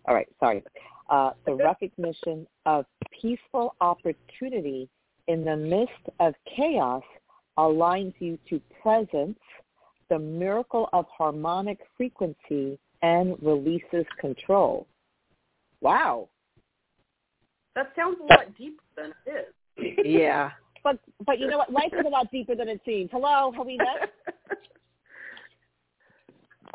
All 0.08 0.14
right, 0.14 0.28
sorry. 0.40 0.64
Uh, 1.10 1.32
the 1.48 1.56
recognition 1.56 2.46
of 2.68 2.86
peaceful 3.20 3.76
opportunity 3.82 4.90
in 5.28 5.44
the 5.44 5.56
midst 5.56 6.08
of 6.20 6.36
chaos 6.56 7.02
aligns 7.58 8.14
you 8.20 8.38
to 8.50 8.62
presence, 8.82 9.40
the 10.10 10.20
miracle 10.20 10.90
of 10.94 11.06
harmonic 11.16 11.80
frequency, 11.98 12.80
and 13.02 13.36
releases 13.42 14.06
control. 14.20 14.88
Wow. 15.82 16.30
That 17.76 17.92
sounds 17.96 18.18
a 18.22 18.24
lot 18.24 18.58
deeper 18.58 18.84
than 18.96 19.14
it 19.26 19.54
is. 19.78 19.96
yeah. 20.06 20.52
But 20.84 21.00
but 21.26 21.40
you 21.40 21.48
know 21.48 21.58
what? 21.58 21.72
Life 21.72 21.92
is 21.94 22.06
a 22.06 22.10
lot 22.10 22.32
deeper 22.32 22.56
than 22.56 22.70
it 22.70 22.80
seems. 22.86 23.10
Hello, 23.12 23.52
have 23.56 23.66
we 23.66 23.78
met? 23.78 24.12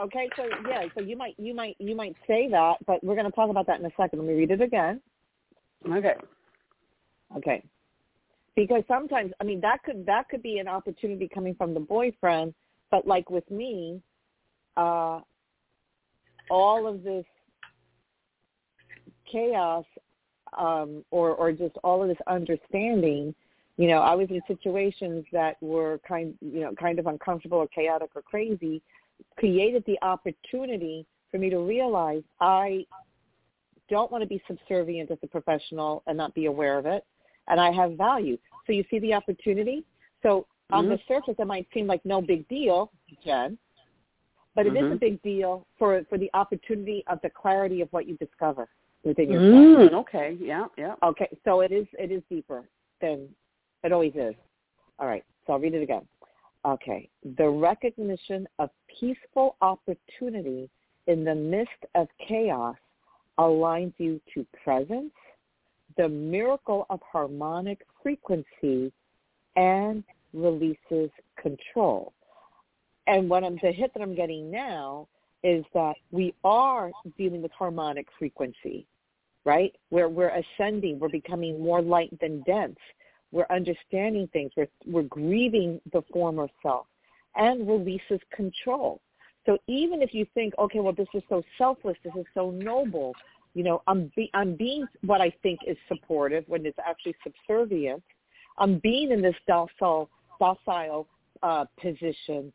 Okay, 0.01 0.31
so 0.35 0.45
yeah, 0.66 0.85
so 0.95 1.03
you 1.03 1.16
might 1.16 1.35
you 1.39 1.55
might 1.55 1.76
you 1.78 1.95
might 1.95 2.16
say 2.26 2.49
that, 2.51 2.76
but 2.87 3.05
we're 3.05 3.14
going 3.14 3.26
to 3.26 3.33
talk 3.33 3.51
about 3.51 3.66
that 3.66 3.81
in 3.81 3.87
a 3.87 3.91
second. 3.99 4.20
Let 4.20 4.28
me 4.28 4.35
read 4.35 4.51
it 4.51 4.62
again. 4.62 5.01
okay. 5.87 6.14
Okay. 7.37 7.62
Because 8.57 8.83
sometimes, 8.89 9.33
I 9.41 9.45
mean, 9.45 9.61
that 9.61 9.83
could 9.85 10.05
that 10.07 10.29
could 10.29 10.43
be 10.43 10.59
an 10.59 10.69
opportunity 10.69 11.29
coming 11.33 11.55
from 11.55 11.73
the 11.73 11.81
boyfriend, 11.81 12.55
but 12.91 13.07
like 13.07 13.31
with 13.31 13.49
me, 13.51 14.01
uh, 14.77 15.21
all 16.51 16.87
of 16.87 17.03
this 17.03 17.25
chaos, 19.31 19.85
um, 20.59 21.05
or 21.11 21.31
or 21.31 21.53
just 21.53 21.77
all 21.85 22.03
of 22.03 22.09
this 22.09 22.19
understanding, 22.27 23.35
you 23.77 23.89
know, 23.89 23.99
I 23.99 24.15
was 24.15 24.29
in 24.31 24.43
situations 24.47 25.25
that 25.33 25.57
were 25.63 26.01
kind, 26.07 26.35
you 26.41 26.61
know, 26.61 26.75
kind 26.75 26.99
of 26.99 27.07
uncomfortable 27.07 27.59
or 27.59 27.69
chaotic 27.69 28.11
or 28.15 28.23
crazy, 28.23 28.83
created 29.39 29.85
the 29.87 29.99
opportunity 30.03 31.07
for 31.31 31.39
me 31.39 31.51
to 31.51 31.59
realize 31.59 32.23
I 32.41 32.85
don't 33.89 34.11
want 34.11 34.23
to 34.23 34.29
be 34.29 34.43
subservient 34.47 35.11
as 35.11 35.19
a 35.23 35.27
professional 35.27 36.03
and 36.07 36.17
not 36.17 36.35
be 36.35 36.47
aware 36.47 36.79
of 36.79 36.87
it, 36.87 37.05
and 37.49 37.61
I 37.61 37.70
have 37.72 37.93
value. 37.93 38.38
So 38.66 38.72
you 38.72 38.84
see 38.91 38.99
the 38.99 39.14
opportunity. 39.14 39.84
So 40.22 40.47
on 40.70 40.88
the 40.88 40.99
surface, 41.09 41.34
it 41.38 41.47
might 41.47 41.66
seem 41.74 41.86
like 41.86 42.05
no 42.05 42.22
big 42.22 42.47
deal, 42.49 42.93
Jen, 43.24 43.59
but 44.55 44.66
it 44.66 44.76
is 44.76 44.84
a 44.84 44.95
Mhm. 44.95 45.01
big 45.01 45.22
deal 45.22 45.66
for 45.78 46.05
for 46.05 46.18
the 46.18 46.30
opportunity 46.34 47.05
of 47.07 47.20
the 47.22 47.30
clarity 47.30 47.80
of 47.80 47.93
what 47.93 48.07
you 48.07 48.16
discover 48.18 48.68
within 49.03 49.30
yourself. 49.30 49.53
Mm, 49.55 49.93
okay. 49.95 50.32
Yeah. 50.32 50.66
Yeah. 50.76 50.95
Okay, 51.03 51.28
so 51.45 51.61
it 51.61 51.72
is 51.72 51.86
it 51.99 52.12
is 52.12 52.22
deeper 52.28 52.68
than 53.01 53.34
it 53.82 53.93
always 53.93 54.14
is. 54.14 54.34
All 54.99 55.07
right, 55.07 55.24
so 55.47 55.55
I'll 55.55 55.59
read 55.59 55.74
it 55.74 55.82
again. 55.82 56.07
Okay, 56.64 57.09
the 57.36 57.49
recognition 57.49 58.47
of 58.59 58.70
peaceful 58.86 59.57
opportunity 59.62 60.68
in 61.07 61.24
the 61.24 61.34
midst 61.34 61.86
of 61.95 62.07
chaos 62.18 62.76
aligns 63.38 63.95
you 63.97 64.20
to 64.34 64.45
presence, 64.62 65.14
the 66.01 66.09
miracle 66.09 66.87
of 66.89 66.99
harmonic 67.03 67.83
frequency, 68.03 68.91
and 69.57 70.03
releases 70.33 71.11
control. 71.37 72.15
And 73.07 73.29
what 73.29 73.45
I'm 73.45 73.59
the 73.63 73.71
hit 73.71 73.93
that 73.93 74.03
I'm 74.03 74.15
getting 74.15 74.51
now 74.51 75.09
is 75.45 75.63
that 75.75 75.97
we 76.11 76.33
are 76.43 76.91
dealing 77.19 77.43
with 77.43 77.53
harmonic 77.53 78.07
frequency, 78.19 78.87
right? 79.45 79.75
Where 79.91 80.09
we're 80.09 80.43
ascending, 80.43 80.99
we're 80.99 81.11
becoming 81.11 81.61
more 81.61 81.83
light 81.83 82.19
than 82.19 82.43
dense. 82.47 82.79
We're 83.31 83.47
understanding 83.51 84.27
things. 84.33 84.53
We're 84.57 84.69
we're 84.87 85.03
grieving 85.03 85.83
the 85.93 86.03
former 86.15 86.49
self, 86.63 86.87
and 87.37 87.69
releases 87.69 88.21
control. 88.35 89.03
So 89.45 89.59
even 89.67 90.01
if 90.01 90.15
you 90.15 90.27
think, 90.33 90.55
okay, 90.59 90.81
well, 90.81 90.95
this 90.95 91.09
is 91.13 91.23
so 91.29 91.43
selfless, 91.59 91.97
this 92.05 92.15
is 92.17 92.27
so 92.33 92.51
noble, 92.51 93.15
you 93.55 93.65
know, 93.65 93.83
I'm 93.87 94.11
be, 94.17 94.31
I'm 94.35 94.55
being 94.55 94.87
what 95.05 95.21
I 95.21 95.33
think 95.43 95.61
is 95.67 95.77
supportive 95.89 96.45
when 96.47 96.65
it's 96.67 96.79
actually 96.85 97.17
subservient. 97.25 98.03
I'm 98.59 98.79
being 98.79 99.11
in 99.11 99.23
this 99.23 99.35
docile 99.47 100.09
docile 100.39 101.07
uh, 101.43 101.65
position 101.81 102.53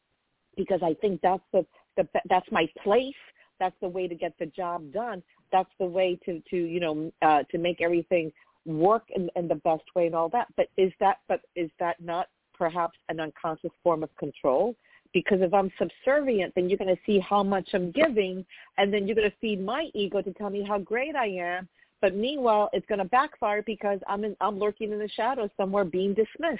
because 0.58 0.82
I 0.84 0.94
think 0.96 1.22
that's 1.22 1.44
the, 1.52 1.66
the 1.98 2.08
that's 2.30 2.50
my 2.52 2.68
place. 2.84 3.14
That's 3.60 3.76
the 3.82 3.88
way 3.88 4.08
to 4.08 4.16
get 4.16 4.34
the 4.40 4.48
job 4.48 4.92
done. 4.92 5.22
That's 5.52 5.70
the 5.80 5.86
way 5.86 6.20
to 6.26 6.42
to 6.50 6.58
you 6.58 6.80
know 6.80 7.12
uh, 7.22 7.44
to 7.52 7.58
make 7.58 7.82
everything 7.82 8.32
work 8.66 9.04
in, 9.16 9.30
in 9.36 9.48
the 9.48 9.56
best 9.56 9.84
way 9.96 10.08
and 10.08 10.16
all 10.16 10.30
that. 10.30 10.48
But 10.56 10.68
is 10.78 10.92
that 11.00 11.18
but 11.28 11.42
is 11.56 11.70
that 11.80 12.02
not 12.02 12.28
perhaps 12.54 12.98
an 13.10 13.20
unconscious 13.20 13.72
form 13.84 14.04
of 14.04 14.16
control? 14.18 14.76
Because 15.16 15.40
if 15.40 15.54
I'm 15.54 15.72
subservient, 15.80 16.54
then 16.56 16.68
you're 16.68 16.78
going 16.78 16.94
to 16.94 17.02
see 17.06 17.20
how 17.20 17.42
much 17.42 17.70
I'm 17.74 17.90
giving, 17.92 18.46
and 18.78 18.94
then 18.94 19.08
you're 19.08 19.16
going 19.16 19.32
to 19.32 19.38
feed 19.40 19.64
my 19.64 19.88
ego 19.94 20.22
to 20.22 20.34
tell 20.34 20.50
me 20.50 20.62
how 20.62 20.78
great 20.78 21.16
I 21.16 21.28
am. 21.28 21.70
But 22.02 22.16
meanwhile, 22.16 22.70
it's 22.74 22.86
going 22.88 23.00
to 23.00 23.06
backfire 23.06 23.62
because 23.62 24.00
I'm 24.10 24.26
in, 24.26 24.36
I'm 24.42 24.60
lurking 24.60 24.92
in 24.92 25.00
the 25.00 25.08
shadows 25.08 25.50
somewhere, 25.56 25.86
being 25.86 26.14
dismissed. 26.14 26.60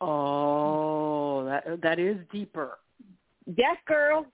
Oh, 0.00 1.44
that 1.46 1.82
that 1.82 1.98
is 1.98 2.18
deeper. 2.30 2.78
Yes, 3.56 3.76
girl, 3.86 4.26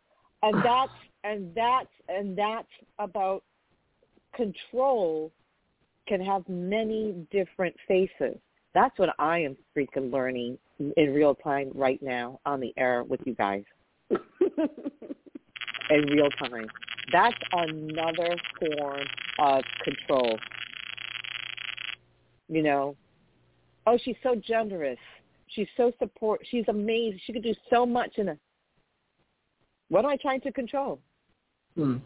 and 0.43 0.63
that's 0.63 0.93
and 1.25 1.55
that's 1.55 1.89
and 2.11 2.37
that's 2.37 2.69
about 2.99 3.45
control 4.37 5.33
can 6.07 6.21
have 6.21 6.47
many 6.51 7.27
different 7.31 7.75
faces. 7.89 8.37
That's 8.75 8.99
what 8.99 9.15
I 9.19 9.39
am 9.41 9.57
freaking 9.77 10.13
learning 10.13 10.59
in 10.97 11.15
real 11.15 11.35
time 11.35 11.71
right 11.75 12.03
now 12.03 12.41
on 12.47 12.61
the 12.61 12.73
air 12.77 13.05
with 13.05 13.21
you 13.25 13.35
guys. 13.35 13.65
in 15.91 16.07
real 16.07 16.31
time. 16.31 16.67
That's 17.13 17.37
another 17.53 18.37
form 18.59 19.07
of 19.39 19.65
control. 19.85 20.39
You 22.49 22.63
know, 22.63 22.97
oh, 23.87 23.99
she's 24.03 24.17
so 24.23 24.35
generous. 24.35 24.99
She's 25.49 25.69
so 25.77 25.93
support. 25.99 26.41
She's 26.51 26.65
amazing. 26.69 27.21
She 27.27 27.33
could 27.33 27.43
do 27.43 27.55
so 27.71 27.85
much 27.85 28.15
in 28.17 28.31
a. 28.31 28.39
What 29.89 30.05
am 30.05 30.11
I 30.11 30.17
trying 30.17 30.41
to 30.43 30.53
control? 30.53 31.01
Hmm. 31.77 31.97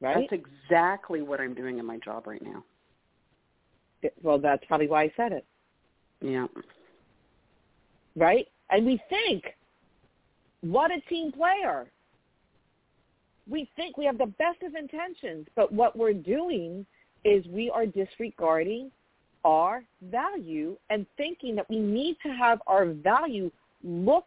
Right. 0.00 0.28
That's 0.30 0.42
exactly 0.42 1.22
what 1.22 1.40
I'm 1.40 1.54
doing 1.54 1.78
in 1.78 1.86
my 1.86 1.98
job 1.98 2.26
right 2.26 2.42
now. 2.42 2.62
Well, 4.22 4.38
that's 4.38 4.64
probably 4.66 4.88
why 4.88 5.04
I 5.04 5.12
said 5.16 5.32
it. 5.32 5.44
Yeah. 6.20 6.46
Right? 8.16 8.46
And 8.70 8.86
we 8.86 9.00
think, 9.08 9.44
what 10.62 10.90
a 10.90 11.00
team 11.08 11.32
player. 11.32 11.86
We 13.48 13.68
think 13.76 13.98
we 13.98 14.06
have 14.06 14.18
the 14.18 14.26
best 14.26 14.62
of 14.62 14.74
intentions, 14.74 15.46
but 15.54 15.70
what 15.72 15.96
we're 15.96 16.14
doing 16.14 16.86
is 17.24 17.44
we 17.46 17.70
are 17.70 17.84
disregarding 17.84 18.90
our 19.44 19.84
value 20.10 20.76
and 20.88 21.06
thinking 21.16 21.54
that 21.56 21.68
we 21.68 21.78
need 21.78 22.16
to 22.22 22.30
have 22.30 22.60
our 22.66 22.86
value 22.86 23.50
look 23.82 24.24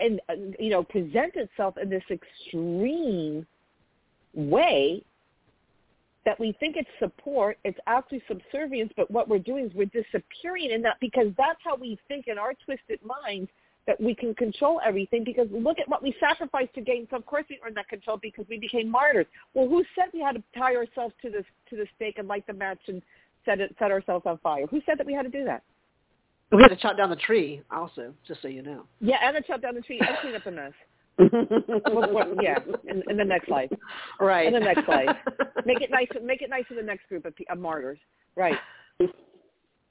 and 0.00 0.20
uh, 0.28 0.34
you 0.58 0.70
know 0.70 0.82
present 0.82 1.36
itself 1.36 1.76
in 1.80 1.88
this 1.88 2.02
extreme 2.10 3.46
way 4.34 5.02
that 6.26 6.38
we 6.38 6.54
think 6.58 6.76
it's 6.76 6.90
support, 6.98 7.56
it's 7.64 7.78
actually 7.86 8.20
subservience, 8.28 8.92
but 8.96 9.10
what 9.10 9.28
we're 9.28 9.38
doing 9.38 9.66
is 9.66 9.72
we're 9.74 9.86
disappearing 9.86 10.72
in 10.72 10.82
that 10.82 10.96
because 11.00 11.28
that's 11.38 11.60
how 11.64 11.76
we 11.76 11.98
think 12.08 12.26
in 12.26 12.36
our 12.36 12.52
twisted 12.64 12.98
minds 13.02 13.48
that 13.86 13.98
we 14.00 14.12
can 14.12 14.34
control 14.34 14.80
everything 14.84 15.22
because 15.22 15.46
look 15.52 15.78
at 15.78 15.88
what 15.88 16.02
we 16.02 16.12
sacrificed 16.18 16.74
to 16.74 16.80
gain. 16.80 17.06
So 17.10 17.16
of 17.16 17.24
course 17.24 17.44
we 17.48 17.60
earned 17.64 17.76
that 17.76 17.88
control 17.88 18.18
because 18.20 18.44
we 18.50 18.58
became 18.58 18.90
martyrs. 18.90 19.26
Well, 19.54 19.68
who 19.68 19.84
said 19.94 20.06
we 20.12 20.20
had 20.20 20.34
to 20.34 20.42
tie 20.58 20.74
ourselves 20.74 21.14
to 21.22 21.30
this 21.30 21.44
to 21.70 21.76
the 21.76 21.86
stake 21.94 22.18
and 22.18 22.26
light 22.26 22.44
the 22.48 22.52
match 22.52 22.80
and 22.88 23.00
set 23.44 23.60
it 23.60 23.74
set 23.78 23.92
ourselves 23.92 24.26
on 24.26 24.38
fire? 24.38 24.66
Who 24.66 24.82
said 24.84 24.98
that 24.98 25.06
we 25.06 25.14
had 25.14 25.22
to 25.22 25.28
do 25.30 25.44
that? 25.44 25.62
We 26.50 26.60
had 26.60 26.68
to 26.68 26.76
chop 26.76 26.96
down 26.96 27.10
the 27.10 27.16
tree 27.16 27.62
also, 27.70 28.12
just 28.26 28.42
so 28.42 28.48
you 28.48 28.62
know. 28.62 28.82
Yeah, 29.00 29.18
and 29.22 29.36
to 29.36 29.42
chop 29.42 29.62
down 29.62 29.76
the 29.76 29.80
tree 29.80 30.00
and 30.00 30.08
clean 30.20 30.34
up 30.34 30.44
the 30.44 30.50
mess. 30.50 30.72
Well, 31.18 32.34
yeah, 32.42 32.58
in, 32.88 33.02
in 33.08 33.16
the 33.16 33.24
next 33.24 33.48
life. 33.48 33.70
Right. 34.20 34.46
In 34.46 34.52
the 34.52 34.60
next 34.60 34.86
life. 34.88 35.16
Make 35.64 35.80
it 35.80 35.90
nice. 35.90 36.08
Make 36.22 36.42
it 36.42 36.50
nice 36.50 36.64
for 36.68 36.74
the 36.74 36.82
next 36.82 37.08
group 37.08 37.24
of, 37.24 37.34
of 37.50 37.58
martyrs. 37.58 37.98
Right. 38.34 38.56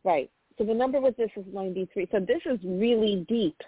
Right. 0.03 0.29
So 0.57 0.63
the 0.63 0.73
number 0.73 1.01
with 1.01 1.17
this 1.17 1.31
is 1.35 1.43
93. 1.51 2.07
So 2.11 2.19
this 2.19 2.41
is 2.45 2.59
really 2.63 3.25
deep. 3.27 3.59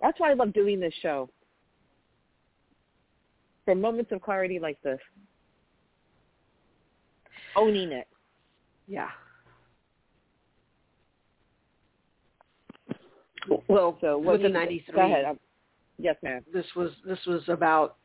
That's 0.00 0.20
why 0.20 0.30
I 0.30 0.34
love 0.34 0.52
doing 0.52 0.78
this 0.78 0.92
show. 1.02 1.28
For 3.64 3.74
moments 3.74 4.12
of 4.12 4.22
clarity 4.22 4.58
like 4.58 4.80
this. 4.82 5.00
Owning 7.56 7.90
it. 7.90 8.06
Yeah. 8.86 9.08
Well, 13.68 13.96
so 14.00 14.18
with 14.18 14.42
the 14.42 14.48
you, 14.48 14.54
93. 14.54 14.94
Go 14.94 15.04
ahead. 15.04 15.24
I'm, 15.24 15.38
yes, 15.98 16.16
ma'am. 16.22 16.44
This 16.52 16.66
was 16.74 16.90
this 17.06 17.18
was 17.26 17.42
about 17.48 17.96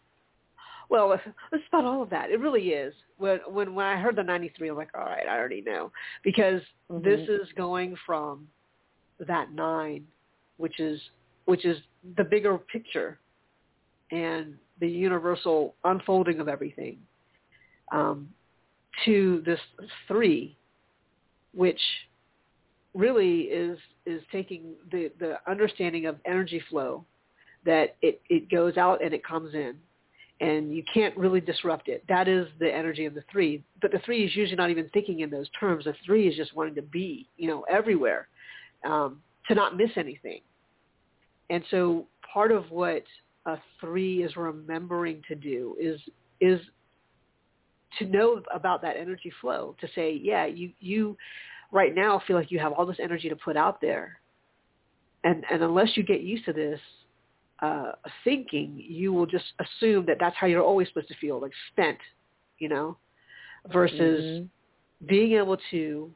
well, 0.90 1.14
it's 1.54 1.64
about 1.70 1.86
all 1.86 2.04
of 2.04 2.10
that. 2.10 2.30
It 2.30 2.40
really 2.40 2.70
is. 2.70 2.94
When 3.18 3.40
when 3.48 3.74
when 3.74 3.86
I 3.86 3.98
heard 4.00 4.16
the 4.16 4.24
93, 4.24 4.70
I'm 4.70 4.76
like, 4.76 4.90
all 4.94 5.06
right, 5.06 5.28
I 5.28 5.38
already 5.38 5.62
know 5.62 5.92
because 6.24 6.62
Mhm. 6.90 7.04
this 7.04 7.30
is 7.30 7.48
going 7.54 7.96
from 8.06 8.48
that 9.20 9.52
nine, 9.52 10.06
which 10.58 10.80
is 10.80 11.02
which 11.46 11.66
is 11.66 11.78
the 12.18 12.24
bigger 12.24 12.58
picture 12.58 13.20
and 14.12 14.58
the 14.80 14.88
universal 14.88 15.76
unfolding 15.86 16.40
of 16.40 16.48
everything, 16.48 17.00
um, 17.92 18.32
to 19.06 19.42
this 19.46 19.60
three, 20.08 20.58
which 21.54 21.82
really 22.94 23.44
is 23.44 23.80
is 24.06 24.22
taking 24.32 24.76
the 24.92 25.12
the 25.20 25.38
understanding 25.50 26.06
of 26.06 26.20
energy 26.26 26.60
flow 26.70 27.06
that 27.66 27.96
it 28.02 28.22
it 28.30 28.50
goes 28.50 28.78
out 28.78 29.04
and 29.04 29.14
it 29.14 29.24
comes 29.24 29.54
in 29.54 29.76
and 30.42 30.76
you 30.76 30.84
can't 30.92 31.16
really 31.16 31.40
disrupt 31.40 31.88
it. 31.88 32.04
That 32.10 32.28
is 32.28 32.48
the 32.60 32.74
energy 32.74 33.06
of 33.06 33.14
the 33.14 33.24
three. 33.32 33.64
But 33.80 33.92
the 33.92 34.00
three 34.00 34.26
is 34.26 34.36
usually 34.36 34.58
not 34.58 34.72
even 34.72 34.90
thinking 34.90 35.20
in 35.20 35.30
those 35.30 35.48
terms. 35.58 35.86
The 35.86 35.94
three 36.04 36.28
is 36.28 36.36
just 36.36 36.56
wanting 36.56 36.74
to 36.76 36.82
be, 36.82 37.30
you 37.38 37.48
know, 37.48 37.64
everywhere, 37.70 38.28
um, 38.84 39.22
to 39.48 39.54
not 39.54 39.78
miss 39.78 39.92
anything. 39.98 40.42
And 41.52 41.64
so 41.70 42.08
part 42.34 42.52
of 42.52 42.70
what 42.72 43.04
a 43.46 43.58
three 43.80 44.24
is 44.24 44.36
remembering 44.36 45.22
to 45.28 45.36
do 45.36 45.76
is 45.80 46.02
is 46.40 46.60
to 48.00 48.06
know 48.06 48.42
about 48.54 48.82
that 48.82 48.98
energy 48.98 49.32
flow. 49.42 49.76
To 49.80 49.88
say, 49.94 50.20
yeah, 50.22 50.48
you 50.48 50.72
you 50.80 51.18
right 51.72 51.94
now 51.94 52.22
feel 52.26 52.36
like 52.36 52.50
you 52.50 52.58
have 52.58 52.72
all 52.74 52.88
this 52.88 53.00
energy 53.00 53.30
to 53.30 53.36
put 53.36 53.58
out 53.58 53.80
there, 53.80 54.20
and 55.24 55.44
and 55.52 55.62
unless 55.62 55.96
you 55.96 56.04
get 56.04 56.22
used 56.22 56.46
to 56.46 56.54
this, 56.54 56.80
uh, 57.62 57.92
thinking, 58.24 58.84
you 58.88 59.14
will 59.14 59.26
just 59.26 59.46
assume 59.60 60.06
that 60.08 60.18
that's 60.20 60.36
how 60.36 60.48
you're 60.48 60.64
always 60.64 60.88
supposed 60.88 61.08
to 61.10 61.16
feel, 61.16 61.40
like 61.40 61.52
spent, 61.72 62.00
you 62.58 62.70
know, 62.70 62.98
versus 63.72 64.24
Mhm. 64.24 64.50
being 65.08 65.34
able 65.34 65.58
to 65.70 66.14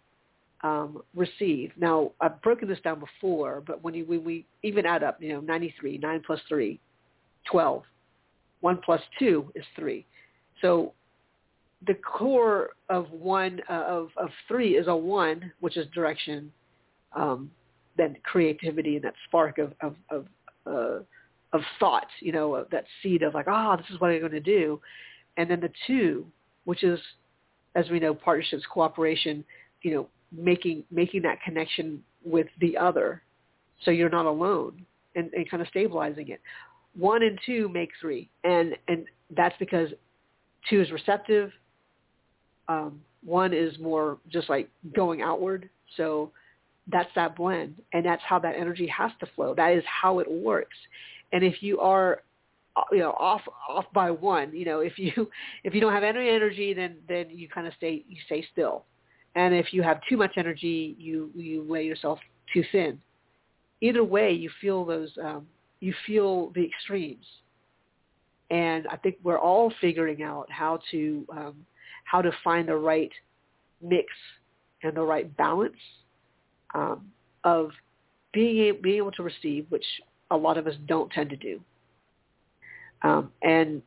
um, 0.61 1.03
receive. 1.13 1.71
Now, 1.77 2.11
I've 2.19 2.41
broken 2.41 2.67
this 2.67 2.79
down 2.81 2.99
before, 2.99 3.61
but 3.61 3.83
when, 3.83 3.93
you, 3.93 4.05
when 4.05 4.23
we 4.23 4.45
even 4.63 4.85
add 4.85 5.03
up, 5.03 5.21
you 5.21 5.29
know, 5.29 5.41
93, 5.41 5.99
9 5.99 6.21
plus 6.25 6.41
3, 6.47 6.79
12. 7.45 7.83
1 8.61 8.77
plus 8.83 9.01
2 9.19 9.51
is 9.53 9.65
3. 9.75 10.03
So 10.61 10.93
the 11.85 11.93
core 11.95 12.69
of 12.89 13.11
one 13.11 13.61
uh, 13.69 13.83
of, 13.87 14.09
of 14.17 14.29
3 14.47 14.75
is 14.77 14.87
a 14.87 14.95
1, 14.95 15.51
which 15.59 15.77
is 15.77 15.85
direction, 15.93 16.51
um, 17.15 17.51
then 17.95 18.15
creativity 18.23 18.95
and 18.95 19.05
that 19.05 19.13
spark 19.27 19.59
of, 19.59 19.73
of, 19.81 19.95
of 20.09 20.25
uh, 20.65 21.03
of 21.55 21.61
thought, 21.79 22.07
you 22.19 22.31
know, 22.31 22.65
that 22.71 22.85
seed 23.01 23.23
of 23.23 23.33
like, 23.33 23.47
ah, 23.47 23.73
oh, 23.73 23.77
this 23.77 23.89
is 23.89 23.99
what 23.99 24.11
I'm 24.11 24.19
going 24.19 24.31
to 24.33 24.39
do. 24.39 24.79
And 25.37 25.49
then 25.49 25.59
the 25.61 25.71
two, 25.87 26.25
which 26.65 26.83
is, 26.83 26.99
as 27.75 27.89
we 27.89 27.99
know, 27.99 28.13
partnerships, 28.13 28.63
cooperation, 28.71 29.43
you 29.81 29.93
know, 29.93 30.07
making 30.31 30.83
making 30.91 31.21
that 31.21 31.41
connection 31.41 32.03
with 32.23 32.47
the 32.59 32.77
other, 32.77 33.21
so 33.83 33.91
you're 33.91 34.09
not 34.09 34.25
alone, 34.25 34.85
and, 35.15 35.31
and 35.33 35.49
kind 35.49 35.61
of 35.61 35.67
stabilizing 35.69 36.29
it. 36.29 36.41
One 36.97 37.23
and 37.23 37.39
two 37.45 37.69
make 37.69 37.91
three, 38.01 38.29
and 38.43 38.75
and 38.87 39.05
that's 39.35 39.55
because 39.59 39.89
two 40.69 40.81
is 40.81 40.91
receptive. 40.91 41.51
Um, 42.67 43.01
one 43.23 43.53
is 43.53 43.77
more 43.79 44.17
just 44.29 44.49
like 44.49 44.69
going 44.95 45.21
outward, 45.21 45.69
so 45.97 46.31
that's 46.91 47.09
that 47.15 47.35
blend, 47.35 47.75
and 47.93 48.05
that's 48.05 48.23
how 48.27 48.39
that 48.39 48.55
energy 48.57 48.87
has 48.87 49.11
to 49.19 49.27
flow. 49.35 49.53
That 49.55 49.73
is 49.73 49.83
how 49.85 50.19
it 50.19 50.29
works. 50.29 50.75
And 51.31 51.43
if 51.43 51.61
you 51.61 51.79
are 51.79 52.21
you 52.91 52.99
know 52.99 53.11
off 53.11 53.41
off 53.69 53.85
by 53.93 54.11
one 54.11 54.53
you 54.53 54.65
know 54.65 54.79
if 54.89 54.97
you 54.97 55.29
if 55.63 55.73
you 55.73 55.81
don't 55.81 55.93
have 55.93 56.03
any 56.03 56.29
energy 56.29 56.73
then 56.73 56.97
then 57.07 57.27
you 57.29 57.47
kind 57.47 57.67
of 57.67 57.73
stay 57.77 58.03
you 58.07 58.17
stay 58.25 58.45
still. 58.51 58.85
And 59.35 59.53
if 59.53 59.73
you 59.73 59.81
have 59.81 59.99
too 60.09 60.17
much 60.17 60.33
energy 60.37 60.95
you 60.97 61.29
you 61.35 61.63
weigh 61.63 61.85
yourself 61.85 62.19
too 62.53 62.63
thin. 62.71 62.99
Either 63.81 64.03
way 64.03 64.31
you 64.31 64.49
feel 64.61 64.85
those 64.85 65.11
um 65.23 65.47
you 65.79 65.93
feel 66.05 66.51
the 66.55 66.63
extremes. 66.63 67.25
And 68.49 68.87
i 68.87 68.97
think 68.97 69.15
we're 69.23 69.39
all 69.39 69.73
figuring 69.81 70.23
out 70.23 70.49
how 70.51 70.79
to 70.91 71.25
um 71.31 71.55
how 72.03 72.21
to 72.21 72.31
find 72.43 72.67
the 72.67 72.75
right 72.75 73.11
mix 73.81 74.07
and 74.83 74.95
the 74.95 75.01
right 75.01 75.35
balance 75.37 75.75
um 76.73 77.07
of 77.43 77.71
being 78.33 78.77
being 78.81 78.97
able 78.97 79.11
to 79.11 79.23
receive 79.23 79.65
which 79.69 79.85
a 80.31 80.37
lot 80.37 80.57
of 80.57 80.67
us 80.67 80.75
don't 80.87 81.11
tend 81.11 81.29
to 81.29 81.35
do 81.35 81.59
um, 83.05 83.31
and 83.41 83.81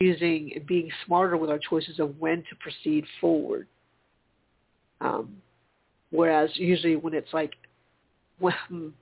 using 0.00 0.62
being 0.66 0.90
smarter 1.06 1.36
with 1.36 1.50
our 1.50 1.58
choices 1.58 1.98
of 2.00 2.18
when 2.18 2.38
to 2.38 2.56
proceed 2.60 3.04
forward. 3.20 3.66
Um, 5.00 5.36
whereas 6.10 6.50
usually 6.54 6.96
when 6.96 7.14
it's 7.14 7.32
like, 7.32 7.52
in 8.70 8.92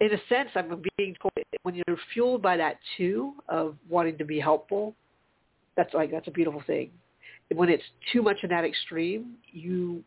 a 0.00 0.08
sense, 0.28 0.50
I'm 0.54 0.82
being 0.98 1.16
told 1.20 1.32
when 1.62 1.74
you're 1.74 1.96
fueled 2.12 2.42
by 2.42 2.56
that 2.58 2.78
too 2.96 3.34
of 3.48 3.76
wanting 3.88 4.18
to 4.18 4.24
be 4.24 4.38
helpful, 4.38 4.94
That's 5.76 5.92
like 5.94 6.10
that's 6.10 6.28
a 6.28 6.32
beautiful 6.32 6.62
thing. 6.66 6.90
When 7.54 7.68
it's 7.68 7.82
too 8.12 8.22
much 8.22 8.38
in 8.42 8.50
that 8.50 8.64
extreme, 8.64 9.34
you 9.50 10.04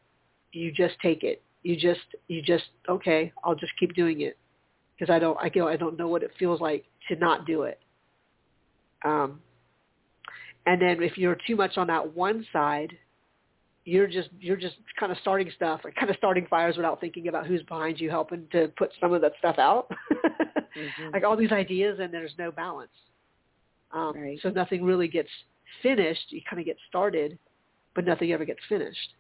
you 0.54 0.72
just 0.72 0.96
take 1.02 1.24
it. 1.24 1.42
You 1.64 1.76
just 1.76 2.16
you 2.28 2.42
just 2.42 2.66
okay. 2.88 3.34
I'll 3.44 3.56
just 3.56 3.74
keep 3.80 3.96
doing 3.96 4.22
it 4.22 4.38
because 4.98 5.12
I 5.14 5.20
don't 5.20 5.38
I 5.38 5.50
you 5.54 5.62
know, 5.62 5.68
I 5.68 5.76
don't 5.76 5.98
know 5.98 6.08
what 6.08 6.24
it 6.24 6.32
feels 6.40 6.62
like 6.62 6.86
to 7.10 7.16
not 7.16 7.46
do 7.46 7.64
it. 7.64 7.80
Um, 9.06 9.40
and 10.66 10.82
then 10.82 11.02
if 11.02 11.18
you're 11.18 11.38
too 11.48 11.56
much 11.56 11.78
on 11.78 11.88
that 11.88 12.16
one 12.16 12.46
side, 12.52 12.94
you're 13.86 14.08
just 14.08 14.30
you're 14.40 14.58
just 14.58 14.76
kind 15.00 15.12
of 15.12 15.18
starting 15.22 15.50
stuff, 15.56 15.82
or 15.84 15.92
kind 15.92 16.10
of 16.10 16.18
starting 16.18 16.46
fires 16.48 16.76
without 16.76 17.00
thinking 17.00 17.30
about 17.30 17.48
who's 17.48 17.64
behind 17.64 18.00
you 18.00 18.10
helping 18.10 18.46
to 18.52 18.68
put 18.78 18.92
some 19.00 19.14
of 19.14 19.22
that 19.22 19.32
stuff 19.40 19.58
out. 19.58 19.90
mm-hmm. 20.12 21.10
Like 21.14 21.24
all 21.24 21.38
these 21.38 21.54
ideas, 21.54 22.00
and 22.02 22.14
there's 22.14 22.34
no 22.38 22.52
balance. 22.52 22.92
Um, 23.92 24.14
right. 24.16 24.40
So 24.44 24.50
nothing 24.50 24.84
really 24.84 25.08
gets 25.08 25.30
finished. 25.82 26.26
You 26.30 26.42
kind 26.50 26.60
of 26.60 26.66
get 26.66 26.76
started, 26.90 27.40
but 27.96 28.06
nothing 28.06 28.32
ever 28.34 28.44
gets 28.46 28.60
finished. 28.68 29.14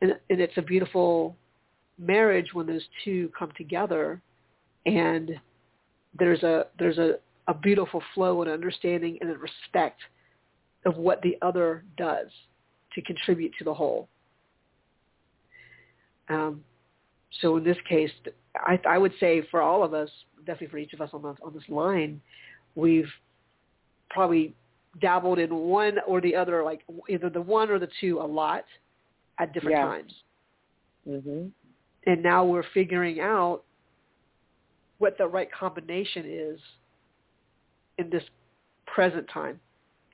And, 0.00 0.12
and 0.30 0.40
it's 0.40 0.56
a 0.56 0.62
beautiful 0.62 1.36
marriage 1.98 2.48
when 2.52 2.66
those 2.66 2.84
two 3.04 3.30
come 3.36 3.50
together, 3.56 4.20
and 4.86 5.32
there's 6.18 6.42
a 6.42 6.66
there's 6.78 6.98
a, 6.98 7.16
a 7.48 7.54
beautiful 7.54 8.02
flow 8.14 8.42
and 8.42 8.50
understanding 8.50 9.18
and 9.20 9.30
a 9.30 9.36
respect 9.36 10.00
of 10.86 10.96
what 10.96 11.20
the 11.22 11.36
other 11.42 11.84
does 11.98 12.28
to 12.94 13.02
contribute 13.02 13.52
to 13.58 13.64
the 13.64 13.74
whole. 13.74 14.08
Um, 16.28 16.62
so 17.40 17.56
in 17.56 17.64
this 17.64 17.76
case, 17.88 18.10
I, 18.56 18.80
I 18.88 18.98
would 18.98 19.12
say 19.20 19.42
for 19.50 19.60
all 19.60 19.84
of 19.84 19.92
us, 19.94 20.08
definitely 20.38 20.68
for 20.68 20.78
each 20.78 20.92
of 20.92 21.00
us 21.00 21.10
on, 21.12 21.22
the, 21.22 21.34
on 21.44 21.52
this 21.52 21.68
line, 21.68 22.20
we've 22.74 23.10
probably 24.10 24.54
dabbled 25.00 25.38
in 25.38 25.54
one 25.54 25.96
or 26.06 26.20
the 26.20 26.34
other, 26.34 26.62
like 26.62 26.82
either 27.08 27.28
the 27.28 27.40
one 27.40 27.70
or 27.70 27.78
the 27.78 27.88
two 28.00 28.18
a 28.20 28.26
lot 28.26 28.64
at 29.38 29.52
different 29.52 29.76
yeah. 29.76 29.84
times. 29.84 30.12
Mm-hmm. 31.08 31.46
And 32.06 32.22
now 32.22 32.44
we're 32.44 32.64
figuring 32.72 33.20
out 33.20 33.62
what 34.98 35.18
the 35.18 35.26
right 35.26 35.50
combination 35.52 36.24
is 36.26 36.60
in 37.98 38.10
this 38.10 38.22
present 38.86 39.28
time. 39.32 39.60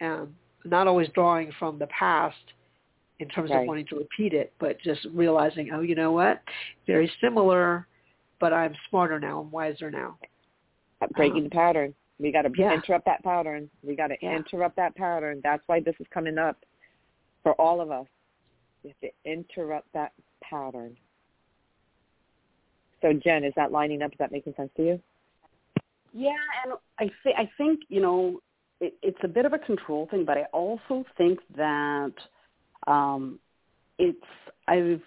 Um, 0.00 0.34
not 0.64 0.86
always 0.86 1.08
drawing 1.14 1.52
from 1.58 1.78
the 1.78 1.86
past 1.86 2.36
in 3.20 3.28
terms 3.28 3.50
right. 3.50 3.60
of 3.60 3.66
wanting 3.66 3.86
to 3.86 3.96
repeat 3.96 4.32
it, 4.32 4.52
but 4.58 4.80
just 4.80 5.06
realizing, 5.12 5.70
oh, 5.72 5.80
you 5.80 5.94
know 5.94 6.12
what? 6.12 6.42
Very 6.86 7.10
similar, 7.20 7.86
but 8.40 8.52
I'm 8.52 8.74
smarter 8.90 9.20
now. 9.20 9.40
I'm 9.40 9.50
wiser 9.50 9.90
now. 9.90 10.16
Breaking 11.12 11.38
um, 11.38 11.44
the 11.44 11.50
pattern. 11.50 11.94
We 12.18 12.30
got 12.30 12.42
to 12.42 12.50
yeah. 12.56 12.72
interrupt 12.72 13.04
that 13.06 13.22
pattern. 13.24 13.68
We 13.82 13.96
got 13.96 14.08
to 14.08 14.16
yeah. 14.22 14.36
interrupt 14.36 14.76
that 14.76 14.94
pattern. 14.94 15.40
That's 15.42 15.62
why 15.66 15.80
this 15.80 15.94
is 15.98 16.06
coming 16.12 16.38
up 16.38 16.64
for 17.42 17.52
all 17.60 17.80
of 17.80 17.90
us. 17.90 18.06
We 18.84 18.90
have 18.90 19.00
to 19.00 19.30
interrupt 19.30 19.92
that 19.94 20.12
pattern. 20.42 20.96
So 23.02 23.12
Jen, 23.12 23.44
is 23.44 23.52
that 23.56 23.72
lining 23.72 24.02
up? 24.02 24.12
Is 24.12 24.18
that 24.18 24.32
making 24.32 24.54
sense 24.56 24.70
to 24.76 24.82
you? 24.82 25.00
Yeah, 26.14 26.30
and 26.64 26.74
I 26.98 27.10
think 27.22 27.36
I 27.38 27.50
think 27.58 27.80
you 27.88 28.00
know 28.00 28.40
it, 28.80 28.94
it's 29.02 29.18
a 29.22 29.28
bit 29.28 29.44
of 29.44 29.52
a 29.52 29.58
control 29.58 30.08
thing, 30.10 30.24
but 30.24 30.38
I 30.38 30.44
also 30.52 31.04
think 31.18 31.40
that 31.56 32.12
um, 32.86 33.38
it's 33.98 34.18
I've 34.68 35.00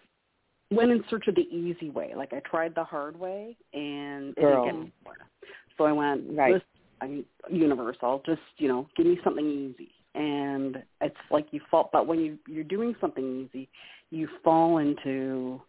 went 0.72 0.92
in 0.92 1.04
search 1.10 1.28
of 1.28 1.36
the 1.36 1.48
easy 1.56 1.90
way. 1.90 2.14
Like 2.16 2.34
I 2.34 2.40
tried 2.40 2.76
the 2.76 2.84
hard 2.84 3.18
way 3.18 3.56
and 3.74 4.30
it 4.38 4.42
Girl. 4.42 4.66
didn't 4.66 4.66
get 4.66 4.76
anywhere. 4.76 5.30
So 5.78 5.84
I 5.86 5.92
went, 5.92 6.24
right. 6.38 6.62
I 7.02 7.24
universal, 7.50 8.24
just 8.26 8.42
you 8.58 8.68
know, 8.68 8.88
give 8.96 9.06
me 9.06 9.20
something 9.24 9.46
easy. 9.46 9.92
And 10.16 10.82
it's 11.02 11.16
like 11.30 11.48
you 11.52 11.60
fall, 11.70 11.90
but 11.92 12.08
when 12.08 12.20
you 12.20 12.40
you're 12.48 12.64
doing 12.64 12.96
something 13.02 13.48
easy, 13.54 13.70
you 14.12 14.30
fall 14.44 14.78
into 14.78 15.62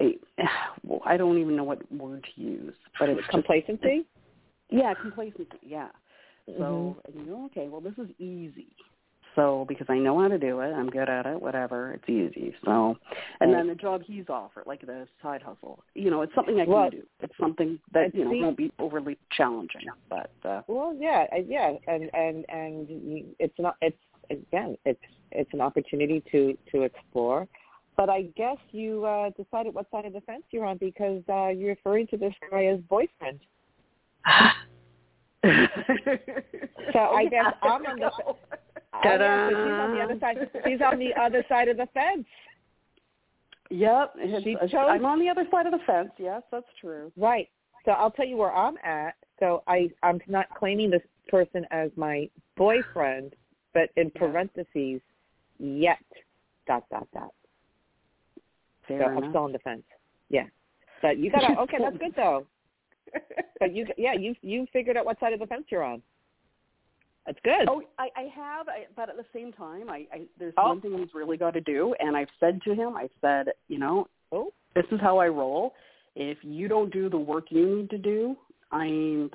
a 0.00 0.18
well, 0.84 1.00
I 1.06 1.16
don't 1.16 1.38
even 1.38 1.56
know 1.56 1.64
what 1.64 1.90
word 1.92 2.26
to 2.34 2.40
use, 2.40 2.74
but 2.98 3.08
it's 3.08 3.26
complacency. 3.30 4.04
Just, 4.70 4.82
yeah, 4.82 4.94
complacency. 4.94 5.58
Yeah. 5.62 5.88
So 6.46 6.96
mm-hmm. 7.08 7.18
you 7.18 7.26
know, 7.26 7.44
okay, 7.46 7.68
well, 7.68 7.80
this 7.80 7.94
is 7.98 8.08
easy. 8.18 8.68
So 9.36 9.66
because 9.68 9.86
I 9.90 9.98
know 9.98 10.18
how 10.18 10.28
to 10.28 10.38
do 10.38 10.60
it, 10.60 10.72
I'm 10.72 10.88
good 10.88 11.10
at 11.10 11.26
it. 11.26 11.40
Whatever, 11.40 11.92
it's 11.92 12.08
easy. 12.08 12.54
So, 12.64 12.96
and 13.40 13.52
then 13.52 13.68
the 13.68 13.74
job 13.74 14.00
he's 14.04 14.24
offered, 14.30 14.64
like 14.66 14.80
the 14.80 15.06
side 15.22 15.42
hustle, 15.42 15.84
you 15.94 16.10
know, 16.10 16.22
it's 16.22 16.34
something 16.34 16.58
I 16.58 16.64
can 16.64 16.72
well, 16.72 16.90
do. 16.90 17.02
It's 17.20 17.34
something 17.38 17.78
that 17.92 18.14
you 18.14 18.24
know 18.24 18.30
see, 18.32 18.40
won't 18.40 18.56
be 18.56 18.72
overly 18.78 19.18
challenging. 19.36 19.82
But 20.08 20.30
uh, 20.42 20.62
well, 20.68 20.96
yeah, 20.98 21.26
yeah, 21.46 21.74
and 21.86 22.10
and 22.14 22.46
and 22.48 22.86
it's 23.38 23.54
not. 23.58 23.76
It's 23.82 23.98
again, 24.30 24.76
it's 24.86 25.00
it's 25.32 25.52
an 25.52 25.60
opportunity 25.60 26.22
to 26.32 26.56
to 26.72 26.82
explore. 26.82 27.46
But 27.96 28.10
I 28.10 28.22
guess 28.36 28.58
you 28.72 29.04
uh, 29.04 29.30
decided 29.30 29.74
what 29.74 29.90
side 29.90 30.04
of 30.04 30.12
the 30.12 30.20
fence 30.22 30.42
you're 30.50 30.66
on 30.66 30.76
because 30.76 31.22
uh, 31.28 31.48
you're 31.48 31.70
referring 31.70 32.06
to 32.08 32.16
this 32.16 32.34
guy 32.50 32.66
as 32.66 32.80
boyfriend. 32.88 33.40
so 36.92 36.98
I 36.98 37.24
oh, 37.24 37.28
guess 37.30 37.54
I'm 37.62 37.86
on 37.86 37.98
the. 37.98 38.10
Yeah, 39.04 39.18
so 39.18 39.56
she's 39.58 39.60
on 39.68 39.94
the 39.94 40.00
other 40.00 40.18
side. 40.18 40.36
She's 40.64 40.80
on 40.80 40.98
the 40.98 41.10
other 41.20 41.44
side 41.48 41.68
of 41.68 41.76
the 41.76 41.86
fence. 41.92 42.26
Yep, 43.70 44.14
she 44.42 44.56
chose, 44.70 44.88
I'm 44.88 45.04
on 45.04 45.18
the 45.18 45.28
other 45.28 45.44
side 45.50 45.66
of 45.66 45.72
the 45.72 45.80
fence. 45.86 46.10
Yes, 46.18 46.42
that's 46.50 46.66
true. 46.80 47.12
Right. 47.16 47.48
So 47.84 47.92
I'll 47.92 48.10
tell 48.10 48.26
you 48.26 48.36
where 48.36 48.54
I'm 48.54 48.76
at. 48.82 49.14
So 49.38 49.62
I 49.66 49.90
I'm 50.02 50.20
not 50.28 50.46
claiming 50.58 50.90
this 50.90 51.02
person 51.28 51.66
as 51.70 51.90
my 51.96 52.28
boyfriend, 52.56 53.34
but 53.74 53.90
in 53.96 54.10
parentheses, 54.10 55.00
yet 55.58 55.98
dot 56.66 56.84
dot 56.90 57.06
dot. 57.12 57.34
Fair 58.88 59.00
so 59.00 59.10
enough. 59.10 59.24
I'm 59.24 59.30
still 59.30 59.42
on 59.42 59.52
the 59.52 59.58
fence. 59.60 59.82
Yeah. 60.28 60.46
But 61.02 61.18
you 61.18 61.30
gotta 61.30 61.58
okay, 61.60 61.76
that's 61.80 61.96
good 61.98 62.14
though. 62.16 62.46
but 63.60 63.74
you, 63.74 63.86
yeah, 63.96 64.14
you 64.14 64.34
you 64.42 64.66
figured 64.72 64.96
out 64.96 65.04
what 65.04 65.18
side 65.20 65.32
of 65.32 65.40
the 65.40 65.46
fence 65.46 65.64
you're 65.68 65.84
on. 65.84 66.02
That's 67.26 67.38
good. 67.42 67.68
Oh, 67.68 67.82
I, 67.98 68.08
I 68.16 68.22
have, 68.34 68.68
I, 68.68 68.86
but 68.94 69.08
at 69.08 69.16
the 69.16 69.24
same 69.34 69.52
time, 69.52 69.90
I, 69.90 70.06
I 70.12 70.22
there's 70.38 70.54
oh. 70.58 70.68
one 70.68 70.80
thing 70.80 70.96
he's 70.96 71.12
really 71.12 71.36
got 71.36 71.54
to 71.54 71.60
do, 71.60 71.94
and 71.98 72.16
I've 72.16 72.28
said 72.38 72.60
to 72.62 72.74
him, 72.74 72.96
I've 72.96 73.10
said, 73.20 73.48
you 73.66 73.78
know, 73.78 74.06
oh. 74.30 74.52
this 74.76 74.84
is 74.92 75.00
how 75.00 75.18
I 75.18 75.26
roll. 75.26 75.74
If 76.14 76.38
you 76.42 76.68
don't 76.68 76.92
do 76.92 77.10
the 77.10 77.18
work 77.18 77.46
you 77.50 77.78
need 77.78 77.90
to 77.90 77.98
do, 77.98 78.36
I'm 78.70 79.30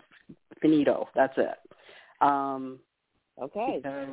finito. 0.61 1.09
That's 1.15 1.33
it. 1.37 1.57
Um, 2.21 2.79
okay. 3.41 3.81
Because, 3.83 4.07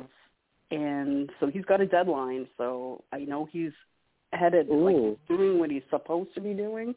and 0.71 1.29
so 1.39 1.47
he's 1.47 1.65
got 1.65 1.79
a 1.81 1.85
deadline. 1.85 2.47
So 2.57 3.03
I 3.13 3.19
know 3.19 3.47
he's 3.49 3.71
headed 4.33 4.67
Ooh. 4.69 5.09
like 5.09 5.27
doing 5.27 5.59
what 5.59 5.71
he's 5.71 5.83
supposed 5.89 6.33
to 6.35 6.41
be 6.41 6.53
doing, 6.53 6.95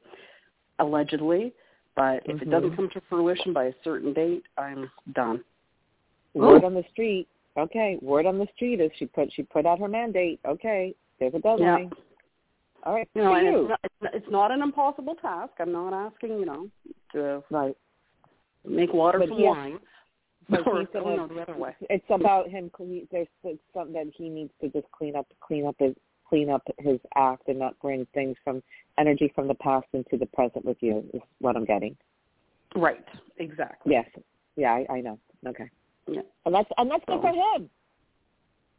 allegedly. 0.78 1.53
But 1.95 2.22
if 2.24 2.37
mm-hmm. 2.37 2.43
it 2.43 2.51
doesn't 2.51 2.76
come 2.76 2.89
to 2.95 3.03
fruition 3.09 3.53
by 3.53 3.64
a 3.64 3.72
certain 3.85 4.12
date, 4.12 4.45
I'm 4.57 4.91
done. 5.14 5.43
Word 6.35 6.64
on 6.64 6.74
the 6.74 6.85
street. 6.91 7.28
Okay, 7.59 7.99
word 8.01 8.24
on 8.24 8.39
the 8.39 8.47
street 8.55 8.80
is 8.80 8.91
she 8.99 9.05
put 9.05 9.30
she 9.35 9.43
put 9.43 9.66
out 9.66 9.78
her 9.78 9.89
mandate. 9.89 10.41
Okay, 10.47 10.95
there's 11.20 11.35
a 11.35 11.39
deadline. 11.39 11.91
Yeah. 11.93 11.99
All 12.85 12.95
right. 12.95 13.09
You 13.14 13.22
know, 13.22 13.35
and 13.35 13.47
you. 13.47 13.68
it's 13.85 13.93
not, 14.01 14.14
it's 14.14 14.30
not 14.30 14.51
an 14.51 14.62
impossible 14.62 15.14
task. 15.16 15.53
I'm 15.61 15.72
not 15.72 15.93
asking, 15.93 16.30
you 16.39 16.47
know, 16.47 16.68
to 17.12 17.43
right 17.51 17.76
make 18.64 18.93
water 18.93 19.18
but 19.18 19.28
from 19.28 19.39
he, 19.39 19.45
wine. 19.45 19.78
But 20.49 20.66
or, 20.66 20.80
he's 20.80 20.89
gonna, 20.93 21.07
oh, 21.07 21.16
no, 21.16 21.28
the 21.28 21.41
other 21.41 21.57
way. 21.57 21.76
It's 21.91 22.05
about 22.11 22.49
him. 22.49 22.70
There's 23.11 23.28
something 23.74 23.93
that 23.93 24.11
he 24.16 24.28
needs 24.28 24.53
to 24.61 24.68
just 24.68 24.91
clean 24.93 25.14
up, 25.16 25.26
clean 25.41 25.66
up 25.66 25.76
his 25.78 25.95
clean 26.33 26.49
up 26.49 26.62
his 26.78 26.99
act, 27.14 27.49
and 27.49 27.59
not 27.59 27.78
bring 27.80 28.07
things 28.14 28.39
from 28.43 28.62
energy 28.99 29.30
from 29.35 29.49
the 29.49 29.55
past 29.55 29.87
into 29.93 30.16
the 30.16 30.24
present 30.24 30.64
with 30.64 30.78
you. 30.80 31.05
Is 31.12 31.20
what 31.41 31.57
I'm 31.57 31.66
getting. 31.66 31.95
Right. 32.74 33.05
Exactly. 33.37 33.93
Yes. 33.93 34.07
Yeah, 34.57 34.72
I, 34.72 34.95
I 34.95 35.01
know. 35.03 35.18
Okay. 35.47 35.68
Yeah. 36.09 36.22
And 36.47 36.55
that's 36.55 36.70
and 36.78 36.91
that's 36.91 37.05
good 37.07 37.20
for 37.20 37.28
him. 37.28 37.68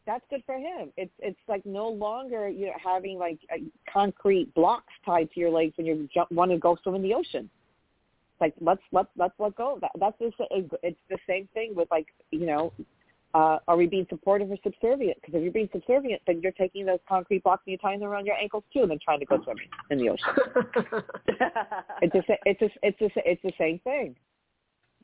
That's 0.08 0.24
good 0.32 0.42
for 0.48 0.56
him. 0.56 0.92
It's 0.98 1.14
it's 1.20 1.38
like 1.48 1.64
no 1.64 1.90
longer 1.90 2.50
you 2.50 2.66
know 2.66 2.74
having 2.84 3.20
like 3.20 3.38
uh, 3.54 3.58
concrete 3.92 4.52
blocks 4.56 4.92
tied 5.06 5.30
to 5.34 5.40
your 5.40 5.52
legs 5.52 5.74
when 5.76 5.86
you 5.86 6.10
jump, 6.12 6.32
want 6.32 6.50
to 6.50 6.58
go 6.58 6.76
swim 6.82 6.96
in 6.96 7.04
the 7.04 7.14
ocean. 7.14 7.52
Like 8.42 8.56
let's 8.62 8.82
let's 8.92 9.10
let's 9.16 9.36
let 9.38 9.56
go. 9.56 9.78
That 9.80 9.92
that's 10.00 10.18
just 10.18 10.36
it's 10.50 10.98
the 11.08 11.20
same 11.30 11.48
thing 11.54 11.76
with 11.76 11.88
like 11.92 12.08
you 12.32 12.48
know 12.48 12.74
uh, 13.34 13.58
are 13.68 13.76
we 13.76 13.88
being 13.88 14.06
supportive 14.10 14.52
or 14.52 14.58
subservient? 14.64 15.18
Because 15.20 15.36
if 15.36 15.44
you're 15.44 15.52
being 15.52 15.70
subservient, 15.72 16.22
then 16.28 16.40
you're 16.42 16.52
taking 16.52 16.86
those 16.86 17.00
concrete 17.08 17.44
blocks 17.44 17.64
and 17.66 17.72
you're 17.72 17.80
tying 17.80 18.00
them 18.00 18.10
around 18.10 18.26
your 18.26 18.36
ankles 18.36 18.64
too, 18.72 18.82
and 18.82 18.92
then 18.92 19.00
trying 19.04 19.20
to 19.20 19.26
go 19.26 19.42
swimming 19.44 19.68
in 19.90 19.98
the 19.98 20.10
ocean. 20.10 21.04
it's 22.02 22.16
a, 22.16 22.38
it's 22.46 22.62
a, 22.62 22.70
it's 22.84 23.02
a, 23.02 23.10
it's 23.26 23.42
the 23.42 23.54
same 23.58 23.80
thing. 23.80 24.16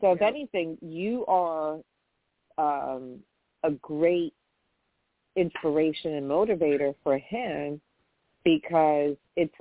So 0.01 0.11
if 0.11 0.21
anything, 0.21 0.77
you 0.81 1.25
are 1.27 1.79
um, 2.57 3.19
a 3.63 3.71
great 3.71 4.33
inspiration 5.35 6.15
and 6.15 6.29
motivator 6.29 6.93
for 7.03 7.17
him 7.17 7.81
because 8.43 9.15
it's 9.35 9.53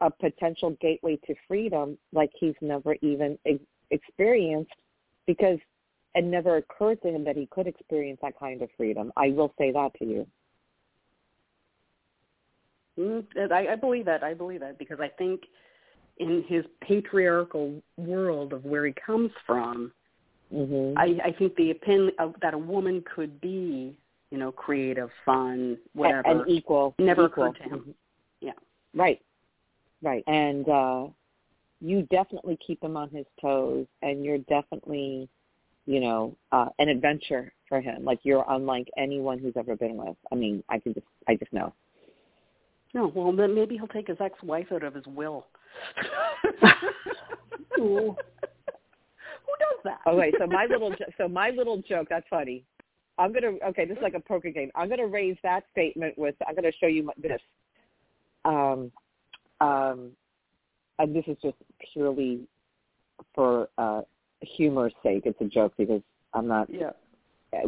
a 0.00 0.10
potential 0.10 0.76
gateway 0.80 1.16
to 1.26 1.34
freedom 1.46 1.96
like 2.12 2.30
he's 2.38 2.54
never 2.60 2.96
even 3.02 3.38
ex- 3.46 3.60
experienced 3.90 4.72
because 5.26 5.58
it 6.14 6.24
never 6.24 6.56
occurred 6.56 7.02
to 7.02 7.08
him 7.08 7.24
that 7.24 7.36
he 7.36 7.46
could 7.46 7.66
experience 7.66 8.20
that 8.22 8.38
kind 8.38 8.62
of 8.62 8.68
freedom. 8.76 9.12
I 9.16 9.30
will 9.30 9.52
say 9.58 9.72
that 9.72 9.92
to 9.98 10.04
you. 10.04 10.26
Mm, 12.98 13.24
I, 13.50 13.72
I 13.72 13.76
believe 13.76 14.04
that. 14.04 14.22
I 14.22 14.34
believe 14.34 14.60
that 14.60 14.78
because 14.78 15.00
I 15.00 15.08
think 15.08 15.42
in 16.18 16.44
his 16.46 16.64
patriarchal 16.80 17.82
world 17.96 18.52
of 18.52 18.64
where 18.64 18.86
he 18.86 18.94
comes 19.04 19.32
from, 19.44 19.90
mm-hmm. 20.54 20.96
I, 20.96 21.28
I 21.28 21.32
think 21.32 21.56
the 21.56 21.72
opinion 21.72 22.12
of, 22.20 22.34
that 22.40 22.54
a 22.54 22.58
woman 22.58 23.02
could 23.14 23.40
be, 23.40 23.96
you 24.30 24.38
know, 24.38 24.52
creative, 24.52 25.10
fun, 25.26 25.76
whatever, 25.94 26.28
and 26.28 26.48
equal, 26.48 26.94
never 27.00 27.26
equal. 27.26 27.46
occurred 27.46 27.56
to 27.56 27.62
him. 27.64 27.78
Mm-hmm. 27.80 27.90
Yeah. 28.40 28.52
Right. 28.94 29.20
Right. 30.02 30.22
And 30.28 30.68
uh 30.68 31.06
you 31.80 32.02
definitely 32.10 32.58
keep 32.66 32.82
him 32.82 32.96
on 32.96 33.10
his 33.10 33.26
toes 33.40 33.86
and 34.00 34.24
you're 34.24 34.38
definitely, 34.38 35.28
you 35.86 36.00
know, 36.00 36.36
uh 36.52 36.68
an 36.78 36.88
adventure 36.88 37.52
for 37.68 37.80
him. 37.80 38.04
Like 38.04 38.20
you're 38.22 38.44
unlike 38.48 38.88
anyone 38.96 39.38
who's 39.38 39.54
ever 39.56 39.76
been 39.76 39.96
with. 39.96 40.16
I 40.32 40.34
mean, 40.34 40.62
I 40.68 40.78
can 40.78 40.94
just 40.94 41.06
I 41.28 41.36
just 41.36 41.52
know. 41.52 41.72
No, 42.94 43.08
well 43.14 43.32
then 43.32 43.54
maybe 43.54 43.76
he'll 43.76 43.88
take 43.88 44.08
his 44.08 44.18
ex 44.20 44.40
wife 44.42 44.68
out 44.72 44.82
of 44.82 44.94
his 44.94 45.06
will. 45.06 45.46
Who 47.76 48.16
does 49.58 49.78
that? 49.84 49.98
Okay, 50.06 50.32
so 50.38 50.46
my 50.46 50.66
little 50.66 50.90
jo- 50.90 51.12
so 51.18 51.28
my 51.28 51.50
little 51.50 51.82
joke. 51.82 52.06
That's 52.08 52.26
funny. 52.30 52.64
I'm 53.18 53.32
gonna 53.32 53.52
okay. 53.68 53.84
This 53.84 53.96
is 53.96 54.02
like 54.02 54.14
a 54.14 54.20
poker 54.20 54.50
game. 54.50 54.70
I'm 54.74 54.88
gonna 54.88 55.06
raise 55.06 55.36
that 55.42 55.64
statement 55.72 56.16
with. 56.18 56.34
I'm 56.46 56.54
gonna 56.54 56.72
show 56.80 56.86
you 56.86 57.04
my, 57.04 57.12
this. 57.20 57.40
Um, 58.44 58.90
um, 59.60 60.10
and 60.98 61.14
this 61.14 61.24
is 61.26 61.36
just 61.42 61.56
purely 61.92 62.40
for 63.34 63.68
uh, 63.78 64.02
humor's 64.44 64.92
sake. 65.02 65.22
It's 65.26 65.40
a 65.40 65.46
joke 65.46 65.72
because 65.76 66.02
I'm 66.32 66.46
not. 66.46 66.68
Yeah. 66.72 66.90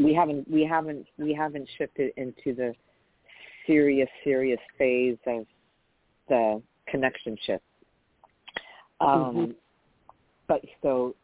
We 0.01 0.15
haven't 0.15 0.51
we 0.51 0.65
haven't 0.65 1.07
we 1.17 1.33
haven't 1.33 1.69
shifted 1.79 2.13
into 2.17 2.55
the 2.55 2.75
serious 3.67 4.09
serious 4.25 4.61
phase 4.79 5.17
of 5.27 5.47
the 6.29 6.63
connection 6.89 7.37
shift. 7.47 7.63
Um, 9.01 9.09
mm-hmm. 9.09 9.51
But 10.49 10.63
so 10.83 11.15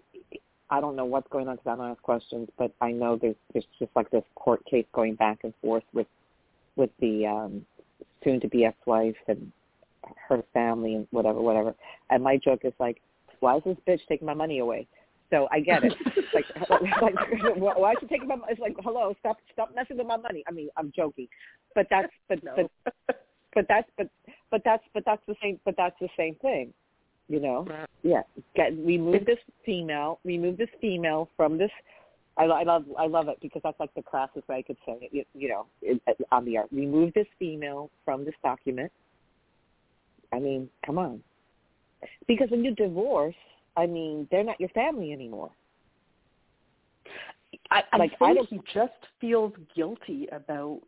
I 0.71 0.81
don't 0.81 0.97
know 0.97 1.05
what's 1.05 1.29
going 1.31 1.49
on 1.49 1.57
because 1.57 1.73
I 1.73 1.77
don't 1.77 1.91
ask 1.91 2.03
questions, 2.03 2.49
but 2.57 2.73
I 2.81 2.93
know 2.93 3.19
there's 3.21 3.37
there's 3.53 3.67
just 3.79 3.91
like 3.97 4.11
this 4.11 4.25
court 4.37 4.65
case 4.65 4.87
going 4.93 5.17
back 5.17 5.41
and 5.43 5.53
forth 5.61 5.85
with 5.93 6.07
with 6.77 6.91
the 7.01 7.27
um, 7.27 7.67
soon 8.25 8.41
to 8.41 8.49
be 8.49 8.65
ex-wife 8.65 9.17
and 9.29 9.53
her 10.29 10.43
family 10.53 10.95
and 10.95 11.07
whatever, 11.11 11.41
whatever. 11.41 11.75
And 12.11 12.23
my 12.23 12.37
joke 12.37 12.61
is 12.65 12.73
like, 12.79 13.01
why 13.41 13.57
is 13.57 13.63
this 13.65 13.77
bitch 13.87 14.01
taking 14.09 14.27
my 14.27 14.35
money 14.35 14.59
away? 14.61 14.87
So 15.33 15.49
I 15.51 15.61
get 15.61 15.83
it. 15.83 15.95
like, 16.35 16.45
like, 17.01 17.15
why 17.57 17.95
she 18.01 18.07
taking 18.07 18.29
my? 18.29 18.37
It's 18.49 18.61
like, 18.61 18.77
hello, 18.83 19.15
stop, 19.21 19.39
stop 19.53 19.75
messing 19.75 19.97
with 19.97 20.07
my 20.07 20.17
money. 20.17 20.45
I 20.47 20.53
mean, 20.53 20.69
I'm 20.77 20.93
joking, 20.95 21.29
but 21.75 21.87
that's, 21.91 22.13
but, 22.29 22.43
no. 22.45 22.69
but, 22.85 23.25
but 23.55 23.67
that's, 23.69 23.89
but, 23.97 24.09
but 24.51 24.63
that's, 24.65 24.83
but 24.95 25.03
that's 25.05 25.23
the 25.27 25.35
same, 25.43 25.59
but 25.65 25.75
that's 25.77 25.97
the 26.01 26.09
same 26.17 26.37
thing. 26.37 26.73
You 27.29 27.41
know, 27.41 27.67
yeah. 28.03 28.23
Get 28.55 28.73
remove 28.77 29.25
this 29.25 29.39
female, 29.65 30.21
remove 30.25 30.59
this 30.59 30.69
female 30.81 31.29
from 31.37 31.57
this. 31.57 31.71
I, 32.37 32.45
I 32.45 32.63
love, 32.63 32.85
I 32.99 33.07
love 33.07 33.29
it 33.29 33.39
because 33.41 33.63
that's 33.63 33.79
like 33.79 33.95
the 33.95 34.03
crassest 34.03 34.49
way 34.49 34.57
I 34.57 34.63
could 34.63 34.79
say 34.85 34.99
it. 35.01 35.11
You, 35.13 35.25
you 35.35 35.49
know, 35.49 35.67
it, 35.81 36.01
on 36.31 36.45
the 36.45 36.59
art, 36.59 36.69
remove 36.73 37.15
this 37.15 37.27
female 37.39 37.91
from 38.05 38.25
this 38.25 38.35
document. 38.43 38.93
I 40.33 40.39
mean, 40.39 40.69
come 40.85 40.99
on. 40.99 41.23
Because 42.27 42.51
when 42.51 42.65
you 42.65 42.75
divorce, 42.75 43.35
I 43.77 43.87
mean, 43.87 44.29
they're 44.31 44.45
not 44.45 44.61
your 44.61 44.69
family 44.71 45.13
anymore. 45.13 45.51
I, 47.71 47.83
I 47.93 47.97
like, 47.97 48.11
think 48.11 48.23
I 48.23 48.35
don't, 48.35 48.49
he 48.49 48.61
just 48.75 48.93
feels 49.21 49.53
guilty 49.75 50.29
about 50.33 50.83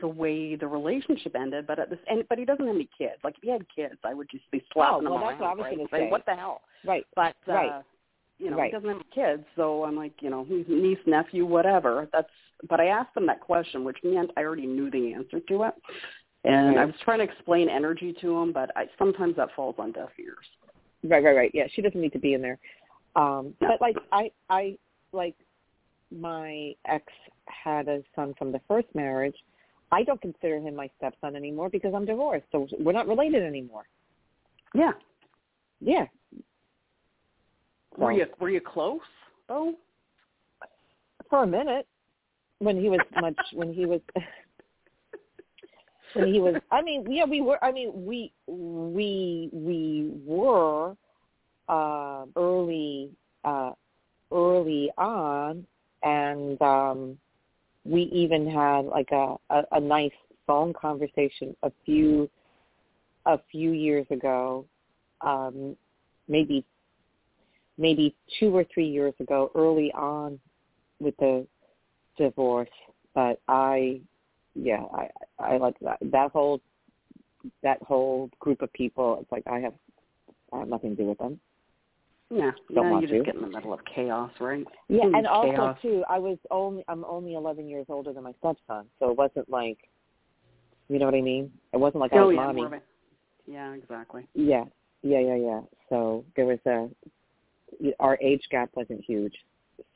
the 0.00 0.08
way 0.08 0.54
the 0.54 0.66
relationship 0.66 1.34
ended, 1.34 1.66
but 1.66 1.78
at 1.78 1.90
this 1.90 1.98
and 2.08 2.24
but 2.28 2.38
he 2.38 2.44
doesn't 2.44 2.66
have 2.66 2.74
any 2.74 2.88
kids. 2.96 3.14
Like 3.24 3.36
if 3.36 3.42
he 3.42 3.50
had 3.50 3.64
kids, 3.74 3.96
I 4.04 4.14
would 4.14 4.28
just 4.30 4.48
be 4.50 4.62
slapping 4.72 5.06
oh, 5.06 5.14
well, 5.14 5.20
him 5.20 5.28
that's 5.28 5.40
around. 5.40 5.58
what 5.58 5.66
I 5.66 5.70
was 5.70 5.78
right? 5.92 6.00
Say, 6.00 6.06
say. 6.06 6.10
what 6.10 6.26
the 6.26 6.34
hell? 6.34 6.60
Right. 6.86 7.06
But 7.16 7.36
uh, 7.48 7.52
right. 7.52 7.82
you 8.38 8.50
know, 8.50 8.58
right. 8.58 8.72
he 8.72 8.78
doesn't 8.78 8.88
have 8.88 9.10
kids, 9.14 9.44
so 9.56 9.84
I'm 9.84 9.96
like, 9.96 10.12
you 10.20 10.30
know, 10.30 10.44
he's 10.48 10.66
niece, 10.68 10.98
nephew, 11.06 11.46
whatever. 11.46 12.08
That's. 12.12 12.28
But 12.68 12.80
I 12.80 12.86
asked 12.86 13.16
him 13.16 13.26
that 13.26 13.40
question, 13.40 13.84
which 13.84 13.98
meant 14.02 14.30
I 14.36 14.42
already 14.42 14.66
knew 14.66 14.90
the 14.90 15.14
answer 15.14 15.40
to 15.40 15.62
it, 15.64 15.74
and 16.44 16.76
right. 16.76 16.78
I 16.78 16.84
was 16.84 16.94
trying 17.04 17.18
to 17.18 17.24
explain 17.24 17.68
energy 17.68 18.14
to 18.20 18.36
him, 18.38 18.52
but 18.52 18.70
I 18.76 18.86
sometimes 18.98 19.36
that 19.36 19.48
falls 19.56 19.76
on 19.78 19.92
deaf 19.92 20.10
ears. 20.18 20.46
Right, 21.04 21.22
right, 21.22 21.36
right. 21.36 21.50
Yeah, 21.54 21.66
she 21.72 21.82
doesn't 21.82 22.00
need 22.00 22.12
to 22.12 22.18
be 22.18 22.34
in 22.34 22.42
there. 22.42 22.58
Um, 23.16 23.54
but 23.60 23.80
like 23.80 23.96
I, 24.12 24.30
I 24.50 24.76
like 25.12 25.34
my 26.10 26.74
ex 26.86 27.04
had 27.46 27.88
a 27.88 28.02
son 28.14 28.34
from 28.38 28.52
the 28.52 28.60
first 28.68 28.88
marriage. 28.94 29.36
I 29.90 30.02
don't 30.02 30.20
consider 30.20 30.58
him 30.58 30.76
my 30.76 30.90
stepson 30.98 31.34
anymore 31.34 31.70
because 31.70 31.94
I'm 31.94 32.04
divorced, 32.04 32.46
so 32.52 32.66
we're 32.78 32.92
not 32.92 33.08
related 33.08 33.42
anymore. 33.42 33.84
Yeah. 34.74 34.92
Yeah. 35.80 36.06
Were 37.96 38.12
you 38.12 38.26
were 38.38 38.50
you 38.50 38.60
close 38.60 39.00
though? 39.48 39.74
for 41.28 41.42
a 41.42 41.46
minute 41.46 41.86
when 42.58 42.80
he 42.80 42.88
was 42.88 43.00
much 43.20 43.36
when 43.52 43.72
he 43.72 43.86
was 43.86 44.00
when 46.18 46.32
he 46.32 46.40
was 46.40 46.56
I 46.70 46.82
mean 46.82 47.10
yeah 47.10 47.24
we 47.24 47.40
were 47.40 47.62
I 47.64 47.72
mean 47.72 47.92
we 47.94 48.32
we 48.46 49.48
we 49.52 50.12
were 50.24 50.96
uh 51.68 52.24
early 52.36 53.10
uh 53.44 53.72
early 54.32 54.90
on 54.98 55.66
and 56.02 56.60
um 56.62 57.18
we 57.84 58.02
even 58.02 58.50
had 58.50 58.84
like 58.84 59.10
a, 59.12 59.36
a 59.50 59.62
a 59.72 59.80
nice 59.80 60.12
phone 60.46 60.72
conversation 60.72 61.56
a 61.62 61.72
few 61.84 62.28
a 63.26 63.38
few 63.50 63.70
years 63.70 64.06
ago 64.10 64.64
um 65.20 65.76
maybe 66.28 66.64
maybe 67.78 68.14
2 68.40 68.54
or 68.54 68.64
3 68.74 68.86
years 68.86 69.14
ago 69.20 69.50
early 69.54 69.92
on 69.92 70.38
with 71.00 71.16
the 71.18 71.46
divorce, 72.18 72.68
but 73.14 73.40
I, 73.48 74.00
yeah, 74.60 74.82
I, 74.92 75.08
I 75.38 75.56
like 75.58 75.78
that 75.80 75.98
that 76.10 76.30
whole 76.32 76.60
that 77.62 77.80
whole 77.82 78.30
group 78.40 78.62
of 78.62 78.72
people. 78.72 79.18
It's 79.20 79.30
like 79.30 79.44
I 79.46 79.60
have, 79.60 79.74
I 80.52 80.60
have 80.60 80.68
nothing 80.68 80.96
to 80.96 81.02
do 81.02 81.08
with 81.08 81.18
them. 81.18 81.38
Yeah. 82.30 82.50
Don't 82.74 82.84
no, 82.84 82.90
want 82.92 83.02
you 83.02 83.08
just 83.08 83.18
to. 83.20 83.24
get 83.24 83.34
in 83.36 83.42
the 83.42 83.48
middle 83.48 83.72
of 83.72 83.80
chaos, 83.94 84.30
right? 84.40 84.66
Yeah, 84.88 85.04
and 85.04 85.26
also 85.26 85.50
chaos. 85.50 85.78
too, 85.80 86.04
I 86.08 86.18
was 86.18 86.36
only 86.50 86.84
I'm 86.88 87.04
only 87.04 87.34
11 87.34 87.68
years 87.68 87.86
older 87.88 88.12
than 88.12 88.24
my 88.24 88.32
stepson, 88.38 88.86
so 88.98 89.10
it 89.10 89.16
wasn't 89.16 89.48
like, 89.48 89.78
you 90.88 90.98
know 90.98 91.06
what 91.06 91.14
I 91.14 91.22
mean? 91.22 91.50
It 91.72 91.78
wasn't 91.78 92.00
like 92.00 92.12
I 92.12 92.18
oh 92.18 92.26
was 92.26 92.34
yeah, 92.34 92.42
mommy. 92.42 92.56
more 92.56 92.66
of 92.66 92.72
a, 92.74 92.80
yeah, 93.46 93.72
exactly. 93.72 94.26
Yeah, 94.34 94.64
yeah, 95.02 95.20
yeah, 95.20 95.36
yeah. 95.36 95.60
So 95.88 96.24
there 96.36 96.44
was 96.44 96.58
a, 96.66 96.88
our 98.00 98.18
age 98.20 98.42
gap 98.50 98.70
wasn't 98.74 99.02
huge. 99.04 99.34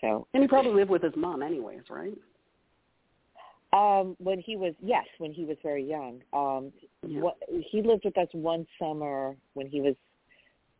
So 0.00 0.26
And 0.32 0.42
he 0.42 0.48
probably 0.48 0.72
lived 0.72 0.90
with 0.90 1.02
his 1.02 1.14
mom 1.16 1.42
anyways, 1.42 1.82
right? 1.90 2.16
Um, 3.72 4.16
when 4.18 4.38
he 4.38 4.56
was 4.56 4.74
yes, 4.82 5.06
when 5.18 5.32
he 5.32 5.44
was 5.44 5.56
very 5.62 5.84
young. 5.84 6.22
Um, 6.32 6.72
Yeah. 7.06 7.20
what, 7.20 7.36
he 7.48 7.80
lived 7.82 8.04
with 8.04 8.16
us 8.18 8.28
one 8.32 8.66
summer 8.78 9.34
when 9.54 9.66
he 9.66 9.80
was 9.80 9.94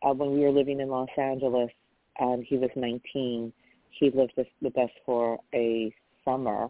uh, 0.03 0.13
when 0.13 0.33
we 0.33 0.41
were 0.41 0.51
living 0.51 0.81
in 0.81 0.89
Los 0.89 1.09
Angeles, 1.17 1.71
and 2.19 2.45
he 2.45 2.59
was 2.59 2.71
19. 2.77 3.53
He 3.91 4.11
lived 4.11 4.33
with, 4.37 4.49
with 4.61 4.77
us 4.77 4.91
for 5.07 5.39
a 5.55 5.95
summer. 6.25 6.69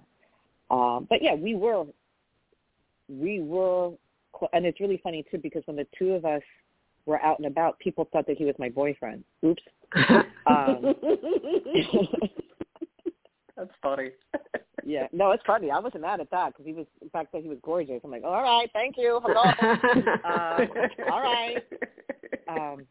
Um, 0.70 1.06
but 1.08 1.22
yeah, 1.22 1.34
we 1.34 1.54
were 1.54 1.84
we 3.08 3.42
were, 3.42 3.90
and 4.52 4.64
it's 4.64 4.80
really 4.80 5.00
funny 5.02 5.24
too 5.30 5.38
because 5.38 5.62
when 5.66 5.76
the 5.76 5.86
two 5.98 6.12
of 6.12 6.24
us 6.24 6.42
were 7.06 7.20
out 7.20 7.38
and 7.38 7.46
about, 7.46 7.78
people 7.78 8.08
thought 8.12 8.26
that 8.26 8.36
he 8.36 8.44
was 8.44 8.54
my 8.58 8.68
boyfriend. 8.68 9.24
Oops. 9.44 9.62
Um, 10.44 10.94
That's 13.62 13.74
funny. 13.82 14.10
Yeah, 14.84 15.06
no, 15.12 15.30
it's 15.30 15.44
funny. 15.46 15.70
I 15.70 15.78
wasn't 15.78 16.02
mad 16.02 16.18
at 16.18 16.28
that 16.32 16.48
because 16.48 16.66
he 16.66 16.72
was, 16.72 16.86
in 17.00 17.08
fact, 17.10 17.30
that 17.30 17.42
he 17.42 17.48
was 17.48 17.58
gorgeous. 17.62 18.00
I'm 18.02 18.10
like, 18.10 18.24
all 18.24 18.42
right, 18.42 18.68
thank 18.72 18.96
you. 18.96 19.20
Hello. 19.22 19.42
Um, 20.24 20.68
all 21.08 21.22
right. 21.22 21.62
Um, 22.48 22.84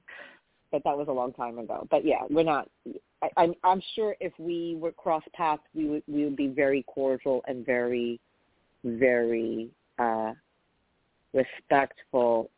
but 0.71 0.83
that 0.85 0.97
was 0.97 1.07
a 1.09 1.11
long 1.11 1.33
time 1.33 1.59
ago. 1.59 1.85
But 1.91 2.05
yeah, 2.05 2.21
we're 2.29 2.43
not. 2.43 2.69
I, 3.21 3.29
I'm, 3.35 3.53
I'm 3.65 3.81
sure 3.93 4.15
if 4.21 4.31
we 4.39 4.77
were 4.79 4.93
cross 4.93 5.23
paths, 5.33 5.61
we 5.75 5.87
would, 5.87 6.03
we 6.07 6.23
would 6.23 6.37
be 6.37 6.47
very 6.47 6.83
cordial 6.83 7.43
and 7.45 7.65
very, 7.65 8.21
very 8.85 9.69
uh, 9.99 10.31
respectful. 11.33 12.49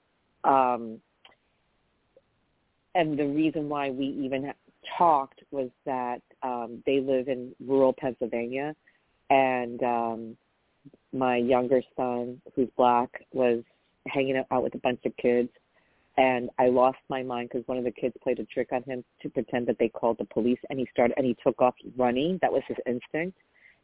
Um, 0.43 0.99
and 2.93 3.17
the 3.17 3.25
reason 3.25 3.67
why 3.67 3.89
we 3.89 4.05
even 4.05 4.53
talked 4.95 5.41
was 5.49 5.69
that 5.87 6.21
um, 6.43 6.83
they 6.85 6.99
live 6.99 7.27
in 7.27 7.53
rural 7.65 7.93
Pennsylvania, 7.97 8.75
and 9.29 9.81
um, 9.83 10.37
my 11.11 11.37
younger 11.37 11.81
son, 11.95 12.41
who's 12.55 12.69
black, 12.75 13.25
was 13.31 13.63
hanging 14.07 14.41
out 14.51 14.63
with 14.63 14.75
a 14.75 14.79
bunch 14.79 14.99
of 15.05 15.15
kids, 15.17 15.49
and 16.17 16.49
I 16.59 16.67
lost 16.67 16.99
my 17.09 17.23
mind 17.23 17.49
because 17.51 17.67
one 17.67 17.77
of 17.77 17.83
the 17.83 17.91
kids 17.91 18.15
played 18.21 18.39
a 18.39 18.45
trick 18.45 18.69
on 18.71 18.83
him 18.83 19.03
to 19.21 19.29
pretend 19.29 19.67
that 19.67 19.77
they 19.79 19.89
called 19.89 20.17
the 20.19 20.25
police, 20.25 20.59
and 20.69 20.77
he 20.77 20.87
started 20.91 21.15
and 21.17 21.25
he 21.25 21.35
took 21.43 21.61
off 21.61 21.75
running. 21.97 22.37
That 22.41 22.51
was 22.51 22.61
his 22.67 22.77
instinct, 22.85 23.37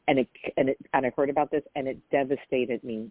and 0.07 0.19
it 0.19 0.27
and 0.57 0.69
it 0.69 0.77
and 0.93 1.05
I 1.05 1.11
heard 1.15 1.29
about 1.29 1.49
this, 1.49 1.63
and 1.75 1.87
it 1.87 1.97
devastated 2.11 2.83
me. 2.83 3.09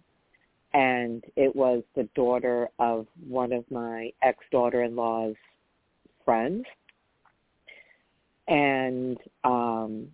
And 0.75 1.25
it 1.35 1.57
was 1.57 1.83
the 1.97 2.07
daughter 2.15 2.69
of 2.79 3.07
one 3.27 3.53
of 3.53 3.65
my 3.71 4.13
ex 4.23 4.39
daughter-in-law's 4.53 5.35
friends, 6.27 6.65
and 8.49 9.17
um, 9.45 10.09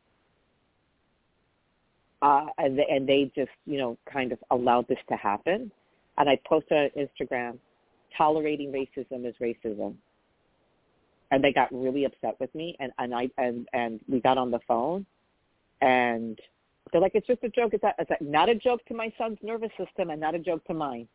uh, 2.22 2.47
and 2.59 2.78
and 2.78 3.09
they 3.09 3.30
just 3.35 3.51
you 3.66 3.78
know 3.78 3.97
kind 4.11 4.32
of 4.32 4.39
allowed 4.51 4.87
this 4.89 4.99
to 5.09 5.16
happen. 5.16 5.70
And 6.16 6.28
I 6.28 6.39
posted 6.47 6.93
on 6.97 7.07
Instagram 7.07 7.59
tolerating 8.16 8.72
racism 8.72 9.26
is 9.26 9.35
racism. 9.41 9.95
And 11.30 11.43
they 11.43 11.53
got 11.53 11.68
really 11.72 12.05
upset 12.05 12.37
with 12.39 12.55
me 12.55 12.76
and, 12.78 12.93
and 12.99 13.14
I 13.14 13.28
and, 13.39 13.66
and 13.72 14.01
we 14.09 14.20
got 14.20 14.39
on 14.39 14.51
the 14.51 14.61
phone 14.68 15.05
and 15.80 16.39
they're 16.93 17.01
like, 17.01 17.14
It's 17.14 17.26
just 17.26 17.43
a 17.43 17.49
joke. 17.49 17.74
It's, 17.74 17.82
a, 17.82 17.93
it's 17.99 18.11
not 18.20 18.49
a 18.49 18.55
joke 18.55 18.85
to 18.87 18.95
my 18.95 19.12
son's 19.18 19.39
nervous 19.43 19.70
system 19.78 20.11
and 20.11 20.20
not 20.20 20.35
a 20.35 20.39
joke 20.39 20.64
to 20.66 20.74
mine. 20.74 21.09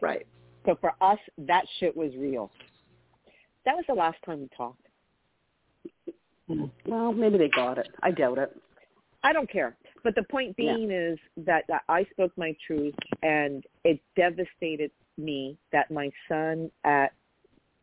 Right. 0.00 0.26
So 0.64 0.78
for 0.80 0.94
us 1.00 1.18
that 1.38 1.64
shit 1.80 1.96
was 1.96 2.12
real. 2.16 2.50
That 3.64 3.76
was 3.76 3.84
the 3.88 3.94
last 3.94 4.18
time 4.24 4.40
we 4.40 4.48
talked. 4.56 4.87
Hmm. 6.48 6.64
Well, 6.86 7.12
maybe 7.12 7.38
they 7.38 7.48
got 7.48 7.78
it. 7.78 7.88
I 8.02 8.10
doubt 8.10 8.38
it. 8.38 8.56
I 9.22 9.32
don't 9.32 9.50
care. 9.50 9.76
But 10.02 10.14
the 10.14 10.22
point 10.24 10.56
being 10.56 10.90
yeah. 10.90 11.10
is 11.10 11.18
that, 11.38 11.64
that 11.68 11.82
I 11.88 12.04
spoke 12.10 12.32
my 12.36 12.54
truth 12.66 12.94
and 13.22 13.64
it 13.84 14.00
devastated 14.16 14.90
me 15.16 15.58
that 15.72 15.90
my 15.90 16.10
son 16.28 16.70
at 16.84 17.12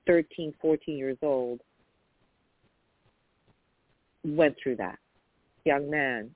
13, 0.08 0.54
14 0.62 0.98
years 0.98 1.18
old 1.22 1.62
went 4.24 4.56
through 4.62 4.78
that. 4.78 4.98
Young 5.66 5.90
man, 5.90 6.32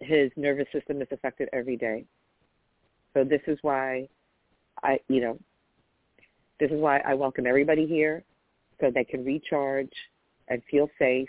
his 0.00 0.30
nervous 0.36 0.66
system 0.72 1.02
is 1.02 1.08
affected 1.10 1.48
every 1.52 1.76
day. 1.76 2.04
So 3.14 3.24
this 3.24 3.40
is 3.46 3.58
why 3.62 4.08
I, 4.82 4.98
you 5.08 5.20
know, 5.20 5.38
this 6.58 6.70
is 6.70 6.80
why 6.80 6.98
I 6.98 7.14
welcome 7.14 7.46
everybody 7.46 7.86
here 7.86 8.24
so 8.80 8.90
they 8.90 9.04
can 9.04 9.24
recharge 9.24 9.92
and 10.48 10.62
feel 10.70 10.88
safe 10.98 11.28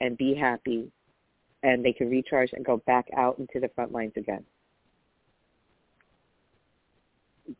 and 0.00 0.16
be 0.16 0.34
happy 0.34 0.90
and 1.62 1.84
they 1.84 1.92
can 1.92 2.10
recharge 2.10 2.50
and 2.52 2.64
go 2.64 2.78
back 2.86 3.06
out 3.16 3.38
into 3.38 3.60
the 3.60 3.68
front 3.74 3.92
lines 3.92 4.12
again. 4.16 4.44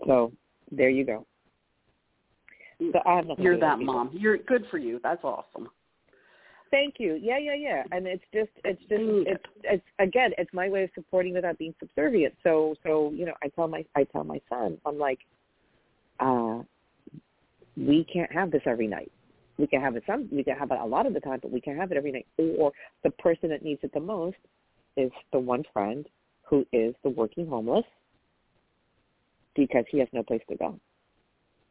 So 0.06 0.32
there 0.70 0.90
you 0.90 1.04
go. 1.04 1.26
So 2.80 2.98
I 3.06 3.16
have 3.16 3.26
You're 3.38 3.58
that 3.60 3.78
mom. 3.78 4.10
You're 4.12 4.38
good 4.38 4.64
for 4.70 4.78
you. 4.78 4.98
That's 5.02 5.22
awesome. 5.22 5.68
Thank 6.72 6.94
you. 6.98 7.18
Yeah, 7.20 7.38
yeah, 7.38 7.54
yeah. 7.54 7.82
And 7.92 8.06
it's 8.06 8.24
just, 8.32 8.50
it's 8.64 8.80
just, 8.80 9.02
it's, 9.28 9.44
it's 9.62 9.84
again, 9.98 10.30
it's 10.38 10.52
my 10.54 10.68
way 10.68 10.84
of 10.84 10.90
supporting 10.94 11.34
without 11.34 11.58
being 11.58 11.74
subservient. 11.78 12.34
So, 12.42 12.74
so 12.82 13.12
you 13.14 13.26
know, 13.26 13.34
I 13.42 13.48
tell 13.48 13.68
my, 13.68 13.84
I 13.94 14.04
tell 14.04 14.24
my 14.24 14.40
son, 14.48 14.78
I'm 14.86 14.98
like, 14.98 15.18
uh, 16.18 16.60
we 17.76 18.04
can't 18.10 18.32
have 18.32 18.50
this 18.50 18.62
every 18.64 18.86
night. 18.86 19.12
We 19.58 19.66
can 19.66 19.80
have 19.80 19.96
it 19.96 20.02
some, 20.06 20.28
we 20.32 20.42
can 20.42 20.56
have 20.56 20.70
it 20.70 20.78
a 20.80 20.86
lot 20.86 21.06
of 21.06 21.14
the 21.14 21.20
time, 21.20 21.38
but 21.42 21.50
we 21.50 21.60
can't 21.60 21.78
have 21.78 21.92
it 21.92 21.96
every 21.96 22.12
night. 22.12 22.26
Or 22.58 22.72
the 23.04 23.10
person 23.10 23.50
that 23.50 23.62
needs 23.62 23.80
it 23.82 23.92
the 23.92 24.00
most 24.00 24.38
is 24.96 25.10
the 25.32 25.38
one 25.38 25.62
friend 25.72 26.06
who 26.42 26.66
is 26.72 26.94
the 27.02 27.10
working 27.10 27.46
homeless 27.46 27.84
because 29.54 29.84
he 29.90 29.98
has 29.98 30.08
no 30.12 30.22
place 30.22 30.42
to 30.48 30.56
go. 30.56 30.78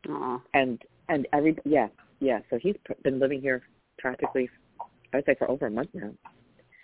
Aww. 0.07 0.41
And 0.53 0.81
and 1.09 1.27
every 1.33 1.57
yeah 1.65 1.87
yeah 2.19 2.39
so 2.49 2.57
he's 2.59 2.75
been 3.03 3.19
living 3.19 3.41
here 3.41 3.61
practically 3.99 4.49
I 5.13 5.17
would 5.17 5.25
say 5.25 5.35
for 5.37 5.49
over 5.49 5.67
a 5.67 5.71
month 5.71 5.89
now. 5.93 6.11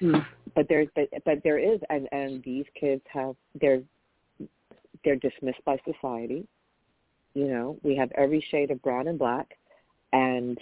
Mm. 0.02 0.26
But 0.56 0.68
there's 0.70 0.88
but 0.96 1.10
but 1.26 1.40
there 1.44 1.58
is 1.58 1.80
and 1.90 2.08
and 2.12 2.44
these 2.44 2.66
kids 2.80 3.02
have 3.12 3.36
they're 3.60 3.82
they're 5.04 5.16
dismissed 5.16 5.64
by 5.66 5.78
society. 5.92 6.46
You 7.34 7.48
know 7.48 7.78
we 7.84 7.96
have 7.96 8.12
every 8.16 8.46
shade 8.52 8.70
of 8.72 8.82
brown 8.82 9.08
and 9.08 9.18
black, 9.18 9.58
and 10.14 10.58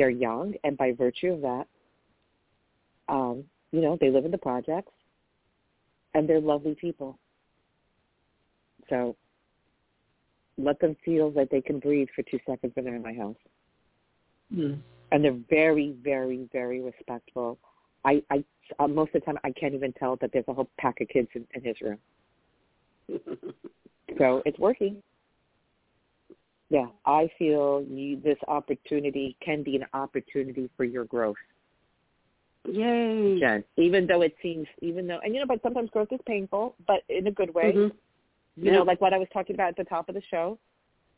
they're 0.00 0.08
young 0.08 0.54
and 0.64 0.78
by 0.78 0.92
virtue 0.92 1.34
of 1.34 1.42
that, 1.42 1.66
um, 3.10 3.44
you 3.70 3.82
know 3.82 3.98
they 4.00 4.08
live 4.08 4.24
in 4.24 4.30
the 4.30 4.38
projects, 4.38 4.92
and 6.14 6.26
they're 6.26 6.40
lovely 6.40 6.74
people. 6.74 7.18
So 8.88 9.14
let 10.56 10.80
them 10.80 10.96
feel 11.04 11.30
that 11.32 11.50
they 11.50 11.60
can 11.60 11.80
breathe 11.80 12.08
for 12.16 12.22
two 12.22 12.40
seconds 12.46 12.72
when 12.74 12.86
they're 12.86 12.96
in 12.96 13.02
my 13.02 13.12
house. 13.12 13.36
Mm. 14.54 14.78
And 15.12 15.22
they're 15.22 15.38
very, 15.50 15.94
very, 16.02 16.48
very 16.50 16.80
respectful. 16.80 17.58
I, 18.06 18.22
I 18.30 18.42
uh, 18.78 18.88
most 18.88 19.08
of 19.14 19.20
the 19.20 19.26
time 19.26 19.38
I 19.44 19.50
can't 19.50 19.74
even 19.74 19.92
tell 19.92 20.16
that 20.16 20.30
there's 20.32 20.46
a 20.48 20.54
whole 20.54 20.70
pack 20.78 21.02
of 21.02 21.08
kids 21.08 21.28
in, 21.34 21.46
in 21.52 21.62
his 21.62 21.76
room. 21.82 21.98
so 24.18 24.42
it's 24.46 24.58
working. 24.58 25.02
Yeah, 26.70 26.86
I 27.04 27.28
feel 27.36 27.84
you, 27.88 28.20
this 28.20 28.38
opportunity 28.46 29.36
can 29.44 29.64
be 29.64 29.74
an 29.74 29.86
opportunity 29.92 30.70
for 30.76 30.84
your 30.84 31.04
growth. 31.04 31.36
Yay, 32.64 33.40
Jen. 33.40 33.64
Even 33.76 34.06
though 34.06 34.22
it 34.22 34.36
seems, 34.40 34.66
even 34.80 35.06
though, 35.06 35.18
and 35.24 35.34
you 35.34 35.40
know, 35.40 35.46
but 35.46 35.60
sometimes 35.62 35.90
growth 35.90 36.12
is 36.12 36.20
painful, 36.26 36.76
but 36.86 37.02
in 37.08 37.26
a 37.26 37.30
good 37.30 37.52
way. 37.52 37.72
Mm-hmm. 37.72 37.96
You 38.56 38.70
yeah. 38.70 38.72
know, 38.72 38.82
like 38.82 39.00
what 39.00 39.12
I 39.12 39.18
was 39.18 39.28
talking 39.32 39.56
about 39.56 39.70
at 39.70 39.76
the 39.76 39.84
top 39.84 40.08
of 40.08 40.14
the 40.14 40.22
show. 40.30 40.58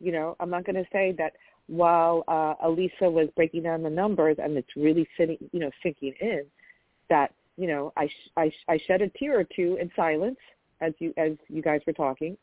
You 0.01 0.13
know, 0.13 0.37
I'm 0.41 0.51
not 0.51 0.65
going 0.65 0.77
to 0.77 0.87
say 0.93 1.15
that 1.19 1.35
while 1.67 2.25
uh, 2.29 2.55
Alyssa 2.65 3.13
was 3.13 3.29
breaking 3.37 3.65
down 3.65 3.83
the 3.83 3.91
numbers 3.91 4.37
and 4.43 4.57
it's 4.57 4.69
really 4.77 5.07
sitting, 5.17 5.39
you 5.53 5.61
know, 5.61 5.71
sinking 5.83 6.15
in, 6.21 6.45
that 7.09 7.33
you 7.57 7.67
know, 7.67 7.93
I 7.97 8.07
sh- 8.07 8.31
I, 8.37 8.49
sh- 8.49 8.65
I 8.69 8.79
shed 8.87 9.03
a 9.03 9.09
tear 9.11 9.39
or 9.39 9.45
two 9.45 9.77
in 9.81 9.91
silence 9.95 10.39
as 10.81 10.93
you 10.99 11.13
as 11.17 11.33
you 11.49 11.63
guys 11.63 11.81
were 11.87 11.93
talking. 11.93 12.37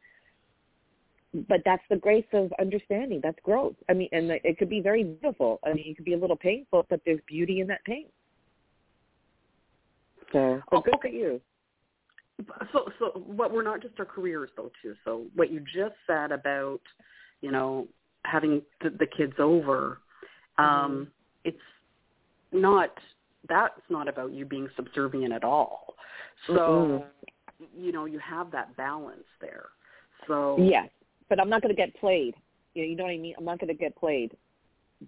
But 1.48 1.62
that's 1.64 1.84
the 1.90 1.96
grace 1.96 2.26
of 2.34 2.52
understanding. 2.60 3.20
That's 3.22 3.38
growth. 3.44 3.76
I 3.88 3.94
mean, 3.94 4.10
and 4.12 4.32
it 4.32 4.58
could 4.58 4.70
be 4.70 4.82
very 4.82 5.04
beautiful. 5.04 5.60
I 5.64 5.74
mean, 5.74 5.86
it 5.88 5.96
could 5.96 6.06
be 6.06 6.14
a 6.14 6.18
little 6.18 6.36
painful, 6.36 6.88
but 6.90 7.02
there's 7.06 7.20
beauty 7.28 7.60
in 7.60 7.68
that 7.68 7.84
pain. 7.86 8.08
So, 10.34 10.62
so 10.72 10.82
good 10.82 10.96
okay. 10.96 11.02
for 11.02 11.08
you 11.08 11.42
so 12.72 12.92
so 13.00 13.06
what 13.26 13.52
we're 13.52 13.64
not 13.64 13.82
just 13.82 14.00
our 14.00 14.06
careers 14.06 14.50
though 14.56 14.72
too 14.82 14.96
so 15.04 15.26
what 15.36 15.52
you 15.52 15.60
just 15.60 15.96
said 16.08 16.32
about 16.32 16.80
you 17.42 17.52
know 17.52 17.88
having 18.26 18.62
the, 18.82 18.90
the 18.90 19.06
kids 19.06 19.34
over 19.40 20.00
um 20.58 20.66
mm-hmm. 20.66 21.04
it's 21.44 21.58
not 22.52 22.92
that's 23.48 23.74
not 23.90 24.08
about 24.08 24.32
you 24.32 24.46
being 24.46 24.68
subservient 24.76 25.34
at 25.34 25.44
all 25.44 25.96
so 26.48 26.54
mm-hmm. 26.54 27.66
you 27.76 27.92
know 27.92 28.06
you 28.06 28.20
have 28.20 28.52
that 28.52 28.76
balance 28.78 29.24
there 29.42 29.68
so 30.28 30.58
yes 30.60 30.90
but 31.30 31.40
i'm 31.40 31.50
not 31.50 31.62
going 31.62 31.74
to 31.74 31.80
get 31.80 31.96
played. 32.00 32.36
You 32.74 32.84
know, 32.84 32.90
you 32.90 32.96
know 32.96 33.04
what 33.04 33.12
i 33.12 33.18
mean? 33.18 33.36
I'm 33.38 33.46
not 33.46 33.60
going 33.60 33.70
to 33.70 33.74
get 33.74 33.96
played 33.96 34.36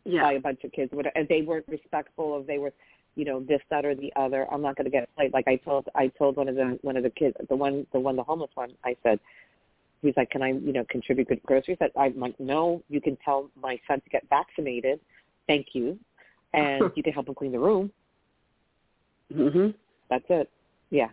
yeah. 0.04 0.24
by 0.24 0.34
a 0.34 0.40
bunch 0.40 0.64
of 0.64 0.72
kids. 0.72 0.92
And 1.16 1.28
they 1.28 1.42
weren't 1.42 1.68
respectful 1.68 2.38
of 2.38 2.48
they 2.48 2.58
were 2.58 2.74
you 3.16 3.26
know 3.26 3.42
this 3.42 3.62
that 3.70 3.86
or 3.86 3.94
the 3.94 4.12
other. 4.16 4.48
I'm 4.52 4.62
not 4.62 4.76
going 4.78 4.86
to 4.86 4.92
get 4.92 5.14
played. 5.16 5.34
Like 5.34 5.48
i 5.48 5.58
told 5.58 5.88
i 5.96 6.08
told 6.08 6.38
one 6.38 6.48
of 6.48 6.56
the 6.56 6.80
one 6.82 6.98
of 6.98 7.04
the 7.04 7.10
kids 7.10 7.36
the 7.50 7.56
one 7.56 7.86
the 7.94 8.00
one 8.00 8.16
the 8.16 8.24
homeless 8.24 8.52
one 8.56 8.72
i 8.86 8.96
said 9.04 9.20
he's 10.02 10.14
like 10.16 10.30
can 10.30 10.42
i 10.42 10.50
you 10.50 10.74
know 10.74 10.86
contribute 10.90 11.28
good 11.28 11.44
groceries? 11.44 11.78
I'm 11.98 12.20
like 12.20 12.40
no 12.40 12.82
you 12.90 13.02
can 13.02 13.18
tell 13.24 13.50
my 13.62 13.80
son 13.88 14.02
to 14.02 14.10
get 14.10 14.24
vaccinated. 14.30 15.00
Thank 15.48 15.68
you. 15.74 16.00
And 16.54 16.92
you 16.96 17.04
can 17.04 17.14
help 17.14 17.28
him 17.28 17.36
clean 17.36 17.52
the 17.52 17.60
room. 17.60 17.92
Mhm 19.34 19.74
that's 20.12 20.26
it. 20.30 20.50
Yeah. 20.90 21.08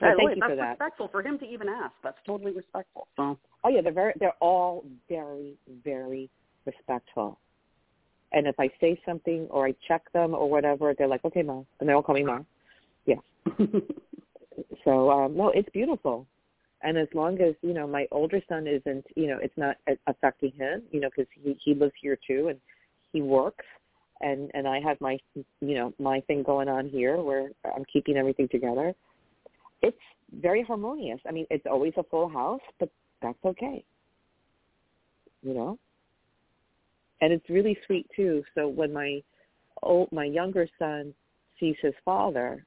So 0.00 0.06
thank 0.16 0.18
wait, 0.18 0.36
you 0.36 0.40
that's 0.40 0.50
for 0.50 0.56
that. 0.56 0.62
That's 0.62 0.80
respectful 0.80 1.08
for 1.08 1.22
him 1.22 1.38
to 1.38 1.46
even 1.46 1.68
ask. 1.68 1.94
That's 2.02 2.18
totally 2.26 2.52
respectful. 2.52 3.06
So. 3.16 3.38
Oh 3.64 3.68
yeah, 3.68 3.80
they're 3.82 3.92
very, 3.92 4.12
they're 4.18 4.36
all 4.40 4.84
very, 5.08 5.54
very 5.84 6.30
respectful. 6.66 7.38
And 8.32 8.46
if 8.46 8.58
I 8.58 8.70
say 8.80 9.00
something 9.04 9.48
or 9.50 9.66
I 9.66 9.74
check 9.88 10.10
them 10.12 10.34
or 10.34 10.48
whatever, 10.48 10.94
they're 10.96 11.08
like, 11.08 11.24
okay, 11.24 11.42
mom. 11.42 11.66
And 11.80 11.88
they 11.88 11.92
all 11.92 12.02
call 12.02 12.14
me 12.14 12.22
mom. 12.22 12.46
Yeah. 13.04 13.16
so, 14.84 15.10
um, 15.10 15.36
no, 15.36 15.48
it's 15.48 15.68
beautiful. 15.70 16.26
And 16.82 16.96
as 16.96 17.08
long 17.12 17.40
as, 17.40 17.54
you 17.62 17.74
know, 17.74 17.86
my 17.86 18.06
older 18.10 18.40
son 18.48 18.66
isn't, 18.66 19.04
you 19.16 19.26
know, 19.26 19.38
it's 19.42 19.56
not 19.56 19.76
affecting 20.06 20.52
him, 20.52 20.82
you 20.92 21.00
know, 21.00 21.08
because 21.14 21.30
he, 21.42 21.56
he 21.62 21.74
lives 21.74 21.92
here 22.00 22.18
too 22.26 22.48
and 22.48 22.58
he 23.12 23.20
works. 23.20 23.64
And, 24.22 24.50
and 24.54 24.68
I 24.68 24.80
have 24.80 25.00
my, 25.00 25.18
you 25.34 25.74
know, 25.74 25.92
my 25.98 26.20
thing 26.20 26.42
going 26.42 26.68
on 26.68 26.88
here 26.88 27.16
where 27.16 27.50
I'm 27.64 27.84
keeping 27.90 28.16
everything 28.16 28.48
together. 28.48 28.94
It's 29.82 29.96
very 30.40 30.62
harmonious. 30.62 31.20
I 31.26 31.32
mean, 31.32 31.46
it's 31.50 31.66
always 31.66 31.94
a 31.96 32.02
full 32.04 32.28
house, 32.28 32.60
but 32.78 32.90
that's 33.22 33.38
okay. 33.44 33.84
You 35.42 35.54
know? 35.54 35.78
and 37.20 37.32
it's 37.32 37.48
really 37.48 37.76
sweet 37.86 38.06
too. 38.14 38.42
So 38.54 38.68
when 38.68 38.92
my 38.92 39.22
old 39.82 40.10
my 40.12 40.24
younger 40.24 40.66
son 40.78 41.14
sees 41.58 41.76
his 41.82 41.94
father, 42.04 42.64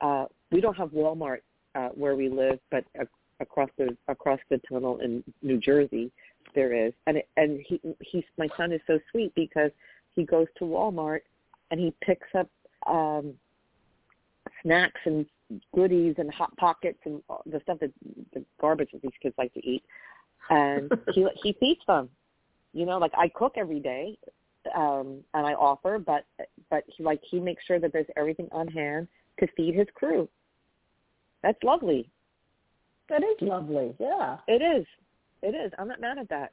uh, 0.00 0.26
we 0.50 0.60
don't 0.60 0.76
have 0.76 0.90
Walmart 0.90 1.40
uh, 1.74 1.88
where 1.88 2.16
we 2.16 2.28
live, 2.28 2.58
but 2.70 2.84
uh, 3.00 3.04
across 3.40 3.70
the 3.78 3.96
across 4.08 4.40
the 4.50 4.60
tunnel 4.68 4.98
in 5.00 5.22
New 5.42 5.58
Jersey. 5.58 6.10
There 6.54 6.74
is, 6.74 6.92
and 7.06 7.18
it, 7.18 7.28
and 7.36 7.60
he 7.66 7.80
he's 8.00 8.24
my 8.36 8.48
son 8.56 8.72
is 8.72 8.80
so 8.86 8.98
sweet 9.12 9.32
because 9.36 9.70
he 10.16 10.24
goes 10.24 10.46
to 10.58 10.64
Walmart 10.64 11.20
and 11.70 11.78
he 11.78 11.94
picks 12.04 12.26
up 12.36 12.48
um 12.88 13.34
snacks 14.62 15.00
and 15.04 15.26
goodies 15.74 16.14
and 16.18 16.32
hot 16.32 16.56
pockets 16.56 16.98
and 17.04 17.22
the 17.46 17.60
stuff 17.60 17.78
that 17.80 17.92
the 18.34 18.44
garbage 18.60 18.90
that 18.92 19.02
these 19.02 19.10
kids 19.22 19.34
like 19.38 19.52
to 19.54 19.66
eat, 19.66 19.82
and 20.50 20.90
he 21.14 21.26
he 21.42 21.52
feeds 21.60 21.80
them. 21.86 22.08
You 22.72 22.86
know, 22.86 22.98
like 22.98 23.12
I 23.16 23.28
cook 23.28 23.54
every 23.56 23.80
day, 23.80 24.16
um, 24.74 25.18
and 25.34 25.46
I 25.46 25.54
offer, 25.54 25.98
but 25.98 26.24
but 26.70 26.84
he 26.86 27.02
like 27.02 27.20
he 27.28 27.40
makes 27.40 27.64
sure 27.64 27.80
that 27.80 27.92
there's 27.92 28.06
everything 28.16 28.48
on 28.52 28.68
hand 28.68 29.08
to 29.40 29.46
feed 29.56 29.74
his 29.74 29.86
crew. 29.94 30.28
That's 31.42 31.62
lovely. 31.62 32.08
That 33.08 33.22
is 33.22 33.36
lovely. 33.40 33.94
Yeah. 33.98 34.36
It 34.46 34.62
is. 34.62 34.86
It 35.42 35.54
is. 35.54 35.72
I'm 35.78 35.88
not 35.88 36.00
mad 36.00 36.18
at 36.18 36.28
that. 36.28 36.52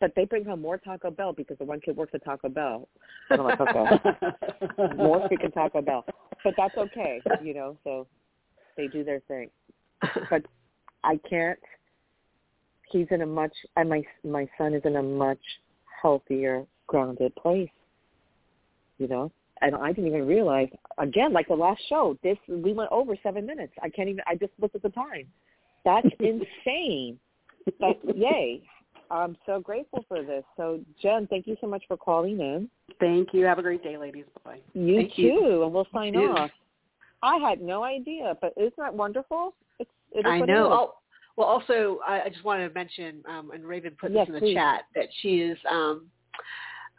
But 0.00 0.12
they 0.14 0.24
bring 0.24 0.44
home 0.44 0.62
more 0.62 0.78
Taco 0.78 1.10
Bell 1.10 1.32
because 1.32 1.58
the 1.58 1.64
one 1.64 1.80
kid 1.80 1.96
works 1.96 2.12
at 2.14 2.24
Taco 2.24 2.48
Bell. 2.48 2.88
And 3.30 3.40
I'm 3.40 3.46
like, 3.48 3.60
okay, 3.60 4.94
more 4.96 5.28
freaking 5.28 5.52
Taco 5.52 5.82
Bell. 5.82 6.04
But 6.44 6.54
that's 6.56 6.76
okay, 6.76 7.20
you 7.42 7.52
know. 7.52 7.76
So 7.82 8.06
they 8.78 8.86
do 8.86 9.04
their 9.04 9.20
thing. 9.28 9.50
But 10.30 10.46
I 11.04 11.20
can't. 11.28 11.58
He's 12.90 13.06
in 13.10 13.20
a 13.20 13.26
much, 13.26 13.52
and 13.76 13.90
my 13.90 14.02
my 14.24 14.48
son 14.56 14.72
is 14.72 14.82
in 14.86 14.96
a 14.96 15.02
much 15.02 15.40
healthier, 16.00 16.64
grounded 16.86 17.34
place. 17.36 17.68
You 18.96 19.08
know, 19.08 19.30
and 19.60 19.74
I 19.74 19.88
didn't 19.88 20.06
even 20.06 20.26
realize. 20.26 20.68
Again, 20.96 21.32
like 21.32 21.48
the 21.48 21.54
last 21.54 21.82
show, 21.88 22.16
this 22.22 22.38
we 22.48 22.72
went 22.72 22.90
over 22.90 23.14
seven 23.22 23.44
minutes. 23.44 23.74
I 23.82 23.90
can't 23.90 24.08
even. 24.08 24.22
I 24.26 24.36
just 24.36 24.52
looked 24.60 24.76
at 24.76 24.82
the 24.82 24.90
time. 24.90 25.26
That's 25.84 26.08
insane. 26.20 27.18
But 27.78 27.98
yay! 28.16 28.62
I'm 29.10 29.36
so 29.44 29.60
grateful 29.60 30.04
for 30.08 30.22
this. 30.22 30.44
So, 30.56 30.80
Jen, 31.02 31.26
thank 31.28 31.46
you 31.46 31.56
so 31.60 31.66
much 31.66 31.82
for 31.88 31.96
calling 31.96 32.40
in. 32.40 32.68
Thank 33.00 33.32
you. 33.32 33.44
Have 33.44 33.58
a 33.58 33.62
great 33.62 33.82
day, 33.82 33.96
ladies. 33.96 34.24
Bye. 34.44 34.60
You 34.74 34.96
thank 34.96 35.16
too, 35.16 35.22
you. 35.22 35.62
and 35.64 35.72
we'll 35.72 35.86
sign 35.92 36.16
off. 36.16 36.50
I 37.22 37.36
had 37.38 37.60
no 37.60 37.82
idea, 37.84 38.36
but 38.40 38.52
isn't 38.56 38.76
that 38.78 38.94
wonderful? 38.94 39.54
It's, 39.78 39.90
it 40.12 40.20
is 40.20 40.24
I 40.26 40.40
know. 40.40 40.92
Well, 41.36 41.46
also, 41.46 42.00
I, 42.06 42.22
I 42.22 42.28
just 42.30 42.44
wanted 42.44 42.68
to 42.68 42.74
mention, 42.74 43.22
um, 43.28 43.52
and 43.52 43.64
Raven 43.64 43.96
put 44.00 44.10
Yes, 44.10 44.26
this 44.26 44.28
in 44.28 44.34
the 44.34 44.40
please. 44.40 44.54
chat, 44.54 44.82
that 44.96 45.06
she 45.22 45.36
is 45.42 45.58
um, 45.70 46.06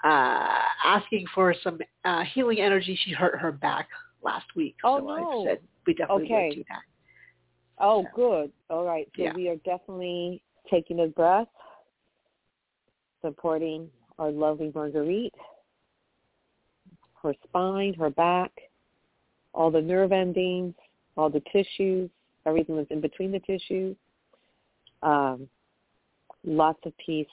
uh, 0.05 0.61
asking 0.85 1.25
for 1.35 1.53
some 1.61 1.77
uh, 2.05 2.23
healing 2.33 2.59
energy. 2.59 2.97
She 3.03 3.11
hurt 3.11 3.37
her 3.37 3.51
back 3.51 3.89
last 4.23 4.45
week, 4.55 4.75
Oh, 4.85 4.99
so 4.99 5.05
no. 5.07 5.41
I 5.41 5.45
said 5.45 5.59
we 5.85 5.93
definitely 5.93 6.23
Okay. 6.25 6.51
do 6.55 6.63
that. 6.69 6.81
Oh, 7.79 8.03
So- 8.03 8.09
good. 8.15 8.51
All 8.69 8.85
right. 8.85 9.09
So 9.17 9.23
Yeah. 9.23 9.33
we 9.35 9.49
are 9.49 9.57
definitely 9.57 10.41
taking 10.71 11.01
a 11.01 11.07
breath, 11.07 11.47
supporting 13.21 13.89
our 14.19 14.31
lovely 14.31 14.71
Marguerite, 14.73 15.35
her 17.21 17.33
spine, 17.43 17.93
her 17.95 18.09
back, 18.09 18.51
all 19.53 19.71
the 19.71 19.81
nerve 19.81 20.11
endings, 20.11 20.73
all 21.17 21.29
the 21.29 21.43
tissues, 21.51 22.09
everything 22.45 22.77
that's 22.77 22.91
in 22.91 23.01
between 23.01 23.31
the 23.31 23.39
tissues. 23.39 23.95
Um, 25.03 25.47
lots 26.43 26.79
of 26.85 26.93
peace, 26.97 27.27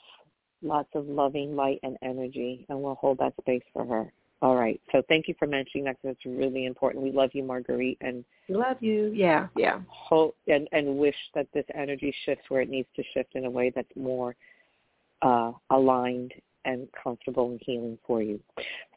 lots 0.61 0.89
of 0.95 1.07
loving 1.07 1.55
light 1.55 1.79
and 1.83 1.97
energy, 2.01 2.65
and 2.69 2.81
we'll 2.81 2.95
hold 2.95 3.19
that 3.19 3.33
space 3.41 3.63
for 3.73 3.85
her. 3.85 4.11
All 4.41 4.55
right. 4.55 4.79
So 4.91 5.01
thank 5.09 5.27
you 5.27 5.33
for 5.39 5.47
mentioning 5.47 5.85
that 5.85 5.97
because 6.01 6.15
it's 6.15 6.37
really 6.37 6.65
important. 6.65 7.03
We 7.03 7.11
love 7.11 7.31
you, 7.33 7.43
Marguerite, 7.43 7.97
and 8.01 8.23
We 8.47 8.55
love 8.55 8.77
you. 8.81 9.11
Yeah, 9.13 9.47
yeah. 9.55 9.79
hope 9.87 10.35
and, 10.47 10.67
and 10.71 10.97
wish 10.97 11.15
that 11.33 11.47
this 11.53 11.65
energy 11.73 12.13
shifts 12.23 12.45
where 12.49 12.61
it 12.61 12.69
needs 12.69 12.87
to 12.97 13.03
shift 13.13 13.33
in 13.33 13.45
a 13.45 13.49
way 13.49 13.71
that's 13.75 13.89
more 13.95 14.35
uh, 15.23 15.53
aligned 15.71 16.33
and 16.67 16.87
comfortable 17.01 17.49
and 17.49 17.61
healing 17.65 17.97
for 18.05 18.21
you. 18.21 18.39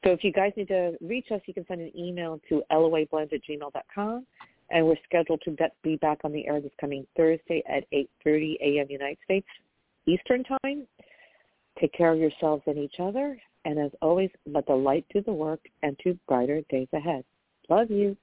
So 0.04 0.10
if 0.12 0.22
you 0.22 0.32
guys 0.32 0.52
need 0.56 0.68
to 0.68 0.96
reach 1.00 1.26
us, 1.30 1.40
you 1.46 1.54
can 1.54 1.64
send 1.66 1.80
an 1.80 1.92
email 1.96 2.40
to 2.48 2.62
loablend 2.70 3.32
at 3.32 3.40
gmail.com. 3.48 4.26
And 4.72 4.86
we're 4.86 4.96
scheduled 5.04 5.40
to 5.44 5.50
be- 5.52 5.64
be 5.82 5.96
back 5.96 6.18
on 6.22 6.32
the 6.32 6.46
air 6.46 6.60
this 6.60 6.70
coming 6.80 7.06
Thursday 7.16 7.62
at 7.68 7.90
8.30 7.92 8.56
a.m. 8.60 8.86
United 8.88 9.18
States 9.24 9.46
Eastern 10.06 10.44
Time. 10.44 10.86
Take 11.80 11.92
care 11.92 12.12
of 12.12 12.18
yourselves 12.18 12.62
and 12.66 12.78
each 12.78 12.96
other. 13.00 13.40
And 13.64 13.78
as 13.78 13.90
always, 14.00 14.30
let 14.46 14.66
the 14.66 14.74
light 14.74 15.06
do 15.12 15.22
the 15.22 15.32
work 15.32 15.60
and 15.82 15.98
to 16.04 16.18
brighter 16.28 16.62
days 16.70 16.88
ahead. 16.92 17.24
Love 17.68 17.90
you. 17.90 18.16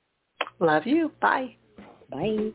Love 0.59 0.85
you. 0.85 1.11
Bye. 1.21 1.55
Bye. 2.09 2.51